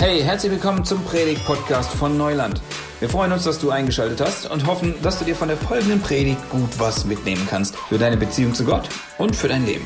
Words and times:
Hey, 0.00 0.22
herzlich 0.22 0.50
willkommen 0.50 0.82
zum 0.82 1.04
Predigt-Podcast 1.04 1.92
von 1.92 2.16
Neuland. 2.16 2.62
Wir 3.00 3.10
freuen 3.10 3.32
uns, 3.32 3.44
dass 3.44 3.58
du 3.58 3.70
eingeschaltet 3.70 4.22
hast 4.22 4.50
und 4.50 4.66
hoffen, 4.66 4.94
dass 5.02 5.18
du 5.18 5.26
dir 5.26 5.36
von 5.36 5.48
der 5.48 5.58
folgenden 5.58 6.00
Predigt 6.00 6.40
gut 6.48 6.78
was 6.78 7.04
mitnehmen 7.04 7.46
kannst 7.50 7.76
für 7.76 7.98
deine 7.98 8.16
Beziehung 8.16 8.54
zu 8.54 8.64
Gott 8.64 8.88
und 9.18 9.36
für 9.36 9.48
dein 9.48 9.66
Leben. 9.66 9.84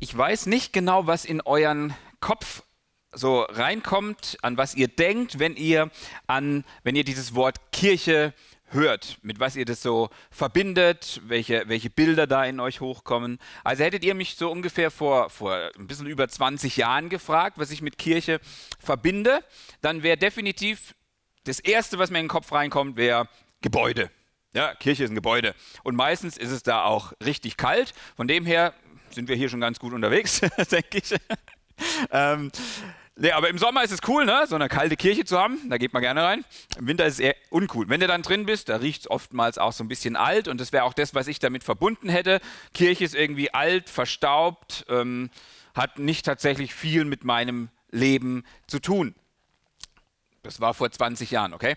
Ich 0.00 0.18
weiß 0.18 0.46
nicht 0.46 0.72
genau, 0.72 1.06
was 1.06 1.24
in 1.24 1.40
euren 1.40 1.94
Kopf 2.18 2.64
so 3.12 3.42
reinkommt, 3.42 4.36
an 4.42 4.56
was 4.56 4.74
ihr 4.74 4.88
denkt, 4.88 5.38
wenn 5.38 5.54
ihr 5.54 5.92
an, 6.26 6.64
wenn 6.82 6.96
ihr 6.96 7.04
dieses 7.04 7.36
Wort 7.36 7.70
Kirche 7.70 8.34
hört, 8.72 9.18
mit 9.22 9.40
was 9.40 9.56
ihr 9.56 9.64
das 9.64 9.82
so 9.82 10.10
verbindet, 10.30 11.20
welche, 11.24 11.64
welche 11.66 11.90
Bilder 11.90 12.26
da 12.26 12.44
in 12.44 12.60
euch 12.60 12.80
hochkommen. 12.80 13.38
Also 13.64 13.84
hättet 13.84 14.04
ihr 14.04 14.14
mich 14.14 14.36
so 14.36 14.50
ungefähr 14.50 14.90
vor, 14.90 15.30
vor 15.30 15.70
ein 15.78 15.86
bisschen 15.86 16.06
über 16.06 16.28
20 16.28 16.76
Jahren 16.76 17.08
gefragt, 17.08 17.58
was 17.58 17.70
ich 17.70 17.82
mit 17.82 17.98
Kirche 17.98 18.40
verbinde, 18.78 19.44
dann 19.80 20.02
wäre 20.02 20.16
definitiv 20.16 20.94
das 21.44 21.60
Erste, 21.60 21.98
was 21.98 22.10
mir 22.10 22.18
in 22.18 22.24
den 22.24 22.30
Kopf 22.30 22.52
reinkommt, 22.52 22.96
wäre 22.96 23.28
Gebäude. 23.60 24.10
Ja, 24.52 24.74
Kirche 24.74 25.04
ist 25.04 25.10
ein 25.10 25.14
Gebäude. 25.14 25.54
Und 25.84 25.94
meistens 25.94 26.36
ist 26.36 26.50
es 26.50 26.62
da 26.62 26.84
auch 26.84 27.12
richtig 27.24 27.56
kalt. 27.56 27.94
Von 28.16 28.26
dem 28.26 28.44
her 28.44 28.74
sind 29.10 29.28
wir 29.28 29.36
hier 29.36 29.48
schon 29.48 29.60
ganz 29.60 29.78
gut 29.78 29.92
unterwegs, 29.92 30.40
denke 30.70 30.98
ich. 30.98 31.14
ähm, 32.10 32.50
Nee, 33.22 33.32
aber 33.32 33.50
im 33.50 33.58
Sommer 33.58 33.84
ist 33.84 33.90
es 33.90 34.00
cool, 34.08 34.24
ne? 34.24 34.46
so 34.48 34.54
eine 34.54 34.70
kalte 34.70 34.96
Kirche 34.96 35.26
zu 35.26 35.38
haben. 35.38 35.68
Da 35.68 35.76
geht 35.76 35.92
man 35.92 36.00
gerne 36.00 36.22
rein. 36.22 36.42
Im 36.78 36.86
Winter 36.86 37.04
ist 37.04 37.14
es 37.14 37.20
eher 37.20 37.36
uncool. 37.50 37.86
Wenn 37.90 38.00
du 38.00 38.06
dann 38.06 38.22
drin 38.22 38.46
bist, 38.46 38.70
da 38.70 38.76
riecht 38.76 39.02
es 39.02 39.10
oftmals 39.10 39.58
auch 39.58 39.72
so 39.72 39.84
ein 39.84 39.88
bisschen 39.88 40.16
alt. 40.16 40.48
Und 40.48 40.58
das 40.58 40.72
wäre 40.72 40.84
auch 40.84 40.94
das, 40.94 41.14
was 41.14 41.28
ich 41.28 41.38
damit 41.38 41.62
verbunden 41.62 42.08
hätte. 42.08 42.40
Kirche 42.72 43.04
ist 43.04 43.14
irgendwie 43.14 43.52
alt, 43.52 43.90
verstaubt, 43.90 44.86
ähm, 44.88 45.28
hat 45.74 45.98
nicht 45.98 46.24
tatsächlich 46.24 46.72
viel 46.72 47.04
mit 47.04 47.22
meinem 47.22 47.68
Leben 47.90 48.42
zu 48.66 48.78
tun. 48.78 49.14
Das 50.42 50.62
war 50.62 50.72
vor 50.72 50.90
20 50.90 51.30
Jahren, 51.30 51.52
okay? 51.52 51.76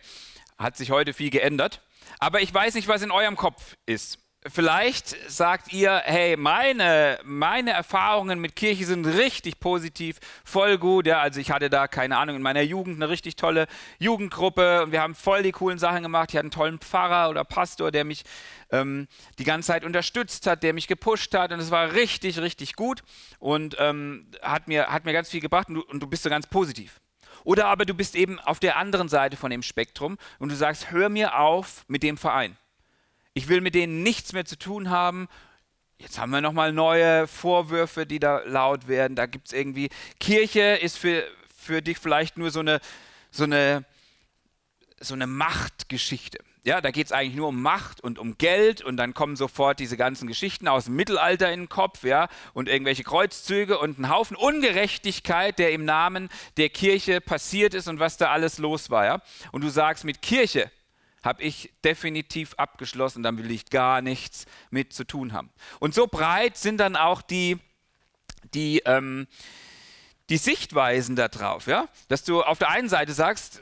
Hat 0.57 0.77
sich 0.77 0.91
heute 0.91 1.11
viel 1.11 1.29
geändert. 1.29 1.81
Aber 2.19 2.39
ich 2.39 2.53
weiß 2.53 2.75
nicht, 2.75 2.87
was 2.87 3.01
in 3.01 3.11
eurem 3.11 3.35
Kopf 3.35 3.75
ist. 3.85 4.22
Vielleicht 4.51 5.15
sagt 5.31 5.71
ihr, 5.71 6.01
hey, 6.03 6.35
meine, 6.35 7.17
meine 7.23 7.71
Erfahrungen 7.71 8.39
mit 8.39 8.57
Kirche 8.57 8.85
sind 8.85 9.05
richtig 9.05 9.59
positiv, 9.61 10.17
voll 10.43 10.77
gut. 10.77 11.07
Ja, 11.07 11.21
also 11.21 11.39
ich 11.39 11.49
hatte 11.49 11.69
da, 11.69 11.87
keine 11.87 12.17
Ahnung, 12.17 12.35
in 12.35 12.41
meiner 12.41 12.61
Jugend 12.61 12.97
eine 12.97 13.07
richtig 13.07 13.37
tolle 13.37 13.67
Jugendgruppe 13.99 14.83
und 14.83 14.91
wir 14.91 15.01
haben 15.01 15.15
voll 15.15 15.43
die 15.43 15.53
coolen 15.53 15.79
Sachen 15.79 16.03
gemacht. 16.03 16.31
Ich 16.31 16.35
hatte 16.35 16.43
einen 16.45 16.51
tollen 16.51 16.79
Pfarrer 16.79 17.29
oder 17.29 17.45
Pastor, 17.45 17.89
der 17.89 18.03
mich 18.03 18.23
ähm, 18.71 19.07
die 19.39 19.45
ganze 19.45 19.67
Zeit 19.67 19.85
unterstützt 19.85 20.45
hat, 20.45 20.61
der 20.61 20.73
mich 20.73 20.87
gepusht 20.87 21.33
hat 21.33 21.53
und 21.53 21.59
es 21.59 21.71
war 21.71 21.93
richtig, 21.93 22.39
richtig 22.39 22.75
gut 22.75 23.01
und 23.39 23.77
ähm, 23.79 24.27
hat, 24.41 24.67
mir, 24.67 24.87
hat 24.87 25.05
mir 25.05 25.13
ganz 25.13 25.29
viel 25.29 25.41
gebracht 25.41 25.69
und 25.69 25.75
du, 25.75 25.81
und 25.83 26.01
du 26.01 26.07
bist 26.07 26.23
so 26.23 26.29
ganz 26.29 26.47
positiv. 26.47 26.99
Oder 27.45 27.67
aber 27.67 27.85
du 27.85 27.93
bist 27.93 28.15
eben 28.15 28.39
auf 28.39 28.59
der 28.59 28.75
anderen 28.75 29.07
Seite 29.07 29.37
von 29.37 29.51
dem 29.51 29.63
Spektrum 29.63 30.17
und 30.39 30.49
du 30.49 30.55
sagst, 30.55 30.91
hör 30.91 31.07
mir 31.07 31.39
auf 31.39 31.85
mit 31.87 32.03
dem 32.03 32.17
Verein. 32.17 32.57
Ich 33.35 33.47
will 33.47 33.61
mit 33.61 33.73
denen 33.73 34.03
nichts 34.03 34.33
mehr 34.33 34.45
zu 34.45 34.57
tun 34.57 34.89
haben. 34.89 35.27
Jetzt 35.97 36.19
haben 36.19 36.31
wir 36.31 36.41
nochmal 36.41 36.71
neue 36.71 37.27
Vorwürfe, 37.27 38.05
die 38.05 38.19
da 38.19 38.41
laut 38.45 38.87
werden. 38.87 39.15
Da 39.15 39.25
gibt 39.25 39.47
es 39.47 39.53
irgendwie, 39.53 39.89
Kirche 40.19 40.75
ist 40.75 40.97
für, 40.97 41.23
für 41.55 41.81
dich 41.81 41.97
vielleicht 41.97 42.37
nur 42.37 42.51
so 42.51 42.59
eine, 42.59 42.79
so 43.31 43.45
eine, 43.45 43.85
so 44.99 45.15
eine 45.15 45.25
Machtgeschichte. 45.27 46.39
Ja, 46.65 46.79
da 46.79 46.91
geht 46.91 47.07
es 47.07 47.11
eigentlich 47.11 47.35
nur 47.35 47.49
um 47.49 47.61
Macht 47.61 48.01
und 48.01 48.19
um 48.19 48.37
Geld 48.37 48.81
und 48.81 48.97
dann 48.97 49.13
kommen 49.13 49.35
sofort 49.35 49.79
diese 49.79 49.97
ganzen 49.97 50.27
Geschichten 50.27 50.67
aus 50.67 50.85
dem 50.85 50.95
Mittelalter 50.95 51.51
in 51.51 51.61
den 51.61 51.69
Kopf, 51.69 52.03
ja, 52.03 52.29
und 52.53 52.69
irgendwelche 52.69 53.03
Kreuzzüge 53.03 53.79
und 53.79 53.99
ein 53.99 54.09
Haufen 54.09 54.37
Ungerechtigkeit, 54.37 55.59
der 55.59 55.73
im 55.73 55.83
Namen 55.83 56.29
der 56.55 56.69
Kirche 56.69 57.19
passiert 57.19 57.73
ist 57.73 57.89
und 57.89 57.99
was 57.99 58.15
da 58.15 58.31
alles 58.31 58.59
los 58.59 58.89
war, 58.89 59.05
ja. 59.05 59.21
Und 59.51 59.61
du 59.61 59.69
sagst, 59.69 60.05
mit 60.05 60.21
Kirche 60.21 60.71
habe 61.23 61.41
ich 61.41 61.73
definitiv 61.83 62.53
abgeschlossen, 62.55 63.23
dann 63.23 63.37
will 63.37 63.49
ich 63.49 63.69
gar 63.69 64.01
nichts 64.01 64.45
mit 64.69 64.93
zu 64.93 65.05
tun 65.05 65.33
haben. 65.33 65.49
Und 65.79 65.93
so 65.93 66.07
breit 66.07 66.57
sind 66.57 66.77
dann 66.77 66.95
auch 66.95 67.21
die, 67.21 67.57
die, 68.53 68.81
ähm, 68.85 69.27
die 70.29 70.37
Sichtweisen 70.37 71.15
darauf, 71.15 71.67
ja? 71.67 71.87
dass 72.09 72.23
du 72.23 72.43
auf 72.43 72.59
der 72.59 72.69
einen 72.69 72.89
Seite 72.89 73.13
sagst, 73.13 73.61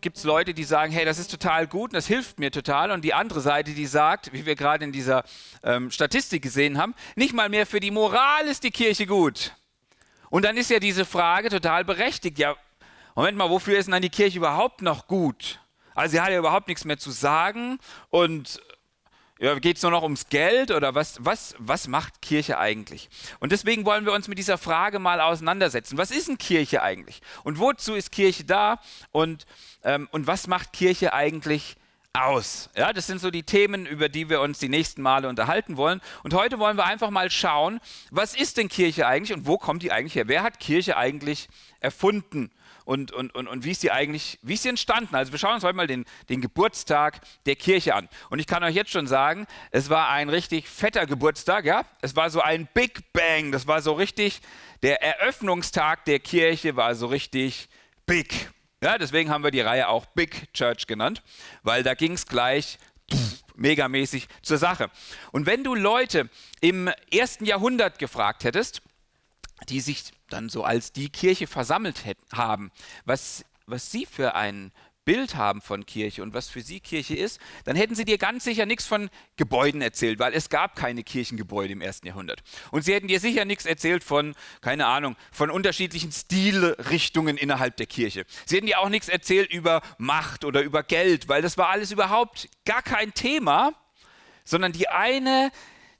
gibt 0.00 0.18
es 0.18 0.24
Leute, 0.24 0.54
die 0.54 0.64
sagen, 0.64 0.92
hey, 0.92 1.04
das 1.04 1.18
ist 1.18 1.30
total 1.30 1.66
gut 1.66 1.90
und 1.90 1.94
das 1.94 2.06
hilft 2.06 2.38
mir 2.38 2.52
total. 2.52 2.92
Und 2.92 3.02
die 3.02 3.14
andere 3.14 3.40
Seite, 3.40 3.72
die 3.72 3.86
sagt, 3.86 4.32
wie 4.32 4.46
wir 4.46 4.54
gerade 4.54 4.84
in 4.84 4.92
dieser 4.92 5.24
ähm, 5.64 5.90
Statistik 5.90 6.42
gesehen 6.42 6.78
haben, 6.78 6.94
nicht 7.16 7.34
mal 7.34 7.48
mehr 7.48 7.66
für 7.66 7.80
die 7.80 7.90
Moral 7.90 8.46
ist 8.46 8.62
die 8.62 8.70
Kirche 8.70 9.06
gut. 9.06 9.56
Und 10.28 10.44
dann 10.44 10.56
ist 10.56 10.70
ja 10.70 10.78
diese 10.78 11.04
Frage 11.04 11.48
total 11.48 11.84
berechtigt. 11.84 12.38
Ja, 12.38 12.54
Moment 13.16 13.36
mal, 13.36 13.50
wofür 13.50 13.78
ist 13.78 13.86
denn 13.86 13.92
dann 13.92 14.02
die 14.02 14.10
Kirche 14.10 14.38
überhaupt 14.38 14.80
noch 14.80 15.08
gut? 15.08 15.60
Also 15.94 16.12
sie 16.12 16.20
hat 16.20 16.30
ja 16.30 16.38
überhaupt 16.38 16.68
nichts 16.68 16.84
mehr 16.84 16.98
zu 16.98 17.10
sagen 17.10 17.78
und 18.10 18.60
ja, 19.40 19.58
geht 19.58 19.78
es 19.78 19.82
nur 19.82 19.90
noch 19.90 20.02
ums 20.02 20.28
Geld 20.28 20.70
oder 20.70 20.94
was, 20.94 21.16
was, 21.20 21.54
was 21.58 21.88
macht 21.88 22.20
Kirche 22.20 22.58
eigentlich? 22.58 23.08
Und 23.38 23.52
deswegen 23.52 23.86
wollen 23.86 24.04
wir 24.04 24.12
uns 24.12 24.28
mit 24.28 24.38
dieser 24.38 24.58
Frage 24.58 24.98
mal 24.98 25.18
auseinandersetzen. 25.20 25.96
Was 25.96 26.10
ist 26.10 26.28
denn 26.28 26.36
Kirche 26.36 26.82
eigentlich? 26.82 27.22
Und 27.42 27.58
wozu 27.58 27.94
ist 27.94 28.12
Kirche 28.12 28.44
da? 28.44 28.80
Und, 29.12 29.46
ähm, 29.82 30.08
und 30.12 30.26
was 30.26 30.46
macht 30.46 30.74
Kirche 30.74 31.14
eigentlich 31.14 31.76
aus? 32.12 32.68
Ja, 32.76 32.92
das 32.92 33.06
sind 33.06 33.18
so 33.18 33.30
die 33.30 33.42
Themen, 33.42 33.86
über 33.86 34.10
die 34.10 34.28
wir 34.28 34.42
uns 34.42 34.58
die 34.58 34.68
nächsten 34.68 35.00
Male 35.00 35.26
unterhalten 35.26 35.78
wollen. 35.78 36.02
Und 36.22 36.34
heute 36.34 36.58
wollen 36.58 36.76
wir 36.76 36.84
einfach 36.84 37.08
mal 37.08 37.30
schauen, 37.30 37.80
was 38.10 38.34
ist 38.34 38.58
denn 38.58 38.68
Kirche 38.68 39.06
eigentlich 39.06 39.36
und 39.36 39.46
wo 39.46 39.56
kommt 39.56 39.82
die 39.82 39.90
eigentlich 39.90 40.16
her? 40.16 40.28
Wer 40.28 40.42
hat 40.42 40.60
Kirche 40.60 40.98
eigentlich 40.98 41.48
erfunden? 41.80 42.50
Und, 42.90 43.12
und, 43.12 43.32
und, 43.36 43.46
und 43.46 43.64
wie 43.64 43.70
ist 43.70 43.82
sie 43.82 43.92
eigentlich, 43.92 44.40
wie 44.42 44.54
ist 44.54 44.64
sie 44.64 44.68
entstanden? 44.68 45.14
Also 45.14 45.30
wir 45.30 45.38
schauen 45.38 45.54
uns 45.54 45.62
heute 45.62 45.76
mal 45.76 45.86
den, 45.86 46.04
den 46.28 46.40
Geburtstag 46.40 47.20
der 47.46 47.54
Kirche 47.54 47.94
an. 47.94 48.08
Und 48.30 48.40
ich 48.40 48.48
kann 48.48 48.64
euch 48.64 48.74
jetzt 48.74 48.90
schon 48.90 49.06
sagen, 49.06 49.46
es 49.70 49.90
war 49.90 50.08
ein 50.08 50.28
richtig 50.28 50.68
fetter 50.68 51.06
Geburtstag, 51.06 51.66
ja? 51.66 51.84
Es 52.00 52.16
war 52.16 52.30
so 52.30 52.40
ein 52.40 52.66
Big 52.74 53.12
Bang, 53.12 53.52
das 53.52 53.68
war 53.68 53.80
so 53.80 53.92
richtig, 53.92 54.40
der 54.82 55.04
Eröffnungstag 55.04 56.04
der 56.06 56.18
Kirche 56.18 56.74
war 56.74 56.96
so 56.96 57.06
richtig 57.06 57.68
big. 58.06 58.50
Ja, 58.82 58.98
deswegen 58.98 59.30
haben 59.30 59.44
wir 59.44 59.52
die 59.52 59.60
Reihe 59.60 59.86
auch 59.86 60.06
Big 60.06 60.52
Church 60.52 60.88
genannt, 60.88 61.22
weil 61.62 61.84
da 61.84 61.94
ging 61.94 62.14
es 62.14 62.26
gleich 62.26 62.76
megamäßig 63.54 64.26
zur 64.42 64.58
Sache. 64.58 64.90
Und 65.30 65.46
wenn 65.46 65.62
du 65.62 65.76
Leute 65.76 66.28
im 66.60 66.90
ersten 67.12 67.44
Jahrhundert 67.44 68.00
gefragt 68.00 68.42
hättest, 68.42 68.82
die 69.68 69.80
sich 69.80 70.04
dann 70.28 70.48
so 70.48 70.64
als 70.64 70.92
die 70.92 71.10
Kirche 71.10 71.46
versammelt 71.46 72.02
haben, 72.32 72.70
was, 73.04 73.44
was 73.66 73.90
sie 73.90 74.06
für 74.06 74.34
ein 74.34 74.72
Bild 75.04 75.34
haben 75.34 75.60
von 75.60 75.86
Kirche 75.86 76.22
und 76.22 76.34
was 76.34 76.48
für 76.48 76.60
sie 76.60 76.78
Kirche 76.78 77.16
ist, 77.16 77.40
dann 77.64 77.74
hätten 77.74 77.94
sie 77.94 78.04
dir 78.04 78.18
ganz 78.18 78.44
sicher 78.44 78.66
nichts 78.66 78.86
von 78.86 79.10
Gebäuden 79.36 79.80
erzählt, 79.80 80.18
weil 80.18 80.34
es 80.34 80.50
gab 80.50 80.76
keine 80.76 81.02
Kirchengebäude 81.02 81.72
im 81.72 81.80
ersten 81.80 82.06
Jahrhundert. 82.06 82.42
Und 82.70 82.84
sie 82.84 82.92
hätten 82.92 83.08
dir 83.08 83.18
sicher 83.18 83.44
nichts 83.44 83.64
erzählt 83.66 84.04
von, 84.04 84.34
keine 84.60 84.86
Ahnung, 84.86 85.16
von 85.32 85.50
unterschiedlichen 85.50 86.12
Stilrichtungen 86.12 87.36
innerhalb 87.38 87.76
der 87.76 87.86
Kirche. 87.86 88.24
Sie 88.44 88.56
hätten 88.56 88.66
dir 88.66 88.78
auch 88.78 88.88
nichts 88.88 89.08
erzählt 89.08 89.52
über 89.52 89.82
Macht 89.98 90.44
oder 90.44 90.62
über 90.62 90.82
Geld, 90.82 91.28
weil 91.28 91.42
das 91.42 91.56
war 91.56 91.70
alles 91.70 91.90
überhaupt 91.90 92.48
gar 92.64 92.82
kein 92.82 93.14
Thema, 93.14 93.72
sondern 94.44 94.72
die 94.72 94.88
eine 94.88 95.50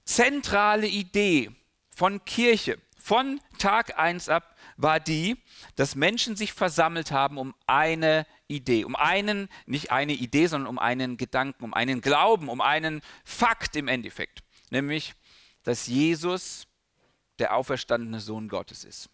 zentrale 0.05 0.87
Idee 0.87 1.51
von 1.91 2.25
Kirche 2.25 2.79
von 3.11 3.41
Tag 3.59 3.99
1 3.99 4.29
ab 4.29 4.55
war 4.77 5.01
die, 5.01 5.37
dass 5.75 5.97
Menschen 5.97 6.37
sich 6.37 6.53
versammelt 6.53 7.11
haben 7.11 7.39
um 7.39 7.57
eine 7.67 8.25
Idee, 8.47 8.85
um 8.85 8.95
einen, 8.95 9.49
nicht 9.67 9.91
eine 9.91 10.13
Idee, 10.13 10.47
sondern 10.47 10.69
um 10.69 10.79
einen 10.79 11.17
Gedanken, 11.17 11.65
um 11.65 11.75
einen 11.75 12.03
Glauben, 12.03 12.49
um 12.49 12.61
einen 12.61 13.03
Fakt 13.25 13.75
im 13.75 13.89
Endeffekt, 13.89 14.45
nämlich, 14.71 15.15
dass 15.65 15.89
Jesus 15.89 16.69
der 17.41 17.57
auferstandene 17.57 18.21
Sohn 18.21 18.49
Gottes 18.49 18.85
ist 18.85 19.11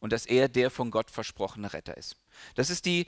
und 0.00 0.12
dass 0.12 0.26
er 0.26 0.50
der 0.50 0.70
von 0.70 0.90
Gott 0.90 1.10
versprochene 1.10 1.72
Retter 1.72 1.96
ist. 1.96 2.18
Das 2.56 2.68
ist 2.68 2.84
die 2.84 3.06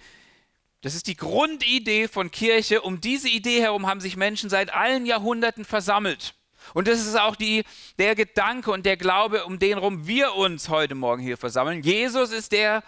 das 0.80 0.94
ist 0.94 1.08
die 1.08 1.16
Grundidee 1.16 2.08
von 2.08 2.30
Kirche. 2.30 2.80
Um 2.80 3.02
diese 3.02 3.28
Idee 3.28 3.60
herum 3.60 3.86
haben 3.86 4.00
sich 4.00 4.16
Menschen 4.16 4.48
seit 4.48 4.72
allen 4.72 5.04
Jahrhunderten 5.04 5.66
versammelt. 5.66 6.35
Und 6.74 6.88
das 6.88 7.00
ist 7.00 7.18
auch 7.18 7.36
die, 7.36 7.64
der 7.98 8.14
Gedanke 8.14 8.70
und 8.70 8.86
der 8.86 8.96
Glaube, 8.96 9.44
um 9.44 9.58
den 9.58 9.74
herum 9.74 10.06
wir 10.06 10.34
uns 10.34 10.68
heute 10.68 10.94
Morgen 10.94 11.22
hier 11.22 11.36
versammeln. 11.36 11.82
Jesus 11.82 12.32
ist 12.32 12.52
der, 12.52 12.82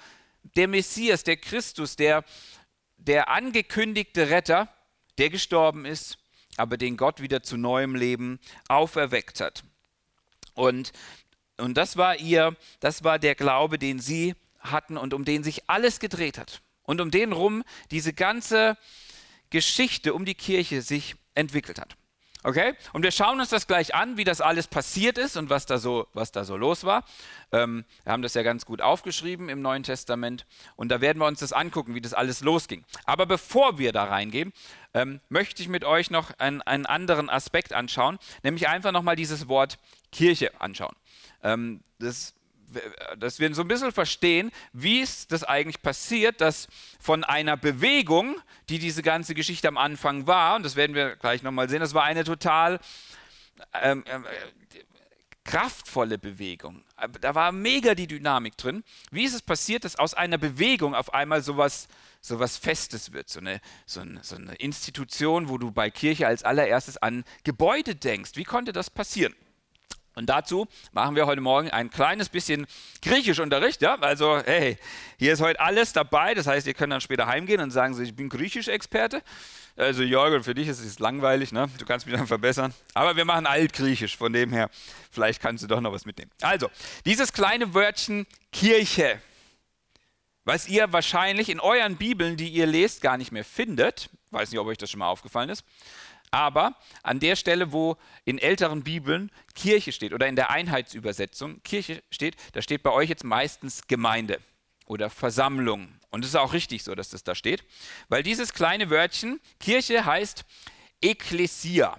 der 0.56 0.68
Messias, 0.68 1.24
der 1.24 1.36
Christus, 1.36 1.96
der, 1.96 2.24
der 2.96 3.28
angekündigte 3.28 4.30
Retter, 4.30 4.68
der 5.18 5.30
gestorben 5.30 5.84
ist, 5.84 6.18
aber 6.56 6.76
den 6.76 6.96
Gott 6.96 7.20
wieder 7.20 7.42
zu 7.42 7.56
neuem 7.56 7.94
Leben 7.94 8.40
auferweckt 8.68 9.40
hat. 9.40 9.64
Und, 10.54 10.92
und 11.56 11.76
das 11.76 11.96
war 11.96 12.16
ihr, 12.16 12.56
das 12.80 13.04
war 13.04 13.18
der 13.18 13.34
Glaube, 13.34 13.78
den 13.78 14.00
sie 14.00 14.34
hatten 14.58 14.96
und 14.96 15.14
um 15.14 15.24
den 15.24 15.44
sich 15.44 15.68
alles 15.70 16.00
gedreht 16.00 16.38
hat. 16.38 16.62
Und 16.82 17.00
um 17.00 17.10
den 17.10 17.32
rum 17.32 17.64
diese 17.90 18.12
ganze 18.12 18.76
Geschichte 19.50 20.14
um 20.14 20.24
die 20.24 20.34
Kirche 20.34 20.82
sich 20.82 21.16
entwickelt 21.34 21.78
hat. 21.78 21.96
Okay? 22.48 22.72
Und 22.94 23.02
wir 23.02 23.10
schauen 23.10 23.40
uns 23.40 23.50
das 23.50 23.66
gleich 23.66 23.94
an, 23.94 24.16
wie 24.16 24.24
das 24.24 24.40
alles 24.40 24.68
passiert 24.68 25.18
ist 25.18 25.36
und 25.36 25.50
was 25.50 25.66
da 25.66 25.76
so, 25.76 26.08
was 26.14 26.32
da 26.32 26.44
so 26.44 26.56
los 26.56 26.84
war. 26.84 27.04
Ähm, 27.52 27.84
wir 28.04 28.12
haben 28.12 28.22
das 28.22 28.32
ja 28.32 28.42
ganz 28.42 28.64
gut 28.64 28.80
aufgeschrieben 28.80 29.50
im 29.50 29.60
Neuen 29.60 29.82
Testament. 29.82 30.46
Und 30.74 30.88
da 30.88 31.02
werden 31.02 31.18
wir 31.18 31.26
uns 31.26 31.40
das 31.40 31.52
angucken, 31.52 31.94
wie 31.94 32.00
das 32.00 32.14
alles 32.14 32.40
losging. 32.40 32.86
Aber 33.04 33.26
bevor 33.26 33.76
wir 33.76 33.92
da 33.92 34.04
reingehen, 34.04 34.54
ähm, 34.94 35.20
möchte 35.28 35.60
ich 35.60 35.68
mit 35.68 35.84
euch 35.84 36.10
noch 36.10 36.38
einen, 36.38 36.62
einen 36.62 36.86
anderen 36.86 37.28
Aspekt 37.28 37.74
anschauen, 37.74 38.18
nämlich 38.42 38.66
einfach 38.66 38.92
nochmal 38.92 39.14
dieses 39.14 39.48
Wort 39.48 39.78
Kirche 40.10 40.58
anschauen. 40.58 40.96
Ähm, 41.42 41.80
das 41.98 42.32
dass 43.18 43.38
wir 43.38 43.54
so 43.54 43.62
ein 43.62 43.68
bisschen 43.68 43.92
verstehen, 43.92 44.50
wie 44.72 45.00
ist 45.00 45.32
das 45.32 45.44
eigentlich 45.44 45.82
passiert, 45.82 46.40
dass 46.40 46.68
von 47.00 47.24
einer 47.24 47.56
Bewegung, 47.56 48.40
die 48.68 48.78
diese 48.78 49.02
ganze 49.02 49.34
Geschichte 49.34 49.68
am 49.68 49.78
Anfang 49.78 50.26
war, 50.26 50.56
und 50.56 50.64
das 50.64 50.76
werden 50.76 50.94
wir 50.94 51.16
gleich 51.16 51.42
nochmal 51.42 51.68
sehen, 51.68 51.80
das 51.80 51.94
war 51.94 52.04
eine 52.04 52.24
total 52.24 52.78
ähm, 53.82 54.04
äh, 54.06 54.20
kraftvolle 55.44 56.18
Bewegung. 56.18 56.84
Da 57.20 57.34
war 57.34 57.52
mega 57.52 57.94
die 57.94 58.06
Dynamik 58.06 58.56
drin. 58.56 58.84
Wie 59.10 59.24
ist 59.24 59.34
es 59.34 59.42
passiert, 59.42 59.84
dass 59.84 59.96
aus 59.96 60.12
einer 60.12 60.36
Bewegung 60.36 60.94
auf 60.94 61.14
einmal 61.14 61.42
sowas 61.42 61.88
sowas 62.20 62.56
Festes 62.56 63.12
wird, 63.12 63.28
so 63.28 63.40
eine, 63.40 63.60
so, 63.86 64.00
eine, 64.00 64.22
so 64.22 64.36
eine 64.36 64.54
Institution, 64.56 65.48
wo 65.48 65.58
du 65.58 65.70
bei 65.70 65.90
Kirche 65.90 66.26
als 66.26 66.42
allererstes 66.42 66.96
an 66.96 67.24
Gebäude 67.44 67.94
denkst. 67.94 68.32
Wie 68.34 68.44
konnte 68.44 68.72
das 68.72 68.90
passieren? 68.90 69.34
Und 70.18 70.26
dazu 70.26 70.66
machen 70.90 71.14
wir 71.14 71.26
heute 71.26 71.40
Morgen 71.40 71.70
ein 71.70 71.90
kleines 71.90 72.28
bisschen 72.28 72.66
Griechischunterricht. 73.02 73.80
Ja? 73.82 73.94
Also, 74.00 74.42
hey, 74.44 74.76
hier 75.16 75.32
ist 75.32 75.40
heute 75.40 75.60
alles 75.60 75.92
dabei. 75.92 76.34
Das 76.34 76.48
heißt, 76.48 76.66
ihr 76.66 76.74
könnt 76.74 76.92
dann 76.92 77.00
später 77.00 77.28
heimgehen 77.28 77.60
und 77.60 77.70
sagen, 77.70 77.96
ich 78.02 78.16
bin 78.16 78.28
Griechisch-Experte. 78.28 79.22
Also, 79.76 80.02
Jörg, 80.02 80.44
für 80.44 80.56
dich 80.56 80.66
ist 80.66 80.80
es 80.80 80.98
langweilig, 80.98 81.52
ne? 81.52 81.70
du 81.78 81.84
kannst 81.84 82.04
mich 82.04 82.16
dann 82.16 82.26
verbessern. 82.26 82.74
Aber 82.94 83.14
wir 83.14 83.24
machen 83.24 83.46
Altgriechisch, 83.46 84.16
von 84.16 84.32
dem 84.32 84.52
her, 84.52 84.70
vielleicht 85.12 85.40
kannst 85.40 85.62
du 85.62 85.68
doch 85.68 85.80
noch 85.80 85.92
was 85.92 86.04
mitnehmen. 86.04 86.32
Also, 86.42 86.68
dieses 87.04 87.32
kleine 87.32 87.72
Wörtchen 87.72 88.26
Kirche, 88.50 89.20
was 90.44 90.66
ihr 90.66 90.92
wahrscheinlich 90.92 91.48
in 91.48 91.60
euren 91.60 91.96
Bibeln, 91.96 92.36
die 92.36 92.48
ihr 92.48 92.66
lest, 92.66 93.02
gar 93.02 93.18
nicht 93.18 93.30
mehr 93.30 93.44
findet. 93.44 94.10
Weiß 94.32 94.50
nicht, 94.50 94.58
ob 94.58 94.66
euch 94.66 94.78
das 94.78 94.90
schon 94.90 94.98
mal 94.98 95.08
aufgefallen 95.08 95.48
ist. 95.48 95.64
Aber 96.30 96.74
an 97.02 97.20
der 97.20 97.36
Stelle, 97.36 97.72
wo 97.72 97.96
in 98.24 98.38
älteren 98.38 98.82
Bibeln 98.82 99.30
Kirche 99.54 99.92
steht 99.92 100.12
oder 100.12 100.26
in 100.26 100.36
der 100.36 100.50
Einheitsübersetzung 100.50 101.62
Kirche 101.62 102.02
steht, 102.10 102.36
da 102.52 102.62
steht 102.62 102.82
bei 102.82 102.90
euch 102.90 103.08
jetzt 103.08 103.24
meistens 103.24 103.86
Gemeinde 103.86 104.38
oder 104.86 105.10
Versammlung. 105.10 105.88
Und 106.10 106.24
es 106.24 106.30
ist 106.30 106.36
auch 106.36 106.52
richtig 106.52 106.84
so, 106.84 106.94
dass 106.94 107.10
das 107.10 107.24
da 107.24 107.34
steht, 107.34 107.64
weil 108.08 108.22
dieses 108.22 108.52
kleine 108.52 108.90
Wörtchen 108.90 109.40
Kirche 109.60 110.04
heißt 110.04 110.44
Ekklesia. 111.00 111.98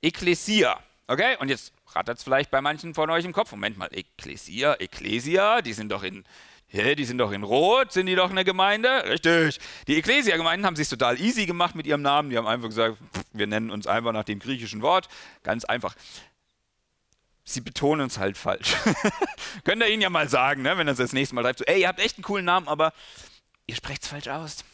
Ekklesia. 0.00 0.80
Okay? 1.06 1.36
Und 1.38 1.48
jetzt 1.48 1.72
rattert 1.94 2.18
es 2.18 2.24
vielleicht 2.24 2.50
bei 2.50 2.60
manchen 2.60 2.94
von 2.94 3.10
euch 3.10 3.24
im 3.24 3.32
Kopf. 3.32 3.52
Moment 3.52 3.76
mal, 3.76 3.88
Ekklesia, 3.92 4.76
Ekklesia, 4.78 5.62
die 5.62 5.72
sind 5.72 5.90
doch 5.90 6.02
in 6.02 6.24
Hä, 6.74 6.94
die 6.94 7.04
sind 7.04 7.18
doch 7.18 7.32
in 7.32 7.42
Rot, 7.42 7.92
sind 7.92 8.06
die 8.06 8.14
doch 8.14 8.30
eine 8.30 8.46
Gemeinde? 8.46 9.04
Richtig. 9.04 9.60
Die 9.86 9.98
Ecclesia-Gemeinden 9.98 10.64
haben 10.64 10.74
sich 10.74 10.88
total 10.88 11.20
easy 11.20 11.44
gemacht 11.44 11.74
mit 11.74 11.86
ihrem 11.86 12.00
Namen. 12.00 12.30
Die 12.30 12.38
haben 12.38 12.46
einfach 12.46 12.68
gesagt, 12.68 12.96
wir 13.32 13.46
nennen 13.46 13.70
uns 13.70 13.86
einfach 13.86 14.12
nach 14.12 14.24
dem 14.24 14.38
griechischen 14.38 14.80
Wort. 14.80 15.10
Ganz 15.42 15.66
einfach. 15.66 15.94
Sie 17.44 17.60
betonen 17.60 18.06
es 18.06 18.16
halt 18.16 18.38
falsch. 18.38 18.74
Könnt 19.64 19.82
ihr 19.82 19.88
ihnen 19.88 20.00
ja 20.00 20.08
mal 20.08 20.30
sagen, 20.30 20.62
ne, 20.62 20.78
wenn 20.78 20.88
er 20.88 20.92
es 20.92 20.98
das 20.98 21.12
nächste 21.12 21.34
Mal 21.34 21.42
schreibt, 21.42 21.58
so, 21.58 21.64
ey, 21.66 21.82
ihr 21.82 21.88
habt 21.88 22.00
echt 22.00 22.16
einen 22.16 22.24
coolen 22.24 22.46
Namen, 22.46 22.68
aber 22.68 22.94
ihr 23.66 23.76
sprecht 23.76 24.04
es 24.04 24.08
falsch 24.08 24.28
aus. 24.28 24.64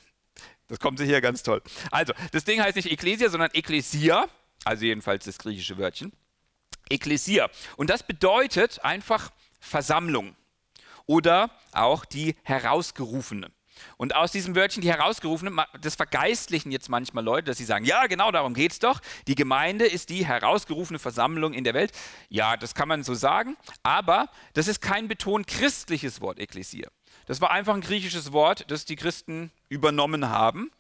Das 0.68 0.78
kommt 0.78 1.00
hier 1.00 1.20
ganz 1.20 1.42
toll. 1.42 1.62
Also, 1.90 2.12
das 2.30 2.44
Ding 2.44 2.62
heißt 2.62 2.76
nicht 2.76 2.92
Ecclesia, 2.92 3.28
sondern 3.28 3.50
Ecclesia, 3.54 4.28
also 4.64 4.84
jedenfalls 4.84 5.24
das 5.24 5.36
griechische 5.36 5.78
Wörtchen. 5.78 6.12
Ecclesia. 6.90 7.50
Und 7.76 7.90
das 7.90 8.04
bedeutet 8.04 8.84
einfach 8.84 9.32
Versammlung 9.58 10.36
oder 11.08 11.50
auch 11.72 12.04
die 12.04 12.36
Herausgerufene. 12.44 13.50
Und 13.96 14.14
aus 14.14 14.32
diesem 14.32 14.54
Wörtchen, 14.54 14.82
die 14.82 14.90
Herausgerufene, 14.90 15.64
das 15.80 15.94
vergeistlichen 15.96 16.72
jetzt 16.72 16.88
manchmal 16.88 17.24
Leute, 17.24 17.46
dass 17.46 17.58
sie 17.58 17.64
sagen, 17.64 17.84
ja, 17.84 18.06
genau 18.06 18.30
darum 18.30 18.54
geht 18.54 18.72
es 18.72 18.78
doch. 18.78 19.00
Die 19.26 19.34
Gemeinde 19.34 19.86
ist 19.86 20.10
die 20.10 20.26
herausgerufene 20.26 20.98
Versammlung 20.98 21.54
in 21.54 21.64
der 21.64 21.74
Welt. 21.74 21.92
Ja, 22.28 22.56
das 22.56 22.74
kann 22.74 22.88
man 22.88 23.02
so 23.04 23.14
sagen, 23.14 23.56
aber 23.82 24.28
das 24.54 24.68
ist 24.68 24.80
kein 24.80 25.08
betont 25.08 25.46
christliches 25.46 26.20
Wort, 26.20 26.38
Ekklesia. 26.38 26.88
Das 27.26 27.40
war 27.40 27.50
einfach 27.50 27.74
ein 27.74 27.80
griechisches 27.80 28.32
Wort, 28.32 28.64
das 28.70 28.84
die 28.84 28.96
Christen 28.96 29.50
übernommen 29.68 30.28
haben 30.28 30.70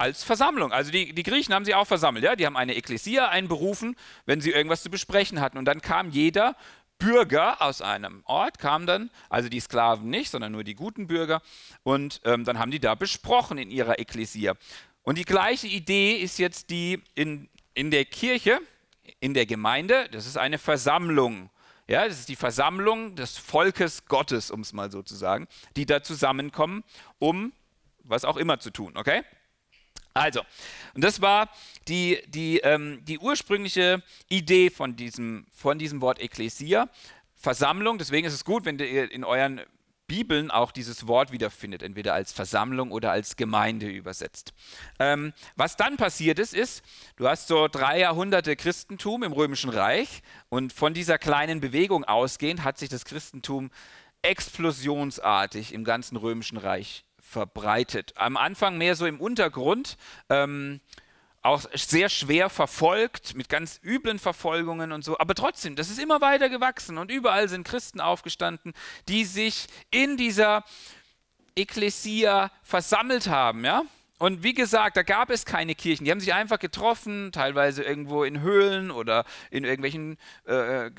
als 0.00 0.24
Versammlung. 0.24 0.72
Also 0.72 0.90
die, 0.90 1.12
die 1.12 1.22
Griechen 1.22 1.54
haben 1.54 1.66
sie 1.66 1.74
auch 1.74 1.86
versammelt. 1.86 2.24
Ja? 2.24 2.34
Die 2.34 2.46
haben 2.46 2.56
eine 2.56 2.74
Ekklesia 2.74 3.28
einberufen, 3.28 3.96
wenn 4.24 4.40
sie 4.40 4.50
irgendwas 4.50 4.82
zu 4.82 4.88
besprechen 4.88 5.40
hatten. 5.40 5.58
Und 5.58 5.66
dann 5.66 5.82
kam 5.82 6.10
jeder 6.10 6.56
Bürger 7.00 7.60
aus 7.60 7.82
einem 7.82 8.22
Ort 8.26 8.60
kamen 8.60 8.86
dann, 8.86 9.10
also 9.28 9.48
die 9.48 9.58
Sklaven 9.58 10.08
nicht, 10.08 10.30
sondern 10.30 10.52
nur 10.52 10.62
die 10.62 10.76
guten 10.76 11.08
Bürger, 11.08 11.42
und 11.82 12.20
ähm, 12.24 12.44
dann 12.44 12.60
haben 12.60 12.70
die 12.70 12.78
da 12.78 12.94
besprochen 12.94 13.58
in 13.58 13.72
ihrer 13.72 13.98
Ekklesia. 13.98 14.54
Und 15.02 15.18
die 15.18 15.24
gleiche 15.24 15.66
Idee 15.66 16.14
ist 16.14 16.38
jetzt 16.38 16.70
die 16.70 17.02
in, 17.16 17.48
in 17.74 17.90
der 17.90 18.04
Kirche, 18.04 18.60
in 19.18 19.34
der 19.34 19.46
Gemeinde, 19.46 20.08
das 20.12 20.26
ist 20.26 20.38
eine 20.38 20.58
Versammlung. 20.58 21.50
Ja, 21.88 22.06
das 22.06 22.20
ist 22.20 22.28
die 22.28 22.36
Versammlung 22.36 23.16
des 23.16 23.36
Volkes 23.36 24.04
Gottes, 24.06 24.52
um 24.52 24.60
es 24.60 24.72
mal 24.72 24.92
so 24.92 25.02
zu 25.02 25.16
sagen, 25.16 25.48
die 25.74 25.86
da 25.86 26.04
zusammenkommen, 26.04 26.84
um 27.18 27.52
was 28.04 28.24
auch 28.24 28.36
immer 28.36 28.60
zu 28.60 28.70
tun, 28.70 28.96
okay? 28.96 29.24
Also, 30.14 30.40
und 30.94 31.04
das 31.04 31.20
war 31.20 31.50
die, 31.88 32.18
die, 32.28 32.58
ähm, 32.58 33.04
die 33.04 33.18
ursprüngliche 33.18 34.02
Idee 34.28 34.70
von 34.70 34.96
diesem, 34.96 35.46
von 35.52 35.78
diesem 35.78 36.00
Wort 36.00 36.20
Ekklesia, 36.20 36.88
Versammlung. 37.36 37.98
Deswegen 37.98 38.26
ist 38.26 38.34
es 38.34 38.44
gut, 38.44 38.64
wenn 38.64 38.78
ihr 38.78 39.10
in 39.10 39.24
euren 39.24 39.60
Bibeln 40.10 40.50
auch 40.50 40.72
dieses 40.72 41.06
Wort 41.06 41.30
wiederfindet, 41.30 41.84
entweder 41.84 42.14
als 42.14 42.32
Versammlung 42.32 42.90
oder 42.90 43.12
als 43.12 43.36
Gemeinde 43.36 43.86
übersetzt. 43.86 44.52
Ähm, 44.98 45.32
was 45.54 45.76
dann 45.76 45.96
passiert 45.96 46.40
ist, 46.40 46.52
ist, 46.52 46.82
du 47.14 47.28
hast 47.28 47.46
so 47.46 47.68
drei 47.68 48.00
Jahrhunderte 48.00 48.56
Christentum 48.56 49.22
im 49.22 49.32
Römischen 49.32 49.70
Reich 49.70 50.22
und 50.48 50.72
von 50.72 50.94
dieser 50.94 51.16
kleinen 51.16 51.60
Bewegung 51.60 52.02
ausgehend 52.02 52.64
hat 52.64 52.76
sich 52.76 52.88
das 52.88 53.04
Christentum 53.04 53.70
explosionsartig 54.22 55.72
im 55.72 55.84
ganzen 55.84 56.16
Römischen 56.16 56.58
Reich 56.58 57.04
verbreitet. 57.30 58.12
Am 58.16 58.36
Anfang 58.36 58.76
mehr 58.76 58.96
so 58.96 59.06
im 59.06 59.20
Untergrund. 59.20 59.96
Ähm, 60.28 60.80
auch 61.42 61.64
sehr 61.72 62.10
schwer 62.10 62.50
verfolgt, 62.50 63.34
mit 63.34 63.48
ganz 63.48 63.80
üblen 63.82 64.18
Verfolgungen 64.18 64.92
und 64.92 65.02
so. 65.02 65.18
Aber 65.18 65.34
trotzdem, 65.34 65.74
das 65.74 65.88
ist 65.88 65.98
immer 65.98 66.20
weiter 66.20 66.50
gewachsen 66.50 66.98
und 66.98 67.10
überall 67.10 67.48
sind 67.48 67.66
Christen 67.66 68.00
aufgestanden, 68.00 68.74
die 69.08 69.24
sich 69.24 69.66
in 69.90 70.18
dieser 70.18 70.64
Ekklesia 71.56 72.50
versammelt 72.62 73.28
haben, 73.28 73.64
ja. 73.64 73.84
Und 74.18 74.42
wie 74.42 74.52
gesagt, 74.52 74.98
da 74.98 75.02
gab 75.02 75.30
es 75.30 75.46
keine 75.46 75.74
Kirchen. 75.74 76.04
Die 76.04 76.10
haben 76.10 76.20
sich 76.20 76.34
einfach 76.34 76.58
getroffen, 76.58 77.32
teilweise 77.32 77.82
irgendwo 77.82 78.22
in 78.22 78.42
Höhlen 78.42 78.90
oder 78.90 79.24
in 79.50 79.64
irgendwelchen 79.64 80.18
äh, 80.44 80.90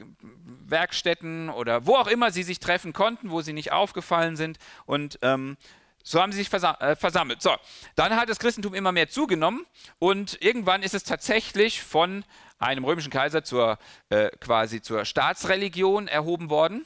Werkstätten 0.65 1.51
oder 1.51 1.85
wo 1.85 1.97
auch 1.97 2.07
immer 2.07 2.31
sie 2.31 2.41
sich 2.41 2.59
treffen 2.59 2.93
konnten, 2.93 3.29
wo 3.29 3.41
sie 3.41 3.53
nicht 3.53 3.71
aufgefallen 3.73 4.37
sind. 4.37 4.57
Und 4.87 5.19
ähm, 5.21 5.55
so 6.03 6.21
haben 6.21 6.31
sie 6.31 6.39
sich 6.39 6.49
versam 6.49 6.75
äh, 6.79 6.95
versammelt. 6.95 7.41
So, 7.41 7.55
dann 7.95 8.15
hat 8.15 8.29
das 8.29 8.39
Christentum 8.39 8.73
immer 8.73 8.91
mehr 8.91 9.09
zugenommen 9.09 9.65
und 9.99 10.41
irgendwann 10.41 10.83
ist 10.83 10.93
es 10.93 11.03
tatsächlich 11.03 11.81
von 11.81 12.23
einem 12.59 12.85
römischen 12.85 13.11
Kaiser 13.11 13.43
zur 13.43 13.77
äh, 14.09 14.29
quasi 14.39 14.81
zur 14.81 15.05
Staatsreligion 15.05 16.07
erhoben 16.07 16.49
worden. 16.49 16.85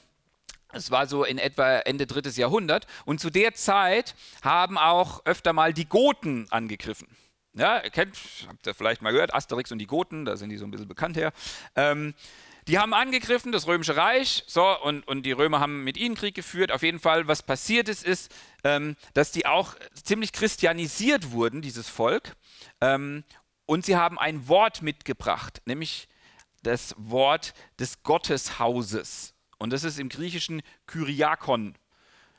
Es 0.72 0.90
war 0.90 1.06
so 1.06 1.24
in 1.24 1.38
etwa 1.38 1.78
Ende 1.78 2.06
drittes 2.06 2.36
Jahrhundert 2.36 2.86
und 3.04 3.20
zu 3.20 3.30
der 3.30 3.54
Zeit 3.54 4.14
haben 4.42 4.78
auch 4.78 5.24
öfter 5.24 5.52
mal 5.52 5.72
die 5.72 5.88
Goten 5.88 6.46
angegriffen. 6.50 7.08
Ja, 7.54 7.82
ihr 7.82 7.90
kennt, 7.90 8.18
habt 8.46 8.66
ihr 8.66 8.74
vielleicht 8.74 9.00
mal 9.00 9.12
gehört, 9.12 9.34
Asterix 9.34 9.72
und 9.72 9.78
die 9.78 9.86
Goten, 9.86 10.26
da 10.26 10.36
sind 10.36 10.50
die 10.50 10.58
so 10.58 10.66
ein 10.66 10.70
bisschen 10.70 10.88
bekannt 10.88 11.16
her. 11.16 11.32
Ähm, 11.74 12.12
die 12.68 12.78
haben 12.78 12.94
angegriffen, 12.94 13.52
das 13.52 13.66
Römische 13.66 13.96
Reich, 13.96 14.42
so, 14.46 14.64
und, 14.82 15.06
und 15.06 15.22
die 15.24 15.32
Römer 15.32 15.60
haben 15.60 15.84
mit 15.84 15.96
ihnen 15.96 16.16
Krieg 16.16 16.34
geführt. 16.34 16.72
Auf 16.72 16.82
jeden 16.82 16.98
Fall, 16.98 17.28
was 17.28 17.42
passiert 17.42 17.88
ist, 17.88 18.04
ist, 18.04 18.34
ähm, 18.64 18.96
dass 19.14 19.30
die 19.30 19.46
auch 19.46 19.74
ziemlich 20.02 20.32
christianisiert 20.32 21.30
wurden, 21.30 21.62
dieses 21.62 21.88
Volk. 21.88 22.34
Ähm, 22.80 23.24
und 23.66 23.84
sie 23.84 23.96
haben 23.96 24.18
ein 24.18 24.48
Wort 24.48 24.82
mitgebracht, 24.82 25.62
nämlich 25.64 26.08
das 26.62 26.94
Wort 26.98 27.54
des 27.78 28.02
Gotteshauses. 28.02 29.34
Und 29.58 29.72
das 29.72 29.84
ist 29.84 29.98
im 29.98 30.08
Griechischen 30.08 30.62
Kyriakon. 30.86 31.76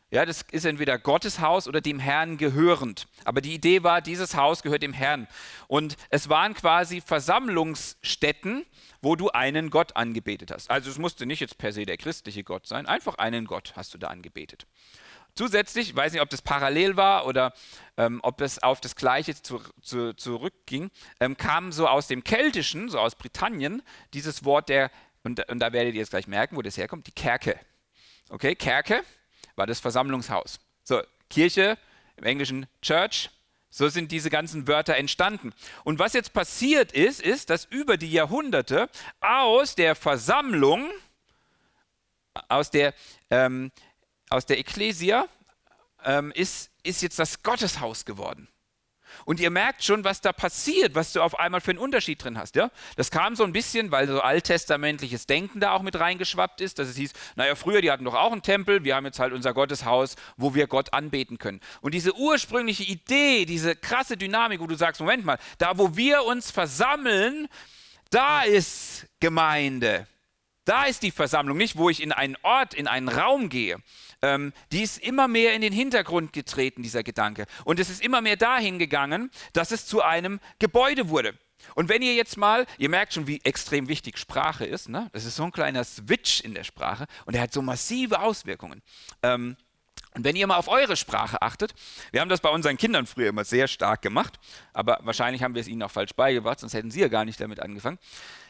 Ja, 0.09 0.25
das 0.25 0.43
ist 0.51 0.65
entweder 0.65 0.97
Gottes 0.97 1.41
Haus 1.41 1.67
oder 1.67 1.81
dem 1.81 1.99
Herrn 1.99 2.37
gehörend. 2.37 3.07
Aber 3.25 3.41
die 3.41 3.53
Idee 3.53 3.83
war, 3.83 4.01
dieses 4.01 4.35
Haus 4.35 4.63
gehört 4.63 4.81
dem 4.81 4.93
Herrn. 4.93 5.27
Und 5.67 5.97
es 6.09 6.29
waren 6.29 6.53
quasi 6.53 7.01
Versammlungsstätten, 7.01 8.65
wo 9.01 9.17
du 9.17 9.29
einen 9.31 9.69
Gott 9.69 9.97
angebetet 9.97 10.51
hast. 10.51 10.71
Also 10.71 10.89
es 10.89 10.97
musste 10.97 11.25
nicht 11.25 11.41
jetzt 11.41 11.57
per 11.57 11.73
se 11.73 11.85
der 11.85 11.97
christliche 11.97 12.45
Gott 12.45 12.67
sein, 12.67 12.85
einfach 12.85 13.15
einen 13.15 13.45
Gott 13.45 13.73
hast 13.75 13.93
du 13.93 13.97
da 13.97 14.07
angebetet. 14.07 14.65
zusätzlich, 15.35 15.89
ich 15.89 15.95
weiß 15.95 16.13
nicht, 16.13 16.21
ob 16.21 16.29
das 16.29 16.41
parallel 16.41 16.95
war 16.95 17.27
oder 17.27 17.53
ähm, 17.97 18.21
ob 18.23 18.39
es 18.41 18.63
auf 18.63 18.79
das 18.79 18.95
Gleiche 18.95 19.39
zu, 19.39 19.61
zu, 19.81 20.15
zurückging, 20.15 20.89
ähm, 21.19 21.35
kam 21.35 21.71
so 21.73 21.87
aus 21.87 22.07
dem 22.07 22.23
Keltischen, 22.23 22.89
so 22.89 22.99
aus 22.99 23.15
Britannien, 23.15 23.83
dieses 24.13 24.45
Wort 24.45 24.69
der, 24.69 24.89
und, 25.23 25.47
und 25.49 25.59
da 25.59 25.73
werdet 25.73 25.93
ihr 25.93 25.99
jetzt 25.99 26.09
gleich 26.11 26.27
merken, 26.27 26.55
wo 26.55 26.61
das 26.61 26.77
herkommt, 26.77 27.05
die 27.07 27.11
Kerke. 27.11 27.59
Okay, 28.29 28.55
Kerke 28.55 29.03
war 29.57 29.67
das 29.67 29.81
Versammlungshaus. 29.81 30.59
So, 30.83 31.01
Kirche, 31.29 31.77
im 32.15 32.23
Englischen 32.23 32.67
Church, 32.81 33.29
so 33.69 33.89
sind 33.89 34.11
diese 34.11 34.29
ganzen 34.29 34.67
Wörter 34.67 34.95
entstanden. 34.95 35.53
Und 35.83 35.99
was 35.99 36.13
jetzt 36.13 36.33
passiert 36.33 36.93
ist, 36.93 37.21
ist, 37.21 37.49
dass 37.49 37.65
über 37.65 37.97
die 37.97 38.11
Jahrhunderte 38.11 38.89
aus 39.19 39.75
der 39.75 39.95
Versammlung, 39.95 40.89
aus 42.47 42.71
der, 42.71 42.93
ähm, 43.29 43.71
aus 44.29 44.45
der 44.45 44.59
Ekklesia, 44.59 45.27
ähm, 46.05 46.31
ist, 46.31 46.71
ist 46.83 47.01
jetzt 47.01 47.19
das 47.19 47.43
Gotteshaus 47.43 48.05
geworden. 48.05 48.47
Und 49.25 49.39
ihr 49.39 49.49
merkt 49.49 49.83
schon, 49.83 50.03
was 50.03 50.21
da 50.21 50.33
passiert, 50.33 50.95
was 50.95 51.13
du 51.13 51.21
auf 51.21 51.39
einmal 51.39 51.61
für 51.61 51.71
einen 51.71 51.79
Unterschied 51.79 52.23
drin 52.23 52.37
hast. 52.37 52.55
Ja? 52.55 52.71
Das 52.95 53.11
kam 53.11 53.35
so 53.35 53.43
ein 53.43 53.53
bisschen, 53.53 53.91
weil 53.91 54.07
so 54.07 54.21
alttestamentliches 54.21 55.25
Denken 55.25 55.59
da 55.59 55.71
auch 55.71 55.81
mit 55.81 55.99
reingeschwappt 55.99 56.61
ist, 56.61 56.79
dass 56.79 56.87
es 56.87 56.97
hieß, 56.97 57.13
naja, 57.35 57.55
früher, 57.55 57.81
die 57.81 57.91
hatten 57.91 58.05
doch 58.05 58.15
auch 58.15 58.31
einen 58.31 58.41
Tempel, 58.41 58.83
wir 58.83 58.95
haben 58.95 59.05
jetzt 59.05 59.19
halt 59.19 59.33
unser 59.33 59.53
Gotteshaus, 59.53 60.15
wo 60.35 60.53
wir 60.53 60.67
Gott 60.67 60.93
anbeten 60.93 61.37
können. 61.37 61.61
Und 61.81 61.93
diese 61.93 62.15
ursprüngliche 62.15 62.83
Idee, 62.83 63.45
diese 63.45 63.75
krasse 63.75 64.17
Dynamik, 64.17 64.59
wo 64.59 64.67
du 64.67 64.75
sagst, 64.75 65.01
Moment 65.01 65.25
mal, 65.25 65.37
da 65.57 65.77
wo 65.77 65.95
wir 65.95 66.23
uns 66.23 66.51
versammeln, 66.51 67.47
da 68.09 68.41
ist 68.43 69.07
Gemeinde. 69.19 70.07
Da 70.67 70.83
ist 70.83 71.01
die 71.01 71.11
Versammlung, 71.11 71.57
nicht 71.57 71.77
wo 71.77 71.89
ich 71.89 72.03
in 72.03 72.11
einen 72.11 72.35
Ort, 72.43 72.73
in 72.73 72.87
einen 72.87 73.07
Raum 73.07 73.47
gehe. 73.47 73.77
Ähm, 74.21 74.51
die 74.73 74.81
ist 74.81 74.97
immer 74.97 75.29
mehr 75.29 75.53
in 75.53 75.61
den 75.61 75.71
Hintergrund 75.71 76.33
getreten, 76.33 76.83
dieser 76.83 77.03
Gedanke. 77.03 77.45
Und 77.63 77.79
es 77.79 77.89
ist 77.89 78.01
immer 78.01 78.19
mehr 78.19 78.35
dahin 78.35 78.77
gegangen, 78.77 79.31
dass 79.53 79.71
es 79.71 79.85
zu 79.85 80.01
einem 80.01 80.41
Gebäude 80.59 81.07
wurde. 81.07 81.35
Und 81.75 81.87
wenn 81.87 82.01
ihr 82.01 82.15
jetzt 82.15 82.35
mal, 82.35 82.65
ihr 82.77 82.89
merkt 82.89 83.13
schon, 83.13 83.27
wie 83.27 83.39
extrem 83.45 83.87
wichtig 83.87 84.17
Sprache 84.17 84.65
ist, 84.65 84.89
ne? 84.89 85.09
das 85.13 85.23
ist 85.23 85.37
so 85.37 85.43
ein 85.43 85.53
kleiner 85.53 85.85
Switch 85.85 86.41
in 86.41 86.53
der 86.53 86.65
Sprache 86.65 87.07
und 87.25 87.33
der 87.33 87.41
hat 87.41 87.53
so 87.53 87.61
massive 87.61 88.19
Auswirkungen. 88.19 88.81
Ähm, 89.23 89.55
und 90.17 90.23
wenn 90.23 90.35
ihr 90.35 90.47
mal 90.47 90.57
auf 90.57 90.67
eure 90.67 90.97
Sprache 90.97 91.43
achtet, 91.43 91.75
wir 92.09 92.21
haben 92.21 92.29
das 92.29 92.41
bei 92.41 92.49
unseren 92.49 92.75
Kindern 92.75 93.05
früher 93.05 93.29
immer 93.29 93.45
sehr 93.45 93.67
stark 93.67 94.01
gemacht, 94.01 94.39
aber 94.73 94.99
wahrscheinlich 95.03 95.43
haben 95.43 95.53
wir 95.53 95.61
es 95.61 95.67
ihnen 95.67 95.83
auch 95.83 95.91
falsch 95.91 96.13
beigebracht, 96.15 96.59
sonst 96.59 96.73
hätten 96.73 96.89
sie 96.89 97.01
ja 97.01 97.07
gar 97.07 97.23
nicht 97.23 97.39
damit 97.39 97.59
angefangen. 97.59 97.99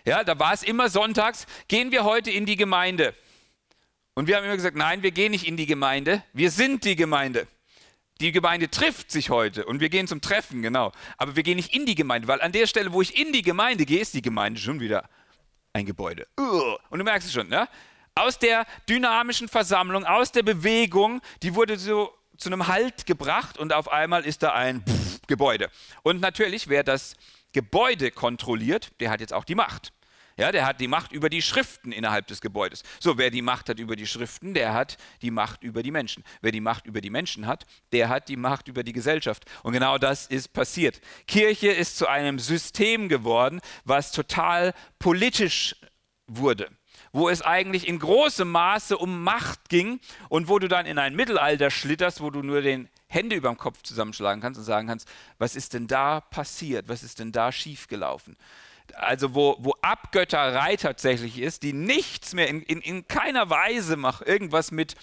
Ja, 0.06 0.24
da 0.24 0.40
war 0.40 0.54
es 0.54 0.64
immer 0.64 0.88
sonntags, 0.88 1.46
gehen 1.68 1.92
wir 1.92 2.06
heute 2.06 2.32
in 2.32 2.46
die 2.46 2.56
Gemeinde. 2.56 3.14
Und 4.14 4.28
wir 4.28 4.38
haben 4.38 4.46
immer 4.46 4.56
gesagt, 4.56 4.78
nein, 4.78 5.04
wir 5.04 5.12
gehen 5.12 5.32
nicht 5.32 5.46
in 5.46 5.58
die 5.58 5.66
Gemeinde, 5.66 6.24
wir 6.32 6.52
sind 6.52 6.86
die 6.86 6.96
Gemeinde. 6.96 7.48
Die 8.22 8.32
Gemeinde 8.32 8.72
trifft 8.72 9.12
sich 9.12 9.30
heute 9.30 9.66
und 9.66 9.82
wir 9.82 9.90
gehen 9.90 10.08
zum 10.08 10.22
Treffen, 10.22 10.62
genau. 10.62 10.94
Aber 11.18 11.36
wir 11.36 11.44
gehen 11.44 11.58
nicht 11.58 11.76
in 11.76 11.86
die 11.86 11.96
Gemeinde, 11.96 12.30
weil 12.30 12.42
an 12.42 12.54
der 12.54 12.66
Stelle, 12.66 12.94
wo 12.94 13.02
ich 13.02 13.20
in 13.20 13.34
die 13.34 13.42
Gemeinde 13.42 13.86
gehe, 13.86 14.00
ist 14.00 14.14
die 14.14 14.22
Gemeinde 14.22 14.62
schon 14.62 14.80
wieder 14.80 15.10
ein 15.74 15.86
Gebäude. 15.86 16.28
Und 16.90 16.98
du 16.98 17.04
merkst 17.04 17.28
es 17.28 17.34
schon, 17.34 17.50
ne? 17.50 17.68
Aus 18.18 18.40
der 18.40 18.66
dynamischen 18.90 19.48
Versammlung, 19.48 20.06
aus 20.06 20.32
der 20.32 20.44
Bewegung, 20.44 21.22
die 21.44 21.56
wurde 21.56 21.78
so 21.78 22.14
zu 22.38 22.50
einem 22.50 22.68
Halt 22.68 23.06
gebracht 23.06 23.58
und 23.58 23.74
auf 23.74 23.92
einmal 23.92 24.26
ist 24.26 24.44
da 24.44 24.54
ein 24.54 24.84
Pff, 24.84 25.22
Gebäude. 25.28 25.70
Und 26.04 26.22
natürlich, 26.22 26.68
wer 26.68 26.84
das 26.84 27.16
Gebäude 27.52 28.12
kontrolliert, 28.12 28.92
der 29.00 29.10
hat 29.10 29.22
jetzt 29.22 29.34
auch 29.34 29.44
die 29.44 29.56
Macht. 29.56 29.92
Ja, 30.40 30.52
der 30.52 30.68
hat 30.68 30.80
die 30.80 30.88
Macht 30.88 31.12
über 31.14 31.32
die 31.32 31.42
Schriften 31.42 31.92
innerhalb 31.92 32.28
des 32.28 32.42
Gebäudes. 32.42 32.84
So, 33.00 33.18
wer 33.18 33.32
die 33.32 33.42
Macht 33.42 33.70
hat 33.70 33.80
über 33.80 33.96
die 33.96 34.06
Schriften, 34.06 34.54
der 34.54 34.76
hat 34.76 34.98
die 35.24 35.32
Macht 35.32 35.64
über 35.64 35.82
die 35.82 35.90
Menschen. 35.90 36.24
Wer 36.42 36.52
die 36.52 36.62
Macht 36.62 36.86
über 36.86 37.02
die 37.02 37.10
Menschen 37.10 37.48
hat, 37.48 37.66
der 37.92 38.08
hat 38.08 38.30
die 38.30 38.38
Macht 38.38 38.68
über 38.68 38.84
die 38.84 38.94
Gesellschaft. 38.94 39.46
Und 39.64 39.74
genau 39.74 39.98
das 39.98 40.28
ist 40.28 40.54
passiert. 40.54 41.02
Kirche 41.26 41.70
ist 41.70 41.98
zu 41.98 42.06
einem 42.08 42.38
System 42.38 43.10
geworden, 43.10 43.62
was 43.84 44.12
total 44.12 44.76
politisch 45.00 45.76
wurde 46.28 46.70
wo 47.12 47.30
es 47.30 47.42
eigentlich 47.42 47.88
in 47.88 48.00
großem 48.00 48.50
Maße 48.50 48.98
um 48.98 49.24
Macht 49.24 49.70
ging 49.70 50.00
und 50.30 50.48
wo 50.48 50.60
du 50.60 50.68
dann 50.68 50.86
in 50.86 50.98
ein 50.98 51.16
Mittelalter 51.16 51.70
schlitterst, 51.70 52.22
wo 52.22 52.30
du 52.30 52.42
nur 52.42 52.62
den 52.62 52.90
Hände 53.08 53.36
über 53.36 53.50
dem 53.50 53.58
Kopf 53.58 53.82
zusammenschlagen 53.84 54.42
kannst 54.42 54.60
und 54.60 54.66
sagen 54.66 54.88
kannst, 54.88 55.08
was 55.38 55.56
ist 55.56 55.74
denn 55.74 55.88
da 55.88 56.20
passiert, 56.22 56.90
was 56.90 57.04
ist 57.04 57.20
denn 57.20 57.32
da 57.32 57.52
schiefgelaufen? 57.52 58.38
Also 58.96 59.36
wo, 59.36 59.58
wo 59.60 59.74
Abgötterei 59.82 60.76
tatsächlich 60.78 61.40
ist, 61.40 61.64
die 61.64 61.74
nichts 61.74 62.34
mehr, 62.34 62.48
in, 62.48 62.62
in, 62.64 62.82
in 62.82 63.08
keiner 63.08 63.50
Weise 63.50 63.98
macht, 63.98 64.26
irgendwas 64.26 64.72
mit, 64.72 64.96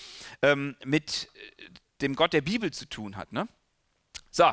ähm, 0.43 0.77
mit 0.85 1.29
äh, 1.35 1.65
dem 2.01 2.17
Gott 2.17 2.33
der 2.33 2.41
Bibel 2.41 2.73
zu 2.73 2.89
tun 2.89 3.17
hat. 3.17 3.33
Ne? 3.33 3.47
So, 4.31 4.51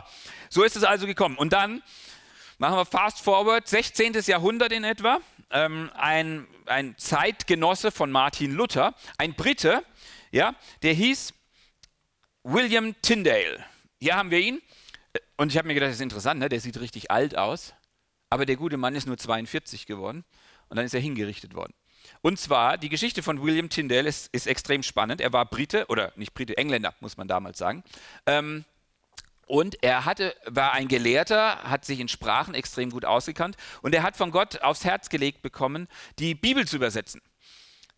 so 0.50 0.63
ist 0.63 0.75
es 0.75 0.84
also 0.84 1.05
gekommen. 1.05 1.38
Und 1.38 1.53
dann 1.53 1.81
machen 2.58 2.75
wir 2.75 2.86
fast 2.86 3.22
forward, 3.22 3.67
16. 3.67 4.13
Jahrhundert 4.25 4.72
in 4.72 4.84
etwa 4.84 5.20
ähm, 5.51 5.89
ein, 5.96 6.48
ein 6.65 6.98
Zeitgenosse 6.98 7.91
von 7.91 8.12
Martin 8.12 8.51
Luther, 8.51 8.96
ein 9.17 9.34
Brite, 9.34 9.84
ja, 10.31 10.55
der 10.81 10.93
hieß 10.93 11.34
William 12.43 12.96
Tyndale. 13.01 13.63
Hier 14.00 14.15
haben 14.15 14.31
wir 14.31 14.39
ihn. 14.39 14.62
Und 15.38 15.51
ich 15.51 15.58
habe 15.58 15.67
mir 15.67 15.74
gedacht, 15.74 15.89
das 15.89 15.98
ist 15.98 16.01
interessant, 16.01 16.39
ne? 16.39 16.50
der 16.50 16.60
sieht 16.60 16.79
richtig 16.79 17.12
alt 17.12 17.38
aus. 17.38 17.74
Aber 18.29 18.46
der 18.46 18.55
gute 18.55 18.77
Mann 18.77 18.96
ist 18.96 19.08
nur 19.08 19.17
42 19.17 19.86
geworden 19.86 20.24
und 20.70 20.77
dann 20.77 20.86
ist 20.86 20.93
er 20.93 21.01
hingerichtet 21.01 21.53
worden. 21.53 21.74
Und 22.22 22.39
zwar, 22.39 22.77
die 22.77 22.89
Geschichte 22.89 23.22
von 23.22 23.41
William 23.41 23.70
Tyndale 23.70 24.08
ist, 24.08 24.34
ist 24.34 24.48
extrem 24.48 24.84
spannend. 24.84 25.22
Er 25.22 25.34
war 25.34 25.46
Brite, 25.46 25.86
oder 25.88 26.13
nicht 26.15 26.34
Brite, 26.34 26.58
Engländer, 26.58 26.93
muss 27.00 27.17
man 27.17 27.27
damals 27.27 27.58
sagen. 27.58 27.84
Ähm, 28.25 28.65
und 29.48 29.84
er 29.84 30.06
hatte, 30.06 30.36
war 30.46 30.74
ein 30.74 30.88
Gelehrter, 30.88 31.64
hat 31.64 31.86
sich 31.86 32.00
in 32.00 32.08
Sprachen 32.08 32.54
extrem 32.54 32.90
gut 32.90 33.06
ausgekannt 33.06 33.58
und 33.82 33.94
er 33.94 34.04
hat 34.04 34.16
von 34.16 34.32
Gott 34.32 34.62
aufs 34.62 34.86
Herz 34.86 35.10
gelegt 35.10 35.42
bekommen, 35.42 35.88
die 36.20 36.36
Bibel 36.36 36.68
zu 36.68 36.78
übersetzen 36.78 37.22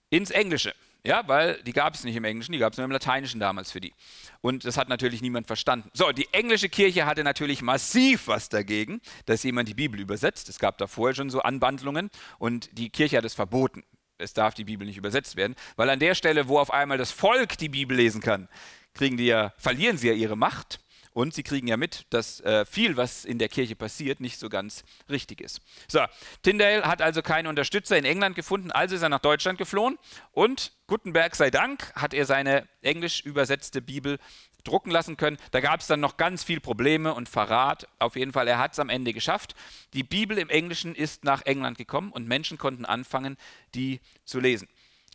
ins 0.10 0.32
Englische. 0.32 0.74
Ja, 1.06 1.28
weil 1.28 1.62
die 1.64 1.74
gab 1.74 1.96
es 1.96 2.06
nicht 2.06 2.16
im 2.16 2.24
Englischen, 2.24 2.54
die 2.54 2.60
gab 2.60 2.72
es 2.72 2.78
nur 2.78 2.86
im 2.86 2.92
Lateinischen 2.92 3.38
damals 3.42 3.72
für 3.72 3.82
die. 3.82 3.94
Und 4.40 4.64
das 4.64 4.78
hat 4.78 4.88
natürlich 4.88 5.22
niemand 5.22 5.48
verstanden. 5.48 5.90
So, 5.94 6.14
die 6.14 6.30
englische 6.32 6.70
Kirche 6.70 7.06
hatte 7.06 7.26
natürlich 7.26 7.62
massiv 7.62 8.28
was 8.28 8.48
dagegen, 8.48 9.02
dass 9.26 9.44
jemand 9.44 9.68
die 9.68 9.74
Bibel 9.74 10.00
übersetzt. 10.00 10.48
Es 10.48 10.60
gab 10.60 10.78
da 10.78 10.88
vorher 10.88 11.14
schon 11.14 11.30
so 11.30 11.42
Anwandlungen 11.42 12.10
und 12.40 12.70
die 12.78 12.90
Kirche 12.90 13.18
hat 13.18 13.26
es 13.26 13.34
verboten. 13.34 13.84
Es 14.18 14.34
darf 14.34 14.54
die 14.54 14.64
Bibel 14.64 14.88
nicht 14.88 14.96
übersetzt 14.96 15.36
werden, 15.36 15.56
weil 15.76 15.90
an 15.90 16.00
der 16.00 16.16
Stelle, 16.16 16.48
wo 16.48 16.58
auf 16.58 16.72
einmal 16.72 16.98
das 16.98 17.12
Volk 17.12 17.58
die 17.58 17.68
Bibel 17.68 17.98
lesen 17.98 18.22
kann, 18.22 18.48
kriegen 18.94 19.18
die 19.18 19.26
ja, 19.26 19.54
verlieren 19.58 19.98
sie 19.98 20.08
ja 20.08 20.14
ihre 20.14 20.38
Macht 20.38 20.80
und 21.14 21.34
sie 21.34 21.44
kriegen 21.44 21.68
ja 21.68 21.78
mit, 21.78 22.06
dass 22.10 22.42
äh, 22.42 22.66
viel, 22.66 22.98
was 22.98 23.26
in 23.26 23.40
der 23.40 23.50
Kirche 23.50 23.76
passiert, 23.76 24.20
nicht 24.20 24.40
so 24.40 24.50
ganz 24.50 24.84
richtig 25.10 25.42
ist. 25.42 25.62
So, 25.88 26.02
Tyndale 26.42 26.84
hat 26.84 27.02
also 27.02 27.22
keinen 27.22 27.48
Unterstützer 27.48 27.98
in 27.98 28.06
England 28.06 28.36
gefunden, 28.36 28.72
also 28.72 28.96
ist 28.96 29.02
er 29.02 29.10
nach 29.10 29.20
Deutschland 29.20 29.58
geflohen 29.58 29.98
und 30.32 30.74
Gutenberg 30.88 31.36
sei 31.36 31.50
Dank 31.50 31.94
hat 31.96 32.14
er 32.14 32.26
seine 32.26 32.68
englisch 32.82 33.22
übersetzte 33.22 33.82
Bibel 33.82 34.20
drucken 34.64 34.92
lassen 34.92 35.18
können. 35.18 35.38
Da 35.52 35.60
gab 35.60 35.82
es 35.82 35.88
dann 35.88 36.00
noch 36.00 36.18
ganz 36.18 36.44
viel 36.44 36.60
Probleme 36.60 37.14
und 37.14 37.30
Verrat. 37.30 37.88
Auf 38.00 38.16
jeden 38.16 38.32
Fall, 38.32 38.48
er 38.48 38.60
hat 38.60 38.74
es 38.74 38.80
am 38.80 38.90
Ende 38.90 39.14
geschafft. 39.14 39.56
Die 39.94 40.04
Bibel 40.04 40.38
im 40.38 40.50
Englischen 40.50 40.96
ist 40.96 41.24
nach 41.24 41.42
England 41.46 41.78
gekommen 41.78 42.12
und 42.12 42.28
Menschen 42.28 42.58
konnten 42.58 42.86
anfangen, 42.86 43.38
die 43.76 44.00
zu 44.26 44.40
lesen. 44.40 44.68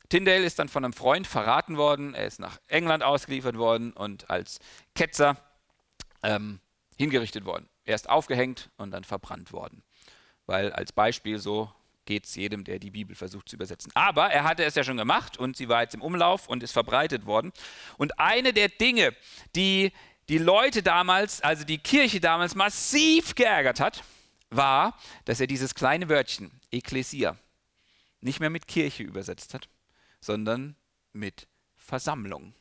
Tyndale 0.09 0.45
ist 0.45 0.59
dann 0.59 0.69
von 0.69 0.85
einem 0.85 0.95
Freund 0.95 1.27
verraten 1.27 1.77
worden, 1.77 2.15
er 2.15 2.27
ist 2.27 2.41
nach 2.41 2.59
England 2.67 3.03
ausgeliefert 3.03 3.59
worden 3.59 3.93
und 3.93 4.31
als 4.31 4.59
Ketzer 4.95 5.37
ähm, 6.23 6.61
hingerichtet 6.97 7.45
worden. 7.45 7.69
Erst 7.85 8.09
aufgehängt 8.09 8.71
und 8.77 8.91
dann 8.91 9.05
verbrannt 9.05 9.53
worden. 9.53 9.83
Weil 10.47 10.73
als 10.73 10.93
Beispiel 10.93 11.39
so 11.39 11.73
geht 12.05 12.25
es 12.25 12.35
jedem, 12.35 12.65
der 12.65 12.79
die 12.79 12.91
Bibel 12.91 13.15
versucht 13.15 13.49
zu 13.49 13.57
übersetzen. 13.57 13.93
Aber 13.95 14.31
er 14.31 14.45
hatte 14.45 14.65
es 14.65 14.75
ja 14.75 14.83
schon 14.83 14.97
gemacht 14.97 15.37
und 15.37 15.57
sie 15.57 15.69
war 15.69 15.83
jetzt 15.83 15.95
im 15.95 16.03
Umlauf 16.03 16.49
und 16.49 16.63
ist 16.63 16.73
verbreitet 16.73 17.27
worden. 17.27 17.53
Und 17.99 18.19
eine 18.19 18.53
der 18.53 18.69
Dinge, 18.69 19.15
die 19.55 19.93
die 20.29 20.39
Leute 20.39 20.83
damals, 20.83 21.41
also 21.41 21.65
die 21.65 21.79
Kirche 21.79 22.21
damals 22.21 22.55
massiv 22.55 23.35
geärgert 23.35 23.81
hat, 23.81 24.05
war, 24.51 24.99
dass 25.25 25.41
er 25.41 25.47
dieses 25.47 25.75
kleine 25.75 26.09
Wörtchen, 26.09 26.51
Ekklesia, 26.71 27.37
nicht 28.21 28.41
mehr 28.41 28.51
mit 28.51 28.67
Kirche 28.67 29.03
übersetzt 29.03 29.55
hat, 29.55 29.69
sondern 30.21 30.77
mit 31.13 31.47
Versammlung. 31.77 32.55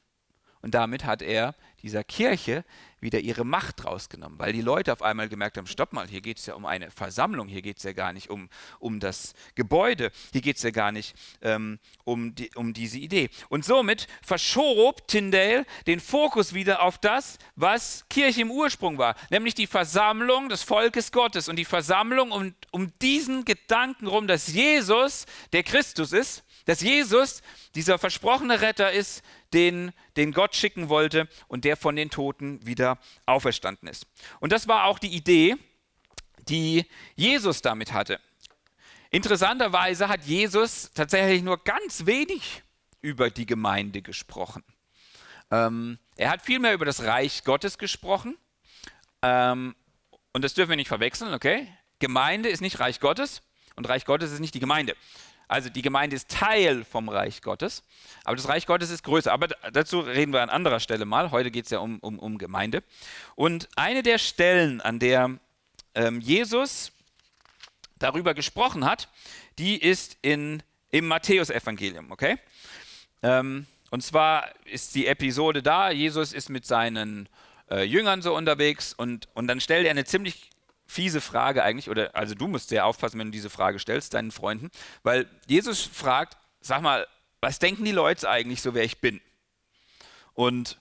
Und 0.62 0.74
damit 0.74 1.06
hat 1.06 1.22
er 1.22 1.56
dieser 1.82 2.04
Kirche 2.04 2.64
wieder 3.00 3.20
ihre 3.20 3.46
Macht 3.46 3.86
rausgenommen, 3.86 4.40
weil 4.40 4.54
die 4.54 4.62
Leute 4.62 4.92
auf 4.92 5.02
einmal 5.02 5.30
gemerkt 5.30 5.58
haben, 5.58 5.68
stopp 5.68 5.94
mal, 5.94 6.08
hier 6.08 6.22
geht 6.22 6.40
es 6.40 6.46
ja 6.48 6.56
um 6.56 6.66
eine 6.66 6.90
Versammlung, 6.90 7.48
hier 7.48 7.62
geht 7.62 7.78
es 7.78 7.84
ja 7.84 7.94
gar 7.94 8.12
nicht 8.12 8.30
um, 8.30 8.50
um 8.80 9.00
das 9.00 9.34
Gebäude, 9.56 10.12
hier 10.32 10.42
geht 10.42 10.58
es 10.58 10.64
ja 10.64 10.72
gar 10.72 10.92
nicht 10.92 11.16
ähm, 11.42 11.80
um, 12.06 12.34
die, 12.34 12.50
um 12.56 12.74
diese 12.74 12.98
Idee. 12.98 13.30
Und 13.50 13.66
somit 13.66 14.08
verschob 14.24 15.08
Tyndale 15.08 15.66
den 15.86 16.00
Fokus 16.00 16.54
wieder 16.54 16.82
auf 16.82 16.98
das, 16.98 17.38
was 17.56 18.06
Kirche 18.10 18.42
im 18.42 18.52
Ursprung 18.52 18.98
war, 18.98 19.16
nämlich 19.30 19.54
die 19.54 19.68
Versammlung 19.68 20.50
des 20.50 20.64
Volkes 20.64 21.12
Gottes 21.12 21.50
und 21.50 21.58
die 21.58 21.66
Versammlung 21.66 22.32
um, 22.32 22.56
um 22.72 22.92
diesen 23.00 23.46
Gedanken 23.46 24.08
rum, 24.08 24.28
dass 24.28 24.48
Jesus 24.48 25.26
der 25.54 25.64
Christus 25.64 26.14
ist, 26.14 26.44
Dass 26.68 26.82
Jesus 26.82 27.42
dieser 27.76 27.98
versprochene 27.98 28.62
Retter 28.62 28.92
ist, 28.92 29.24
den, 29.54 29.94
den 30.18 30.34
Gott 30.34 30.54
schicken 30.54 30.90
wollte 30.90 31.28
und 31.48 31.64
der 31.64 31.78
von 31.78 31.96
den 31.96 32.10
Toten 32.10 32.64
wieder 32.66 33.00
auferstanden 33.26 33.88
ist. 33.88 34.06
Und 34.42 34.52
das 34.52 34.68
war 34.68 34.84
auch 34.84 35.00
die 35.00 35.16
Idee, 35.16 35.56
die 36.50 36.86
Jesus 37.16 37.62
damit 37.62 37.94
hatte. 37.94 38.20
Interessanterweise 39.12 40.10
hat 40.10 40.26
Jesus 40.26 40.92
tatsächlich 40.94 41.42
nur 41.42 41.64
ganz 41.64 42.06
wenig 42.06 42.64
über 43.02 43.30
die 43.30 43.46
Gemeinde 43.46 44.02
gesprochen. 44.02 44.64
Ähm, 45.50 45.98
er 46.18 46.30
hat 46.30 46.42
vielmehr 46.42 46.74
über 46.74 46.86
das 46.86 47.04
Reich 47.04 47.46
Gottes 47.46 47.78
gesprochen. 47.78 48.38
Ähm, 49.22 49.74
und 50.34 50.44
das 50.44 50.54
dürfen 50.54 50.72
wir 50.72 50.76
nicht 50.76 50.90
verwechseln, 50.90 51.34
okay? 51.34 51.68
Gemeinde 52.00 52.50
ist 52.50 52.60
nicht 52.60 52.82
Reich 52.82 53.00
Gottes 53.00 53.42
und 53.76 53.88
Reich 53.88 54.04
Gottes 54.04 54.34
ist 54.34 54.40
nicht 54.40 54.54
die 54.54 54.60
Gemeinde. 54.60 54.96
Also 55.48 55.70
die 55.70 55.82
Gemeinde 55.82 56.16
ist 56.16 56.30
Teil 56.30 56.84
vom 56.84 57.08
Reich 57.08 57.42
Gottes, 57.42 57.84
aber 58.26 58.36
das 58.36 58.48
Reich 58.50 58.66
Gottes 58.66 58.90
ist 58.90 59.04
größer. 59.04 59.32
Aber 59.32 59.48
dazu 59.72 60.02
reden 60.02 60.34
wir 60.34 60.42
an 60.42 60.50
anderer 60.50 60.80
Stelle 60.80 61.06
mal. 61.06 61.32
Heute 61.32 61.52
geht 61.52 61.66
es 61.66 61.72
ja 61.72 61.80
um, 61.80 62.00
um, 62.00 62.20
um 62.20 62.38
Gemeinde. 62.38 62.84
Und 63.36 63.70
eine 63.76 64.04
der 64.04 64.18
Stellen, 64.18 64.82
an 64.82 65.00
der 65.00 65.40
ähm, 65.96 66.20
Jesus 66.20 66.92
darüber 67.98 68.34
gesprochen 68.34 68.86
hat, 68.86 69.10
die 69.58 69.78
ist 69.78 70.18
in, 70.22 70.62
im 70.92 71.08
Matthäusevangelium, 71.08 72.12
okay? 72.12 72.38
Ähm, 73.24 73.66
und 73.90 74.04
zwar 74.04 74.54
ist 74.66 74.96
die 74.96 75.08
Episode 75.08 75.64
da, 75.64 75.90
Jesus 75.90 76.34
ist 76.34 76.50
mit 76.50 76.66
seinen 76.66 77.30
äh, 77.72 77.84
Jüngern 77.84 78.22
so 78.22 78.36
unterwegs 78.36 78.94
und, 78.94 79.28
und 79.34 79.48
dann 79.48 79.62
stellt 79.62 79.86
er 79.86 79.92
eine 79.92 80.06
ziemlich 80.06 80.50
fiese 80.88 81.22
Frage 81.22 81.64
eigentlich, 81.64 81.90
oder 81.90 82.16
also 82.16 82.34
du 82.34 82.48
musst 82.48 82.70
sehr 82.70 82.86
aufpassen, 82.86 83.20
wenn 83.20 83.28
du 83.28 83.32
diese 83.32 83.50
Frage 83.50 83.78
stellst, 83.80 84.14
deinen 84.14 84.32
Freunden, 84.32 84.70
weil 85.04 85.28
Jesus 85.48 85.82
fragt, 85.82 86.38
sag 86.62 86.82
mal, 86.82 87.06
was 87.42 87.60
denken 87.60 87.86
die 87.86 87.92
Leute 87.92 88.30
eigentlich 88.30 88.62
so, 88.62 88.74
wer 88.74 88.84
ich 88.84 89.00
bin? 89.00 89.22
Und 90.34 90.80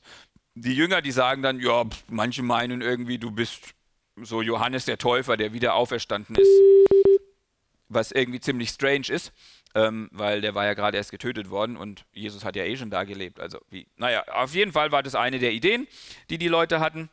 die 0.55 0.75
Jünger, 0.75 1.03
die 1.03 1.13
sagen 1.13 1.43
dann, 1.43 1.61
ja, 1.61 1.85
manche 2.09 2.43
meinen 2.43 2.81
irgendwie, 2.81 3.19
du 3.19 3.31
bist 3.31 3.75
so 4.17 4.41
Johannes 4.41 4.87
der 4.87 4.99
Täufer, 4.99 5.37
der 5.37 5.53
wieder 5.53 5.75
auferstanden 5.75 6.37
ist, 6.37 7.21
was 7.89 8.13
irgendwie 8.13 8.41
ziemlich 8.41 8.71
strange 8.71 9.09
ist, 9.11 9.33
ähm, 9.75 10.09
weil 10.13 10.41
der 10.41 10.55
war 10.55 10.65
ja 10.65 10.75
gerade 10.75 10.97
erst 10.97 11.11
getötet 11.11 11.51
worden 11.51 11.77
und 11.77 12.07
Jesus 12.13 12.45
hat 12.45 12.57
ja 12.57 12.65
eh 12.65 12.77
schon 12.77 12.91
da 12.91 13.05
gelebt. 13.05 13.41
Also 13.41 13.59
wie, 13.69 13.87
naja, 13.97 14.25
auf 14.29 14.55
jeden 14.55 14.73
Fall 14.73 14.93
war 14.93 15.03
das 15.03 15.15
eine 15.15 15.39
der 15.39 15.53
Ideen, 15.53 15.87
die 16.31 16.39
die 16.39 16.49
Leute 16.49 16.81
hatten. 16.81 17.11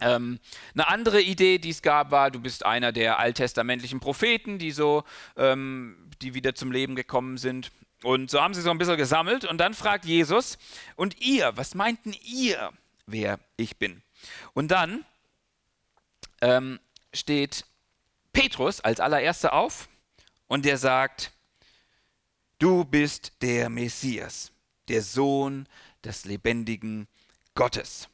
Ähm, 0.00 0.40
eine 0.74 0.88
andere 0.88 1.20
Idee, 1.20 1.58
die 1.58 1.70
es 1.70 1.82
gab, 1.82 2.10
war, 2.10 2.30
du 2.30 2.40
bist 2.40 2.64
einer 2.64 2.92
der 2.92 3.18
alttestamentlichen 3.18 4.00
Propheten, 4.00 4.58
die 4.58 4.70
so, 4.70 5.04
ähm, 5.36 6.10
die 6.22 6.34
wieder 6.34 6.54
zum 6.54 6.72
Leben 6.72 6.96
gekommen 6.96 7.36
sind. 7.36 7.70
Und 8.02 8.30
so 8.30 8.40
haben 8.40 8.54
sie 8.54 8.62
so 8.62 8.70
ein 8.70 8.78
bisschen 8.78 8.96
gesammelt. 8.96 9.44
Und 9.44 9.58
dann 9.58 9.74
fragt 9.74 10.04
Jesus, 10.04 10.58
und 10.96 11.20
ihr, 11.20 11.56
was 11.56 11.74
meinten 11.74 12.14
ihr, 12.24 12.72
wer 13.06 13.38
ich 13.56 13.76
bin? 13.76 14.02
Und 14.54 14.70
dann 14.70 15.04
ähm, 16.40 16.80
steht 17.12 17.64
Petrus 18.32 18.80
als 18.80 19.00
allererster 19.00 19.52
auf 19.52 19.88
und 20.46 20.64
der 20.64 20.78
sagt, 20.78 21.32
du 22.58 22.84
bist 22.84 23.32
der 23.42 23.68
Messias, 23.68 24.52
der 24.88 25.02
Sohn 25.02 25.68
des 26.04 26.24
lebendigen 26.24 27.06
Gottes. 27.54 28.08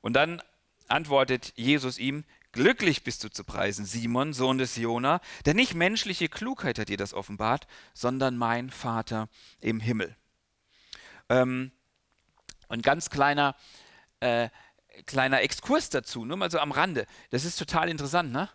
Und 0.00 0.14
dann 0.14 0.42
antwortet 0.90 1.52
Jesus 1.56 1.98
ihm, 1.98 2.24
Glücklich 2.52 3.04
bist 3.04 3.22
du 3.22 3.30
zu 3.30 3.44
preisen, 3.44 3.84
Simon, 3.84 4.32
Sohn 4.32 4.58
des 4.58 4.74
Jona, 4.74 5.20
denn 5.46 5.54
nicht 5.54 5.74
menschliche 5.74 6.28
Klugheit 6.28 6.80
hat 6.80 6.88
dir 6.88 6.96
das 6.96 7.14
offenbart, 7.14 7.68
sondern 7.94 8.36
mein 8.36 8.70
Vater 8.70 9.28
im 9.60 9.78
Himmel. 9.78 10.16
Ähm, 11.28 11.70
und 12.66 12.82
ganz 12.82 13.08
kleiner, 13.08 13.54
äh, 14.18 14.48
kleiner 15.06 15.42
Exkurs 15.42 15.90
dazu, 15.90 16.24
nur 16.24 16.36
mal 16.36 16.50
so 16.50 16.58
am 16.58 16.72
Rande. 16.72 17.06
Das 17.30 17.44
ist 17.44 17.56
total 17.56 17.88
interessant, 17.88 18.32
ne? 18.32 18.48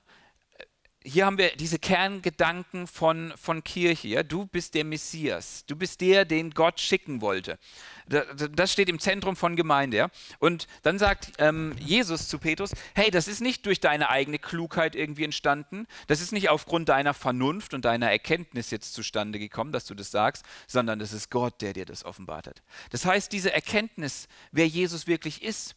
Hier 1.06 1.26
haben 1.26 1.38
wir 1.38 1.56
diese 1.56 1.78
Kerngedanken 1.78 2.88
von, 2.88 3.32
von 3.38 3.64
Kirche. 3.64 4.08
Ja? 4.08 4.24
Du 4.24 4.46
bist 4.46 4.74
der 4.74 4.84
Messias. 4.84 5.64
Du 5.68 5.76
bist 5.76 6.02
der, 6.02 6.26
den 6.26 6.50
Gott 6.52 6.80
schicken 6.80 7.22
wollte. 7.22 7.60
Das 8.08 8.72
steht 8.72 8.90
im 8.90 9.00
Zentrum 9.00 9.36
von 9.36 9.56
Gemeinde. 9.56 9.98
Ja? 9.98 10.10
Und 10.40 10.68
dann 10.82 10.98
sagt 10.98 11.34
ähm, 11.38 11.76
Jesus 11.80 12.28
zu 12.28 12.40
Petrus, 12.40 12.72
hey, 12.96 13.12
das 13.12 13.28
ist 13.28 13.40
nicht 13.40 13.66
durch 13.66 13.80
deine 13.80 14.10
eigene 14.10 14.40
Klugheit 14.40 14.96
irgendwie 14.96 15.24
entstanden. 15.24 15.88
Das 16.08 16.22
ist 16.22 16.32
nicht 16.32 16.50
aufgrund 16.50 16.90
deiner 16.90 17.14
Vernunft 17.14 17.74
und 17.74 17.86
deiner 17.86 18.12
Erkenntnis 18.12 18.72
jetzt 18.72 18.94
zustande 18.94 19.38
gekommen, 19.38 19.72
dass 19.72 19.86
du 19.86 19.94
das 19.94 20.12
sagst, 20.12 20.44
sondern 20.68 21.00
das 21.00 21.14
ist 21.14 21.30
Gott, 21.30 21.62
der 21.62 21.74
dir 21.74 21.86
das 21.86 22.04
offenbart 22.04 22.48
hat. 22.48 22.64
Das 22.90 23.06
heißt, 23.06 23.32
diese 23.32 23.54
Erkenntnis, 23.54 24.28
wer 24.52 24.68
Jesus 24.68 25.06
wirklich 25.06 25.44
ist, 25.44 25.76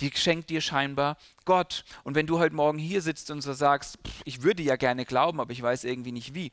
die 0.00 0.10
schenkt 0.14 0.50
dir 0.50 0.60
scheinbar 0.60 1.16
Gott. 1.44 1.84
Und 2.04 2.14
wenn 2.14 2.26
du 2.26 2.38
heute 2.38 2.54
Morgen 2.54 2.78
hier 2.78 3.02
sitzt 3.02 3.30
und 3.30 3.40
so 3.40 3.52
sagst, 3.52 3.98
ich 4.24 4.42
würde 4.42 4.62
ja 4.62 4.76
gerne 4.76 5.04
glauben, 5.04 5.40
aber 5.40 5.52
ich 5.52 5.62
weiß 5.62 5.84
irgendwie 5.84 6.12
nicht 6.12 6.34
wie, 6.34 6.52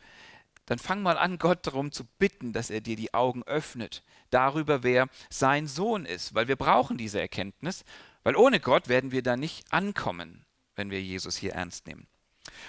dann 0.66 0.78
fang 0.78 1.02
mal 1.02 1.18
an, 1.18 1.40
Gott 1.40 1.66
darum 1.66 1.92
zu 1.92 2.06
bitten, 2.20 2.54
dass 2.54 2.70
er 2.70 2.82
dir 2.82 2.96
die 2.96 3.14
Augen 3.14 3.44
öffnet, 3.44 4.04
darüber, 4.30 4.84
wer 4.84 5.08
sein 5.30 5.68
Sohn 5.68 6.06
ist, 6.06 6.36
weil 6.36 6.48
wir 6.48 6.56
brauchen 6.56 6.98
diese 6.98 7.20
Erkenntnis, 7.20 7.84
weil 8.24 8.36
ohne 8.36 8.60
Gott 8.60 8.88
werden 8.88 9.12
wir 9.12 9.24
da 9.24 9.36
nicht 9.36 9.74
ankommen, 9.74 10.46
wenn 10.76 10.92
wir 10.92 11.02
Jesus 11.02 11.38
hier 11.38 11.54
ernst 11.54 11.88
nehmen. 11.88 12.08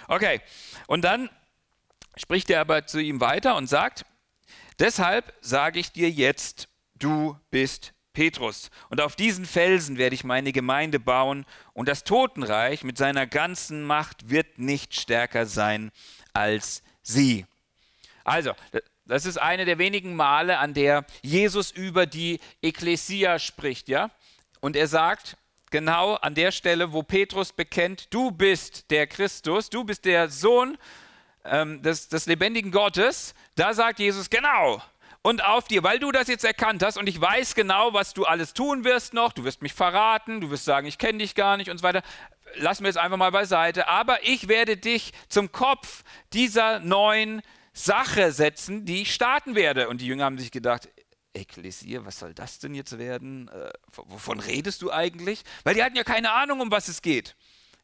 Okay, 0.07 0.41
und 0.87 1.03
dann 1.03 1.29
spricht 2.17 2.49
er 2.49 2.61
aber 2.61 2.87
zu 2.87 2.99
ihm 2.99 3.21
weiter 3.21 3.55
und 3.55 3.67
sagt, 3.67 4.05
deshalb 4.79 5.33
sage 5.41 5.79
ich 5.79 5.91
dir 5.91 6.09
jetzt, 6.09 6.67
du 6.95 7.37
bist 7.51 7.93
Petrus. 8.13 8.69
Und 8.89 9.01
auf 9.01 9.15
diesen 9.15 9.45
Felsen 9.45 9.97
werde 9.97 10.15
ich 10.15 10.23
meine 10.23 10.51
Gemeinde 10.51 10.99
bauen, 10.99 11.45
und 11.73 11.87
das 11.87 12.03
Totenreich 12.03 12.83
mit 12.83 12.97
seiner 12.97 13.27
ganzen 13.27 13.83
Macht 13.83 14.29
wird 14.29 14.59
nicht 14.59 14.99
stärker 14.99 15.45
sein 15.45 15.91
als 16.33 16.83
sie. 17.01 17.45
Also, 18.23 18.53
das 19.05 19.25
ist 19.25 19.37
eine 19.37 19.65
der 19.65 19.77
wenigen 19.77 20.15
Male, 20.15 20.59
an 20.59 20.73
der 20.73 21.05
Jesus 21.21 21.71
über 21.71 22.05
die 22.05 22.39
Ekklesia 22.61 23.39
spricht, 23.39 23.89
ja? 23.89 24.11
Und 24.59 24.75
er 24.75 24.87
sagt, 24.87 25.37
genau 25.71 26.13
an 26.15 26.35
der 26.35 26.51
Stelle, 26.51 26.93
wo 26.93 27.01
Petrus 27.01 27.51
bekennt, 27.51 28.13
du 28.13 28.31
bist 28.31 28.91
der 28.91 29.07
Christus, 29.07 29.69
du 29.69 29.83
bist 29.83 30.05
der 30.05 30.29
Sohn 30.29 30.77
ähm, 31.43 31.81
des, 31.81 32.09
des 32.09 32.27
lebendigen 32.27 32.71
Gottes, 32.71 33.33
da 33.55 33.73
sagt 33.73 33.99
Jesus, 33.99 34.29
genau, 34.29 34.81
und 35.21 35.43
auf 35.43 35.67
dir, 35.67 35.83
weil 35.83 35.99
du 35.99 36.11
das 36.11 36.27
jetzt 36.27 36.43
erkannt 36.43 36.83
hast 36.83 36.97
und 36.97 37.07
ich 37.07 37.19
weiß 37.19 37.55
genau, 37.55 37.93
was 37.93 38.13
du 38.13 38.25
alles 38.25 38.53
tun 38.53 38.83
wirst 38.83 39.13
noch, 39.13 39.33
du 39.33 39.43
wirst 39.43 39.61
mich 39.61 39.73
verraten, 39.73 40.41
du 40.41 40.49
wirst 40.49 40.65
sagen, 40.65 40.87
ich 40.87 40.97
kenne 40.97 41.19
dich 41.19 41.35
gar 41.35 41.57
nicht 41.57 41.69
und 41.69 41.77
so 41.77 41.83
weiter, 41.83 42.01
lassen 42.55 42.83
wir 42.83 42.89
es 42.89 42.97
einfach 42.97 43.17
mal 43.17 43.31
beiseite, 43.31 43.87
aber 43.87 44.23
ich 44.23 44.47
werde 44.47 44.77
dich 44.77 45.13
zum 45.29 45.51
Kopf 45.51 46.03
dieser 46.33 46.79
neuen 46.79 47.41
Sache 47.73 48.31
setzen, 48.31 48.85
die 48.85 49.03
ich 49.03 49.13
starten 49.13 49.55
werde. 49.55 49.87
Und 49.87 50.01
die 50.01 50.07
Jünger 50.07 50.25
haben 50.25 50.37
sich 50.37 50.51
gedacht, 50.51 50.89
Ekklesia, 51.33 52.05
was 52.05 52.19
soll 52.19 52.33
das 52.33 52.59
denn 52.59 52.73
jetzt 52.73 52.97
werden? 52.97 53.47
Äh, 53.47 53.71
wovon 53.93 54.39
redest 54.39 54.81
du 54.81 54.91
eigentlich? 54.91 55.43
Weil 55.63 55.75
die 55.75 55.83
hatten 55.83 55.95
ja 55.95 56.03
keine 56.03 56.31
Ahnung, 56.31 56.59
um 56.59 56.71
was 56.71 56.89
es 56.89 57.01
geht. 57.01 57.35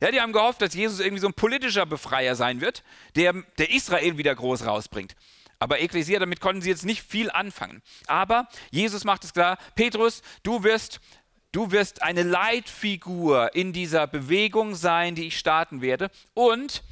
Ja, 0.01 0.11
die 0.11 0.21
haben 0.21 0.33
gehofft, 0.33 0.61
dass 0.61 0.73
Jesus 0.73 0.99
irgendwie 0.99 1.21
so 1.21 1.27
ein 1.27 1.33
politischer 1.33 1.85
Befreier 1.85 2.35
sein 2.35 2.61
wird, 2.61 2.83
der, 3.15 3.33
der 3.57 3.71
Israel 3.71 4.17
wieder 4.17 4.35
groß 4.35 4.65
rausbringt. 4.65 5.15
Aber 5.59 5.79
Ekklesia, 5.79 6.19
damit 6.19 6.39
konnten 6.39 6.61
sie 6.61 6.69
jetzt 6.69 6.85
nicht 6.85 7.01
viel 7.01 7.31
anfangen. 7.31 7.81
Aber 8.05 8.47
Jesus 8.69 9.03
macht 9.03 9.23
es 9.23 9.33
klar, 9.33 9.57
Petrus, 9.75 10.21
du 10.43 10.63
wirst, 10.63 10.99
du 11.51 11.71
wirst 11.71 12.03
eine 12.03 12.23
Leitfigur 12.23 13.55
in 13.55 13.73
dieser 13.73 14.05
Bewegung 14.07 14.75
sein, 14.75 15.15
die 15.15 15.27
ich 15.27 15.39
starten 15.39 15.81
werde. 15.81 16.11
Und 16.33 16.83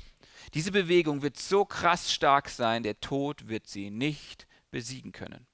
diese 0.56 0.72
Bewegung 0.72 1.22
wird 1.22 1.38
so 1.38 1.66
krass 1.66 2.14
stark 2.14 2.50
sein, 2.50 2.82
der 2.82 3.00
Tod 3.00 3.48
wird 3.50 3.68
sie 3.68 3.92
nicht 3.92 4.48
besiegen 4.72 5.12
können. 5.12 5.46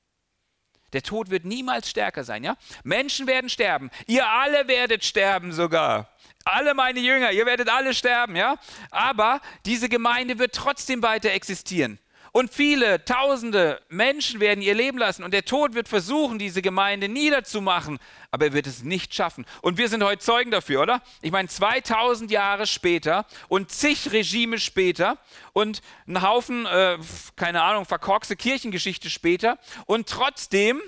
Der 0.93 1.03
Tod 1.03 1.29
wird 1.29 1.45
niemals 1.45 1.89
stärker 1.89 2.23
sein, 2.23 2.43
ja? 2.43 2.57
Menschen 2.83 3.25
werden 3.25 3.49
sterben. 3.49 3.89
Ihr 4.07 4.27
alle 4.27 4.67
werdet 4.67 5.05
sterben 5.05 5.53
sogar. 5.53 6.09
Alle 6.43 6.73
meine 6.73 6.99
Jünger, 6.99 7.31
ihr 7.31 7.45
werdet 7.45 7.69
alle 7.69 7.93
sterben, 7.93 8.35
ja? 8.35 8.57
Aber 8.89 9.41
diese 9.65 9.87
Gemeinde 9.87 10.37
wird 10.37 10.53
trotzdem 10.53 11.01
weiter 11.01 11.31
existieren. 11.31 11.97
Und 12.33 12.53
viele, 12.53 13.03
tausende 13.03 13.81
Menschen 13.89 14.39
werden 14.39 14.61
ihr 14.61 14.73
Leben 14.73 14.97
lassen 14.97 15.23
und 15.23 15.33
der 15.33 15.43
Tod 15.43 15.73
wird 15.73 15.89
versuchen, 15.89 16.39
diese 16.39 16.61
Gemeinde 16.61 17.09
niederzumachen, 17.09 17.99
aber 18.31 18.45
er 18.45 18.53
wird 18.53 18.67
es 18.67 18.83
nicht 18.83 19.13
schaffen. 19.13 19.45
Und 19.61 19.77
wir 19.77 19.89
sind 19.89 20.01
heute 20.01 20.23
Zeugen 20.23 20.49
dafür, 20.49 20.81
oder? 20.81 21.01
Ich 21.21 21.31
meine, 21.31 21.49
2000 21.49 22.31
Jahre 22.31 22.67
später 22.67 23.25
und 23.49 23.69
zig 23.69 24.13
Regime 24.13 24.59
später 24.59 25.17
und 25.51 25.81
ein 26.07 26.21
Haufen, 26.21 26.65
äh, 26.65 26.97
keine 27.35 27.63
Ahnung, 27.63 27.85
verkorkste 27.85 28.37
Kirchengeschichte 28.37 29.09
später 29.09 29.59
und 29.85 30.07
trotzdem 30.07 30.81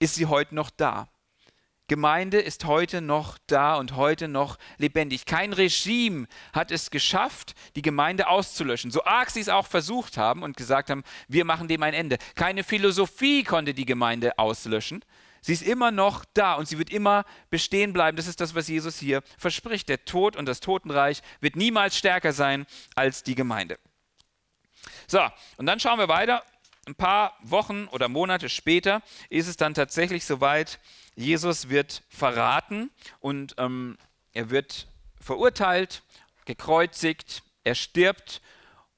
ist 0.00 0.16
sie 0.16 0.26
heute 0.26 0.54
noch 0.54 0.68
da. 0.68 1.08
Gemeinde 1.90 2.38
ist 2.38 2.66
heute 2.66 3.00
noch 3.00 3.36
da 3.48 3.74
und 3.74 3.96
heute 3.96 4.28
noch 4.28 4.58
lebendig. 4.78 5.26
Kein 5.26 5.52
Regime 5.52 6.28
hat 6.52 6.70
es 6.70 6.92
geschafft, 6.92 7.56
die 7.74 7.82
Gemeinde 7.82 8.28
auszulöschen. 8.28 8.92
So 8.92 9.02
arg 9.02 9.28
sie 9.28 9.40
es 9.40 9.48
auch 9.48 9.66
versucht 9.66 10.16
haben 10.16 10.44
und 10.44 10.56
gesagt 10.56 10.88
haben, 10.88 11.02
wir 11.26 11.44
machen 11.44 11.66
dem 11.66 11.82
ein 11.82 11.92
Ende. 11.92 12.18
Keine 12.36 12.62
Philosophie 12.62 13.42
konnte 13.42 13.74
die 13.74 13.86
Gemeinde 13.86 14.38
auslöschen. 14.38 15.04
Sie 15.40 15.52
ist 15.52 15.62
immer 15.62 15.90
noch 15.90 16.24
da 16.32 16.54
und 16.54 16.68
sie 16.68 16.78
wird 16.78 16.90
immer 16.90 17.24
bestehen 17.50 17.92
bleiben. 17.92 18.16
Das 18.16 18.28
ist 18.28 18.40
das, 18.40 18.54
was 18.54 18.68
Jesus 18.68 19.00
hier 19.00 19.24
verspricht. 19.36 19.88
Der 19.88 20.04
Tod 20.04 20.36
und 20.36 20.46
das 20.46 20.60
Totenreich 20.60 21.22
wird 21.40 21.56
niemals 21.56 21.98
stärker 21.98 22.32
sein 22.32 22.66
als 22.94 23.24
die 23.24 23.34
Gemeinde. 23.34 23.80
So, 25.08 25.22
und 25.56 25.66
dann 25.66 25.80
schauen 25.80 25.98
wir 25.98 26.06
weiter. 26.06 26.44
Ein 26.86 26.94
paar 26.94 27.36
Wochen 27.42 27.88
oder 27.88 28.08
Monate 28.08 28.48
später 28.48 29.02
ist 29.28 29.48
es 29.48 29.56
dann 29.56 29.74
tatsächlich 29.74 30.24
soweit, 30.24 30.78
Jesus 31.20 31.68
wird 31.68 32.02
verraten 32.08 32.90
und 33.20 33.54
ähm, 33.58 33.96
er 34.32 34.50
wird 34.50 34.88
verurteilt, 35.20 36.02
gekreuzigt, 36.44 37.42
er 37.64 37.74
stirbt, 37.74 38.40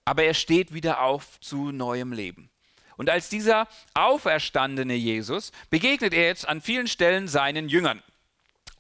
aber 0.04 0.24
er 0.24 0.35
steht 0.35 0.72
wieder 0.72 1.02
auf 1.02 1.40
zu 1.40 1.72
neuem 1.72 2.12
Leben. 2.12 2.50
Und 2.96 3.11
als 3.11 3.28
dieser 3.28 3.66
auferstandene 3.94 4.94
Jesus 4.94 5.52
begegnet 5.70 6.12
er 6.14 6.26
jetzt 6.26 6.46
an 6.46 6.61
vielen 6.61 6.87
Stellen 6.87 7.28
seinen 7.28 7.68
Jüngern 7.68 8.02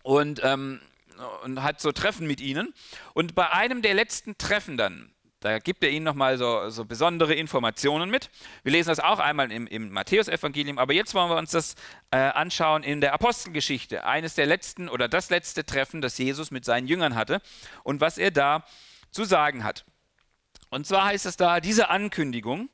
und, 0.02 0.40
ähm, 0.44 0.80
und 1.44 1.62
hat 1.62 1.80
so 1.80 1.92
Treffen 1.92 2.26
mit 2.26 2.40
ihnen. 2.40 2.74
Und 3.14 3.34
bei 3.34 3.50
einem 3.50 3.82
der 3.82 3.94
letzten 3.94 4.38
Treffen 4.38 4.76
dann, 4.76 5.12
da 5.42 5.58
gibt 5.58 5.82
er 5.82 5.90
ihnen 5.90 6.04
nochmal 6.04 6.38
so, 6.38 6.70
so 6.70 6.84
besondere 6.84 7.34
Informationen 7.34 8.10
mit. 8.10 8.30
Wir 8.62 8.72
lesen 8.72 8.90
das 8.90 9.00
auch 9.00 9.18
einmal 9.18 9.50
im, 9.50 9.66
im 9.66 9.90
Matthäusevangelium, 9.90 10.78
aber 10.78 10.92
jetzt 10.92 11.14
wollen 11.14 11.30
wir 11.30 11.36
uns 11.36 11.50
das 11.50 11.74
äh, 12.12 12.16
anschauen 12.16 12.84
in 12.84 13.00
der 13.00 13.12
Apostelgeschichte. 13.12 14.04
Eines 14.04 14.36
der 14.36 14.46
letzten 14.46 14.88
oder 14.88 15.08
das 15.08 15.30
letzte 15.30 15.66
Treffen, 15.66 16.00
das 16.00 16.16
Jesus 16.16 16.52
mit 16.52 16.64
seinen 16.64 16.86
Jüngern 16.86 17.16
hatte 17.16 17.42
und 17.82 18.00
was 18.00 18.18
er 18.18 18.30
da 18.30 18.64
zu 19.10 19.24
sagen 19.24 19.64
hat. 19.64 19.84
Und 20.70 20.86
zwar 20.86 21.06
heißt 21.06 21.26
es 21.26 21.36
da, 21.36 21.58
diese 21.60 21.90
Ankündigung 21.90 22.68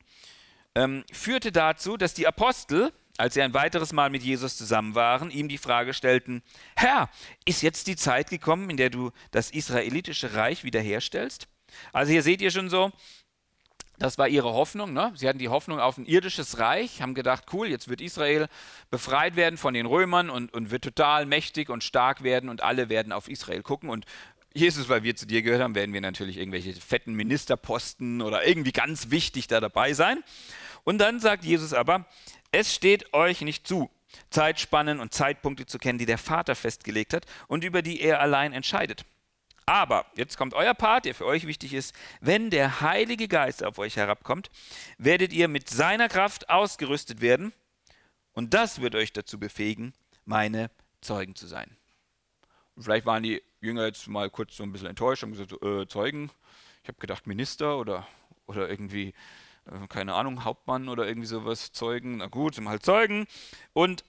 ähm, 0.74 1.04
führte 1.10 1.50
dazu, 1.52 1.96
dass 1.96 2.12
die 2.12 2.26
Apostel, 2.26 2.92
als 3.16 3.32
sie 3.32 3.40
ein 3.40 3.54
weiteres 3.54 3.94
Mal 3.94 4.10
mit 4.10 4.22
Jesus 4.22 4.58
zusammen 4.58 4.94
waren, 4.94 5.30
ihm 5.30 5.48
die 5.48 5.56
Frage 5.56 5.94
stellten, 5.94 6.42
Herr, 6.76 7.08
ist 7.46 7.62
jetzt 7.62 7.86
die 7.86 7.96
Zeit 7.96 8.28
gekommen, 8.28 8.68
in 8.68 8.76
der 8.76 8.90
du 8.90 9.10
das 9.30 9.50
israelitische 9.50 10.34
Reich 10.34 10.64
wiederherstellst? 10.64 11.48
Also 11.92 12.12
hier 12.12 12.22
seht 12.22 12.40
ihr 12.40 12.50
schon 12.50 12.70
so, 12.70 12.92
das 13.98 14.16
war 14.16 14.28
ihre 14.28 14.52
Hoffnung. 14.52 14.92
Ne? 14.92 15.12
Sie 15.16 15.28
hatten 15.28 15.38
die 15.38 15.48
Hoffnung 15.48 15.80
auf 15.80 15.98
ein 15.98 16.06
irdisches 16.06 16.58
Reich, 16.58 17.02
haben 17.02 17.14
gedacht, 17.14 17.46
cool, 17.52 17.68
jetzt 17.68 17.88
wird 17.88 18.00
Israel 18.00 18.48
befreit 18.90 19.36
werden 19.36 19.56
von 19.56 19.74
den 19.74 19.86
Römern 19.86 20.30
und, 20.30 20.54
und 20.54 20.70
wird 20.70 20.84
total 20.84 21.26
mächtig 21.26 21.68
und 21.68 21.82
stark 21.82 22.22
werden 22.22 22.48
und 22.48 22.62
alle 22.62 22.88
werden 22.88 23.12
auf 23.12 23.28
Israel 23.28 23.62
gucken. 23.62 23.90
Und 23.90 24.06
Jesus, 24.54 24.88
weil 24.88 25.02
wir 25.02 25.16
zu 25.16 25.26
dir 25.26 25.42
gehört 25.42 25.62
haben, 25.62 25.74
werden 25.74 25.92
wir 25.92 26.00
natürlich 26.00 26.38
irgendwelche 26.38 26.72
fetten 26.74 27.14
Ministerposten 27.14 28.22
oder 28.22 28.46
irgendwie 28.46 28.72
ganz 28.72 29.10
wichtig 29.10 29.48
da 29.48 29.60
dabei 29.60 29.92
sein. 29.92 30.22
Und 30.84 30.98
dann 30.98 31.20
sagt 31.20 31.44
Jesus 31.44 31.74
aber, 31.74 32.06
es 32.52 32.74
steht 32.74 33.12
euch 33.12 33.40
nicht 33.42 33.66
zu, 33.66 33.90
Zeitspannen 34.30 35.00
und 35.00 35.12
Zeitpunkte 35.12 35.66
zu 35.66 35.78
kennen, 35.78 35.98
die 35.98 36.06
der 36.06 36.18
Vater 36.18 36.54
festgelegt 36.54 37.12
hat 37.12 37.26
und 37.46 37.64
über 37.64 37.82
die 37.82 38.00
er 38.00 38.20
allein 38.20 38.52
entscheidet. 38.52 39.04
Aber, 39.68 40.06
jetzt 40.14 40.38
kommt 40.38 40.54
euer 40.54 40.72
Part, 40.72 41.04
der 41.04 41.14
für 41.14 41.26
euch 41.26 41.46
wichtig 41.46 41.74
ist, 41.74 41.94
wenn 42.22 42.48
der 42.48 42.80
Heilige 42.80 43.28
Geist 43.28 43.62
auf 43.62 43.78
euch 43.78 43.96
herabkommt, 43.96 44.50
werdet 44.96 45.30
ihr 45.30 45.46
mit 45.46 45.68
seiner 45.68 46.08
Kraft 46.08 46.48
ausgerüstet 46.48 47.20
werden 47.20 47.52
und 48.32 48.54
das 48.54 48.80
wird 48.80 48.94
euch 48.94 49.12
dazu 49.12 49.38
befähigen, 49.38 49.92
meine 50.24 50.70
Zeugen 51.02 51.34
zu 51.34 51.46
sein. 51.46 51.76
Und 52.76 52.84
vielleicht 52.84 53.04
waren 53.04 53.22
die 53.22 53.42
Jünger 53.60 53.84
jetzt 53.84 54.08
mal 54.08 54.30
kurz 54.30 54.56
so 54.56 54.62
ein 54.62 54.72
bisschen 54.72 54.88
enttäuscht 54.88 55.22
und 55.24 55.32
gesagt, 55.32 55.52
äh, 55.62 55.86
Zeugen, 55.86 56.30
ich 56.82 56.88
habe 56.88 56.98
gedacht 56.98 57.26
Minister 57.26 57.76
oder, 57.76 58.08
oder 58.46 58.70
irgendwie, 58.70 59.12
äh, 59.66 59.86
keine 59.90 60.14
Ahnung, 60.14 60.44
Hauptmann 60.44 60.88
oder 60.88 61.06
irgendwie 61.06 61.28
sowas, 61.28 61.72
Zeugen, 61.72 62.16
na 62.16 62.28
gut, 62.28 62.54
sind 62.54 62.70
halt 62.70 62.86
Zeugen. 62.86 63.26
Und 63.74 64.02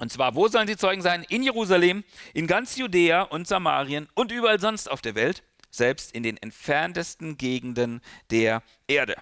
und 0.00 0.10
zwar, 0.10 0.34
wo 0.34 0.48
sollen 0.48 0.66
sie 0.66 0.76
Zeugen 0.76 1.02
sein? 1.02 1.24
In 1.28 1.42
Jerusalem, 1.42 2.04
in 2.32 2.46
ganz 2.46 2.76
Judäa 2.76 3.22
und 3.22 3.46
Samarien 3.46 4.08
und 4.14 4.32
überall 4.32 4.58
sonst 4.58 4.90
auf 4.90 5.02
der 5.02 5.14
Welt, 5.14 5.42
selbst 5.70 6.12
in 6.12 6.22
den 6.22 6.36
entferntesten 6.38 7.36
Gegenden 7.36 8.00
der 8.30 8.62
Erde. 8.88 9.16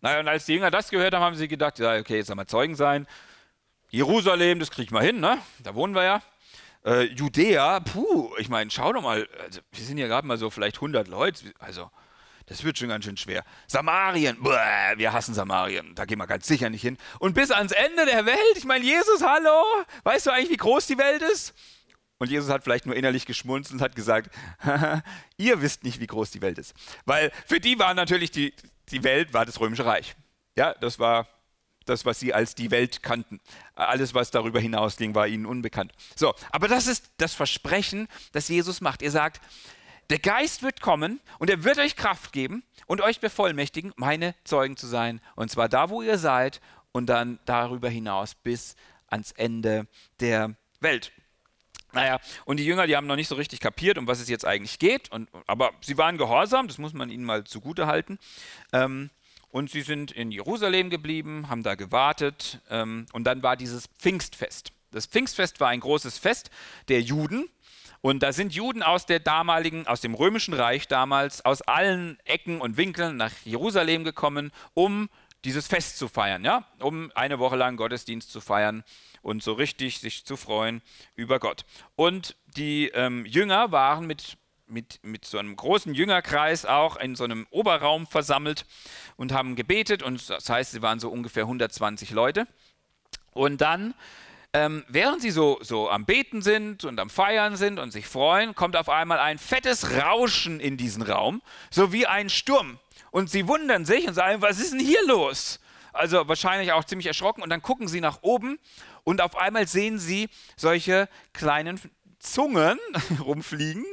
Naja, 0.00 0.20
und 0.20 0.28
als 0.28 0.46
die 0.46 0.54
Jünger 0.54 0.70
das 0.70 0.90
gehört 0.90 1.14
haben, 1.14 1.22
haben 1.22 1.34
sie 1.34 1.48
gedacht, 1.48 1.78
ja, 1.80 1.98
okay, 1.98 2.18
jetzt 2.18 2.28
sollen 2.28 2.38
wir 2.38 2.46
Zeugen 2.46 2.76
sein. 2.76 3.06
Jerusalem, 3.90 4.60
das 4.60 4.70
kriegen 4.70 4.94
wir 4.94 5.02
hin, 5.02 5.18
ne? 5.18 5.38
Da 5.64 5.74
wohnen 5.74 5.94
wir 5.94 6.04
ja. 6.04 6.22
Äh, 6.84 7.04
Judäa, 7.14 7.80
puh, 7.80 8.30
ich 8.38 8.48
meine, 8.48 8.70
schau 8.70 8.92
doch 8.92 9.02
mal, 9.02 9.28
also, 9.42 9.60
wir 9.72 9.84
sind 9.84 9.98
ja 9.98 10.06
gerade 10.06 10.26
mal 10.26 10.38
so 10.38 10.48
vielleicht 10.50 10.76
100 10.76 11.08
Leute, 11.08 11.52
also 11.58 11.90
das 12.48 12.64
wird 12.64 12.78
schon 12.78 12.88
ganz 12.88 13.04
schön 13.04 13.16
schwer. 13.16 13.44
Samarien, 13.66 14.42
Bäh, 14.42 14.96
wir 14.96 15.12
hassen 15.12 15.34
Samarien, 15.34 15.94
da 15.94 16.04
gehen 16.04 16.18
wir 16.18 16.26
ganz 16.26 16.46
sicher 16.46 16.70
nicht 16.70 16.82
hin. 16.82 16.96
Und 17.18 17.34
bis 17.34 17.50
ans 17.50 17.72
Ende 17.72 18.06
der 18.06 18.24
Welt, 18.26 18.56
ich 18.56 18.64
meine, 18.64 18.84
Jesus, 18.84 19.22
hallo, 19.22 19.62
weißt 20.04 20.26
du 20.26 20.30
eigentlich, 20.30 20.50
wie 20.50 20.56
groß 20.56 20.86
die 20.86 20.98
Welt 20.98 21.22
ist? 21.22 21.54
Und 22.18 22.30
Jesus 22.30 22.50
hat 22.50 22.64
vielleicht 22.64 22.86
nur 22.86 22.96
innerlich 22.96 23.26
geschmunzelt 23.26 23.74
und 23.74 23.82
hat 23.82 23.94
gesagt, 23.94 24.34
ihr 25.36 25.62
wisst 25.62 25.84
nicht, 25.84 26.00
wie 26.00 26.06
groß 26.06 26.30
die 26.30 26.42
Welt 26.42 26.58
ist. 26.58 26.74
Weil 27.04 27.30
für 27.46 27.60
die 27.60 27.78
war 27.78 27.94
natürlich 27.94 28.30
die, 28.30 28.54
die 28.90 29.04
Welt, 29.04 29.32
war 29.32 29.46
das 29.46 29.60
Römische 29.60 29.84
Reich. 29.84 30.16
Ja, 30.56 30.74
das 30.74 30.98
war 30.98 31.28
das, 31.84 32.04
was 32.04 32.18
sie 32.18 32.34
als 32.34 32.54
die 32.54 32.70
Welt 32.70 33.02
kannten. 33.02 33.40
Alles, 33.74 34.14
was 34.14 34.30
darüber 34.30 34.60
hinausging, 34.60 35.14
war 35.14 35.28
ihnen 35.28 35.46
unbekannt. 35.46 35.92
So, 36.16 36.34
aber 36.50 36.68
das 36.68 36.86
ist 36.86 37.10
das 37.18 37.34
Versprechen, 37.34 38.08
das 38.32 38.48
Jesus 38.48 38.80
macht. 38.80 39.02
Er 39.02 39.10
sagt, 39.10 39.40
der 40.10 40.18
Geist 40.18 40.62
wird 40.62 40.80
kommen 40.80 41.20
und 41.38 41.50
er 41.50 41.64
wird 41.64 41.78
euch 41.78 41.96
Kraft 41.96 42.32
geben 42.32 42.62
und 42.86 43.00
euch 43.00 43.20
bevollmächtigen, 43.20 43.92
meine 43.96 44.34
Zeugen 44.44 44.76
zu 44.76 44.86
sein. 44.86 45.20
Und 45.36 45.50
zwar 45.50 45.68
da, 45.68 45.90
wo 45.90 46.02
ihr 46.02 46.18
seid 46.18 46.60
und 46.92 47.06
dann 47.06 47.38
darüber 47.44 47.88
hinaus 47.88 48.34
bis 48.34 48.76
ans 49.08 49.32
Ende 49.32 49.86
der 50.20 50.54
Welt. 50.80 51.12
Naja, 51.92 52.20
und 52.44 52.58
die 52.58 52.66
Jünger, 52.66 52.86
die 52.86 52.96
haben 52.96 53.06
noch 53.06 53.16
nicht 53.16 53.28
so 53.28 53.34
richtig 53.34 53.60
kapiert, 53.60 53.96
um 53.96 54.06
was 54.06 54.20
es 54.20 54.28
jetzt 54.28 54.44
eigentlich 54.44 54.78
geht. 54.78 55.10
Und, 55.10 55.28
aber 55.46 55.72
sie 55.80 55.96
waren 55.96 56.18
gehorsam, 56.18 56.68
das 56.68 56.78
muss 56.78 56.92
man 56.92 57.10
ihnen 57.10 57.24
mal 57.24 57.44
zugute 57.44 57.86
halten. 57.86 58.18
Ähm, 58.72 59.10
und 59.50 59.70
sie 59.70 59.80
sind 59.80 60.10
in 60.12 60.30
Jerusalem 60.30 60.90
geblieben, 60.90 61.48
haben 61.48 61.62
da 61.62 61.74
gewartet. 61.74 62.60
Ähm, 62.68 63.06
und 63.12 63.24
dann 63.24 63.42
war 63.42 63.56
dieses 63.56 63.86
Pfingstfest. 63.98 64.72
Das 64.90 65.06
Pfingstfest 65.06 65.60
war 65.60 65.68
ein 65.68 65.80
großes 65.80 66.18
Fest 66.18 66.50
der 66.88 67.00
Juden. 67.00 67.48
Und 68.00 68.22
da 68.22 68.32
sind 68.32 68.54
Juden 68.54 68.82
aus 68.82 69.06
der 69.06 69.20
damaligen, 69.20 69.86
aus 69.86 70.00
dem 70.00 70.14
römischen 70.14 70.54
Reich 70.54 70.86
damals, 70.86 71.44
aus 71.44 71.62
allen 71.62 72.18
Ecken 72.24 72.60
und 72.60 72.76
Winkeln 72.76 73.16
nach 73.16 73.32
Jerusalem 73.44 74.04
gekommen, 74.04 74.52
um 74.74 75.08
dieses 75.44 75.66
Fest 75.66 75.98
zu 75.98 76.08
feiern, 76.08 76.44
ja, 76.44 76.64
um 76.80 77.12
eine 77.14 77.38
Woche 77.38 77.56
lang 77.56 77.76
Gottesdienst 77.76 78.30
zu 78.30 78.40
feiern 78.40 78.84
und 79.22 79.42
so 79.42 79.52
richtig 79.52 80.00
sich 80.00 80.24
zu 80.24 80.36
freuen 80.36 80.82
über 81.14 81.38
Gott. 81.38 81.64
Und 81.96 82.36
die 82.56 82.88
ähm, 82.88 83.24
Jünger 83.24 83.70
waren 83.70 84.06
mit, 84.06 84.36
mit, 84.66 85.00
mit 85.02 85.24
so 85.24 85.38
einem 85.38 85.54
großen 85.54 85.94
Jüngerkreis 85.94 86.64
auch 86.66 86.96
in 86.96 87.14
so 87.14 87.24
einem 87.24 87.46
Oberraum 87.50 88.06
versammelt 88.06 88.66
und 89.16 89.32
haben 89.32 89.56
gebetet 89.56 90.02
und 90.02 90.28
das 90.28 90.48
heißt, 90.48 90.72
sie 90.72 90.82
waren 90.82 91.00
so 91.00 91.08
ungefähr 91.08 91.44
120 91.44 92.10
Leute. 92.10 92.46
Und 93.32 93.60
dann 93.60 93.94
ähm, 94.54 94.84
während 94.88 95.20
sie 95.20 95.30
so, 95.30 95.58
so 95.60 95.90
am 95.90 96.06
Beten 96.06 96.40
sind 96.40 96.84
und 96.84 96.98
am 97.00 97.10
Feiern 97.10 97.56
sind 97.56 97.78
und 97.78 97.90
sich 97.90 98.06
freuen, 98.06 98.54
kommt 98.54 98.76
auf 98.76 98.88
einmal 98.88 99.18
ein 99.18 99.38
fettes 99.38 99.92
Rauschen 99.96 100.58
in 100.58 100.76
diesen 100.76 101.02
Raum, 101.02 101.42
so 101.70 101.92
wie 101.92 102.06
ein 102.06 102.30
Sturm. 102.30 102.78
Und 103.10 103.30
sie 103.30 103.46
wundern 103.46 103.84
sich 103.84 104.06
und 104.08 104.14
sagen, 104.14 104.40
was 104.40 104.58
ist 104.58 104.72
denn 104.72 104.80
hier 104.80 105.04
los? 105.06 105.60
Also 105.92 106.28
wahrscheinlich 106.28 106.72
auch 106.72 106.84
ziemlich 106.84 107.06
erschrocken. 107.06 107.42
Und 107.42 107.50
dann 107.50 107.62
gucken 107.62 107.88
sie 107.88 108.00
nach 108.00 108.22
oben 108.22 108.58
und 109.04 109.20
auf 109.20 109.36
einmal 109.36 109.66
sehen 109.66 109.98
sie 109.98 110.28
solche 110.56 111.08
kleinen 111.32 111.80
Zungen 112.18 112.78
rumfliegen. 113.20 113.84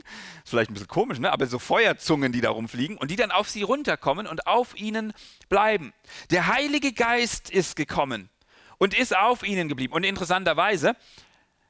Ist 0.43 0.49
vielleicht 0.49 0.69
ein 0.69 0.73
bisschen 0.73 0.87
komisch, 0.87 1.19
ne? 1.19 1.31
aber 1.31 1.47
so 1.47 1.59
Feuerzungen, 1.59 2.31
die 2.31 2.41
da 2.41 2.51
rumfliegen 2.51 2.97
und 2.97 3.11
die 3.11 3.15
dann 3.15 3.31
auf 3.31 3.49
sie 3.49 3.61
runterkommen 3.61 4.25
und 4.25 4.47
auf 4.47 4.77
ihnen 4.77 5.13
bleiben. 5.49 5.93
Der 6.31 6.47
Heilige 6.47 6.93
Geist 6.93 7.49
ist 7.49 7.75
gekommen 7.75 8.29
und 8.77 8.97
ist 8.97 9.15
auf 9.15 9.43
ihnen 9.43 9.69
geblieben. 9.69 9.93
Und 9.93 10.03
interessanterweise, 10.03 10.95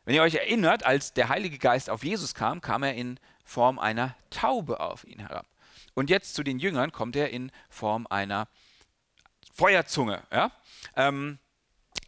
wenn 0.06 0.16
ihr 0.16 0.22
euch 0.22 0.36
erinnert, 0.36 0.86
als 0.86 1.14
der 1.14 1.30
Heilige 1.30 1.58
Geist 1.58 1.90
auf 1.90 2.04
Jesus 2.04 2.36
kam, 2.36 2.62
kam 2.62 2.84
er 2.84 2.94
in 2.94 3.20
Form 3.44 3.80
einer 3.80 4.16
Taube 4.30 4.80
auf 4.80 5.04
ihn 5.06 5.20
herab. 5.20 5.46
Und 5.94 6.10
jetzt 6.10 6.36
zu 6.36 6.44
den 6.44 6.60
Jüngern 6.60 6.92
kommt 6.92 7.16
er 7.16 7.30
in 7.30 7.52
Form 7.70 8.06
einer 8.10 8.48
Feuerzunge. 9.54 10.24
Ja? 10.32 10.52
Ähm, 10.96 11.40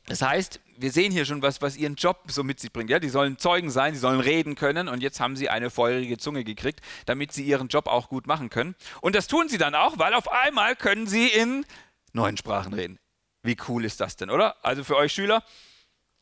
das 0.07 0.21
heißt, 0.21 0.61
wir 0.77 0.91
sehen 0.91 1.11
hier 1.11 1.25
schon 1.25 1.41
was, 1.41 1.61
was 1.61 1.75
ihren 1.75 1.95
Job 1.95 2.23
so 2.27 2.43
mit 2.43 2.59
sich 2.59 2.71
bringt. 2.71 2.89
Ja, 2.89 2.99
die 2.99 3.09
sollen 3.09 3.37
Zeugen 3.37 3.69
sein, 3.69 3.93
sie 3.93 3.99
sollen 3.99 4.19
reden 4.19 4.55
können 4.55 4.87
und 4.87 5.01
jetzt 5.01 5.19
haben 5.19 5.35
sie 5.35 5.49
eine 5.49 5.69
feurige 5.69 6.17
Zunge 6.17 6.43
gekriegt, 6.43 6.81
damit 7.05 7.33
sie 7.33 7.43
ihren 7.43 7.67
Job 7.67 7.87
auch 7.87 8.09
gut 8.09 8.27
machen 8.27 8.49
können. 8.49 8.75
Und 9.01 9.15
das 9.15 9.27
tun 9.27 9.49
sie 9.49 9.57
dann 9.57 9.75
auch, 9.75 9.97
weil 9.97 10.13
auf 10.13 10.31
einmal 10.31 10.75
können 10.75 11.07
sie 11.07 11.27
in 11.27 11.65
neuen 12.13 12.37
Sprachen 12.37 12.73
reden. 12.73 12.99
Wie 13.43 13.57
cool 13.67 13.85
ist 13.85 13.99
das 13.99 14.15
denn, 14.15 14.29
oder? 14.29 14.55
Also 14.63 14.83
für 14.83 14.95
euch 14.95 15.13
Schüler, 15.13 15.43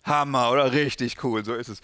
Hammer, 0.03 0.51
oder? 0.51 0.71
Richtig 0.71 1.23
cool, 1.23 1.43
so 1.43 1.55
ist 1.55 1.67
es. 1.67 1.81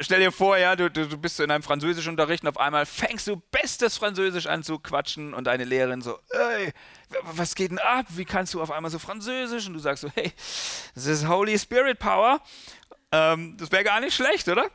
stell 0.00 0.20
dir 0.20 0.32
vor, 0.32 0.56
ja, 0.56 0.76
du, 0.76 0.90
du, 0.90 1.18
bist 1.18 1.40
in 1.40 1.50
einem 1.50 1.62
Französischunterricht 1.62 2.44
und 2.44 2.48
auf 2.48 2.58
einmal 2.58 2.86
fängst 2.86 3.26
du 3.26 3.36
bestes 3.50 3.96
Französisch 3.96 4.46
an 4.46 4.62
zu 4.62 4.78
quatschen 4.78 5.34
und 5.34 5.44
deine 5.44 5.64
Lehrerin 5.64 6.02
so, 6.02 6.18
ey, 6.30 6.72
was 7.22 7.54
geht 7.54 7.72
denn 7.72 7.78
ab? 7.78 8.06
Wie 8.10 8.24
kannst 8.24 8.54
du 8.54 8.62
auf 8.62 8.70
einmal 8.70 8.90
so 8.90 8.98
Französisch? 8.98 9.66
Und 9.66 9.74
du 9.74 9.80
sagst 9.80 10.02
so, 10.02 10.10
hey, 10.14 10.32
das 10.94 11.06
ist 11.06 11.28
Holy 11.28 11.58
Spirit 11.58 11.98
Power. 11.98 12.40
Ähm, 13.10 13.56
das 13.58 13.70
wäre 13.72 13.84
gar 13.84 14.00
nicht 14.00 14.14
schlecht, 14.14 14.48
oder? 14.48 14.70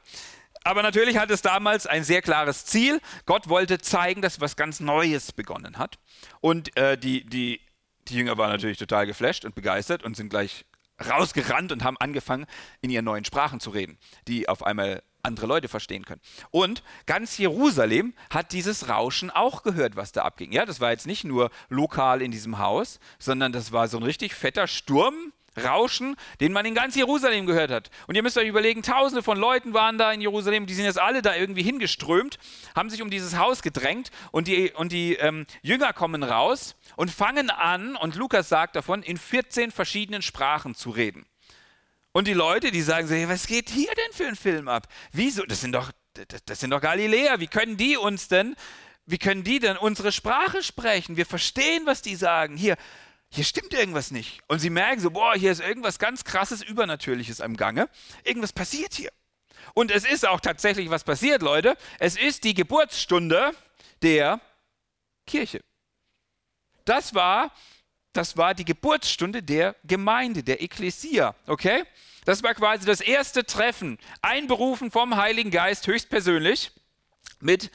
Aber 0.63 0.84
natürlich 0.84 1.18
hat 1.18 1.32
es 1.32 1.42
damals 1.42 1.88
ein 1.88 2.04
sehr 2.04 2.22
klares 2.22 2.66
Ziel. 2.66 3.00
Gott 3.26 3.48
wollte 3.48 3.80
zeigen, 3.80 4.22
dass 4.22 4.42
was 4.42 4.58
ganz 4.58 4.82
Neues 4.82 5.32
begonnen 5.32 5.78
hat. 5.78 5.98
Und 6.42 6.76
äh, 6.76 6.98
die, 6.98 7.24
die, 7.24 7.62
die 8.10 8.15
Jünger 8.15 8.38
waren 8.38 8.52
natürlich 8.52 8.78
total 8.78 9.06
geflasht 9.06 9.46
und 9.46 9.56
begeistert 9.56 10.04
und 10.04 10.15
sind 10.15 10.30
gleich 10.30 10.65
rausgerannt 11.10 11.72
und 11.72 11.84
haben 11.84 11.98
angefangen, 11.98 12.46
in 12.82 12.89
ihren 12.89 13.06
neuen 13.06 13.26
Sprachen 13.26 13.60
zu 13.60 13.70
reden, 13.70 13.98
die 14.28 14.50
auf 14.50 14.63
einmal 14.63 15.04
andere 15.24 15.46
Leute 15.46 15.67
verstehen 15.67 16.06
können. 16.06 16.22
Und 16.52 16.84
ganz 17.06 17.38
Jerusalem 17.38 18.13
hat 18.30 18.54
dieses 18.54 18.89
Rauschen 18.89 19.30
auch 19.30 19.63
gehört, 19.63 19.96
was 19.96 20.12
da 20.12 20.24
abging. 20.24 20.52
Ja, 20.52 20.65
das 20.65 20.80
war 20.80 20.91
jetzt 20.91 21.06
nicht 21.06 21.26
nur 21.26 21.52
lokal 21.70 22.22
in 22.22 22.32
diesem 22.32 22.58
Haus, 22.58 23.00
sondern 23.20 23.52
das 23.52 23.72
war 23.72 23.88
so 23.88 23.98
ein 23.98 24.04
richtig 24.04 24.34
fetter 24.34 24.67
Sturm 24.67 25.34
Rauschen, 25.58 26.15
den 26.39 26.54
man 26.54 26.65
in 26.65 26.76
ganz 26.76 26.96
Jerusalem 26.96 27.46
gehört 27.46 27.72
hat. 27.72 27.89
Und 28.08 28.15
ihr 28.15 28.24
müsst 28.24 28.38
euch 28.38 28.48
überlegen, 28.48 28.84
tausende 28.84 29.24
von 29.24 29.38
Leuten 29.38 29.74
waren 29.74 29.98
da 29.98 30.12
in 30.12 30.22
Jerusalem, 30.22 30.65
die 30.65 30.74
sind 30.74 30.86
jetzt 30.86 31.00
alle 31.00 31.22
da 31.22 31.36
irgendwie 31.36 31.63
hingeströmt, 31.63 32.38
haben 32.76 32.89
sich 32.89 33.02
um 33.02 33.10
dieses 33.10 33.38
Haus 33.38 33.62
gedrängt 33.62 34.12
und 34.32 34.48
die, 34.48 34.72
und 34.72 34.91
die 34.91 35.15
ähm, 35.15 35.46
Jünger 35.62 35.93
kommen 35.93 36.24
raus 36.24 36.76
und 36.96 37.12
fangen 37.12 37.50
an, 37.50 37.96
und 37.96 38.15
Lukas 38.15 38.50
sagt 38.50 38.76
davon, 38.76 39.04
in 39.04 39.17
14 39.17 39.72
verschiedenen 39.72 40.22
Sprachen 40.22 40.76
zu 40.76 40.89
reden. 40.89 41.26
Und 42.12 42.28
die 42.28 42.34
Leute, 42.34 42.72
die 42.72 42.82
sagen 42.82 43.08
so, 43.08 43.13
hey, 43.13 43.30
was 43.30 43.46
geht 43.46 43.70
hier 43.70 43.93
denn 43.93 44.12
für 44.12 44.28
ein 44.28 44.36
Film 44.36 44.67
ab? 44.67 44.88
Wieso? 45.12 45.46
Das 45.46 45.62
sind 45.62 45.74
doch, 45.74 45.91
das, 46.13 46.43
das 46.46 46.60
sind 46.60 46.72
doch 46.72 46.82
Galiläer. 46.82 47.39
Wie 47.39 47.48
können 47.48 47.78
die 47.78 47.96
uns 47.96 48.28
denn, 48.28 48.56
wie 49.06 49.17
können 49.20 49.43
die 49.43 49.60
denn 49.60 49.78
unsere 49.78 50.12
Sprache 50.12 50.63
sprechen? 50.63 51.15
Wir 51.15 51.26
verstehen, 51.26 51.86
was 51.86 52.02
die 52.02 52.15
sagen. 52.15 52.58
Hier, 52.58 52.76
hier 53.30 53.44
stimmt 53.44 53.74
irgendwas 53.74 54.12
nicht. 54.12 54.42
Und 54.48 54.60
sie 54.60 54.70
merken 54.70 55.02
so, 55.02 55.12
boah, 55.12 55.36
hier 55.36 55.52
ist 55.52 55.62
irgendwas 55.62 56.00
ganz 56.00 56.24
krasses, 56.24 56.62
Übernatürliches 56.62 57.42
am 57.42 57.58
Gange. 57.58 57.90
Irgendwas 58.24 58.54
passiert 58.54 58.94
hier. 58.94 59.12
Und 59.74 59.92
es 59.92 60.06
ist 60.06 60.28
auch 60.28 60.40
tatsächlich 60.40 60.90
was 60.90 61.04
passiert, 61.04 61.42
Leute. 61.42 61.78
Es 62.00 62.18
ist 62.18 62.44
die 62.44 62.54
Geburtsstunde 62.54 63.52
der 64.02 64.40
Kirche. 65.26 65.62
Das 66.86 67.13
war, 67.13 67.52
das 68.13 68.38
war 68.38 68.54
die 68.54 68.66
Geburtsstunde 68.66 69.44
der 69.44 69.76
Gemeinde, 69.84 70.42
der 70.42 70.62
Ekklesia, 70.62 71.36
okay? 71.48 71.84
Das 72.24 72.44
war 72.44 72.56
quasi 72.56 72.86
das 72.86 73.02
erste 73.02 73.46
Treffen, 73.46 74.00
einberufen 74.22 74.90
vom 74.90 75.16
Heiligen 75.18 75.52
Geist 75.52 75.86
höchstpersönlich 75.88 76.72
mit 77.40 77.72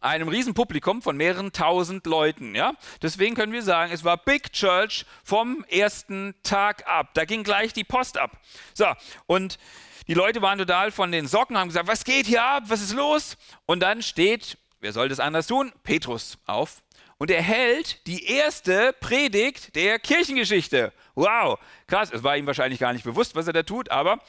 einem 0.00 0.28
riesen 0.28 0.54
Publikum 0.54 1.02
von 1.02 1.16
mehreren 1.16 1.52
tausend 1.52 2.06
Leuten. 2.06 2.54
Ja? 2.54 2.74
Deswegen 3.02 3.34
können 3.34 3.52
wir 3.52 3.62
sagen, 3.62 3.92
es 3.92 4.04
war 4.04 4.16
Big 4.16 4.52
Church 4.52 5.04
vom 5.24 5.64
ersten 5.68 6.34
Tag 6.42 6.86
ab. 6.86 7.10
Da 7.14 7.24
ging 7.24 7.42
gleich 7.42 7.72
die 7.72 7.84
Post 7.84 8.18
ab. 8.18 8.38
So, 8.74 8.86
und 9.26 9.58
die 10.06 10.14
Leute 10.14 10.40
waren 10.40 10.58
total 10.58 10.90
von 10.90 11.12
den 11.12 11.26
Socken, 11.26 11.58
haben 11.58 11.68
gesagt, 11.68 11.86
was 11.86 12.04
geht 12.04 12.26
hier 12.26 12.42
ab, 12.42 12.64
was 12.68 12.80
ist 12.80 12.94
los? 12.94 13.36
Und 13.66 13.80
dann 13.80 14.02
steht, 14.02 14.56
wer 14.80 14.92
soll 14.92 15.08
das 15.08 15.20
anders 15.20 15.46
tun? 15.46 15.72
Petrus 15.82 16.38
auf. 16.46 16.82
Und 17.18 17.30
er 17.30 17.42
hält 17.42 18.06
die 18.06 18.24
erste 18.26 18.94
Predigt 19.00 19.74
der 19.74 19.98
Kirchengeschichte. 19.98 20.92
Wow, 21.16 21.58
krass. 21.88 22.10
Es 22.12 22.22
war 22.22 22.36
ihm 22.36 22.46
wahrscheinlich 22.46 22.78
gar 22.78 22.92
nicht 22.92 23.04
bewusst, 23.04 23.34
was 23.34 23.48
er 23.48 23.52
da 23.52 23.64
tut, 23.64 23.90
aber 23.90 24.20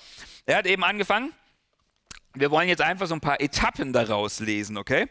er 0.45 0.57
hat 0.57 0.65
eben 0.65 0.83
angefangen 0.83 1.31
wir 2.33 2.51
wollen 2.51 2.69
jetzt 2.69 2.81
einfach 2.81 3.07
so 3.07 3.13
ein 3.13 3.21
paar 3.21 3.41
Etappen 3.41 3.93
daraus 3.93 4.39
lesen, 4.39 4.77
okay? 4.77 5.07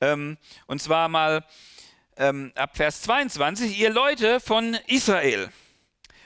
Ähm, 0.00 0.36
und 0.66 0.82
zwar 0.82 1.08
mal 1.08 1.44
ähm, 2.16 2.52
ab 2.54 2.76
Vers 2.76 3.02
22. 3.02 3.78
Ihr 3.78 3.90
Leute 3.90 4.40
von 4.40 4.74
Israel, 4.86 5.50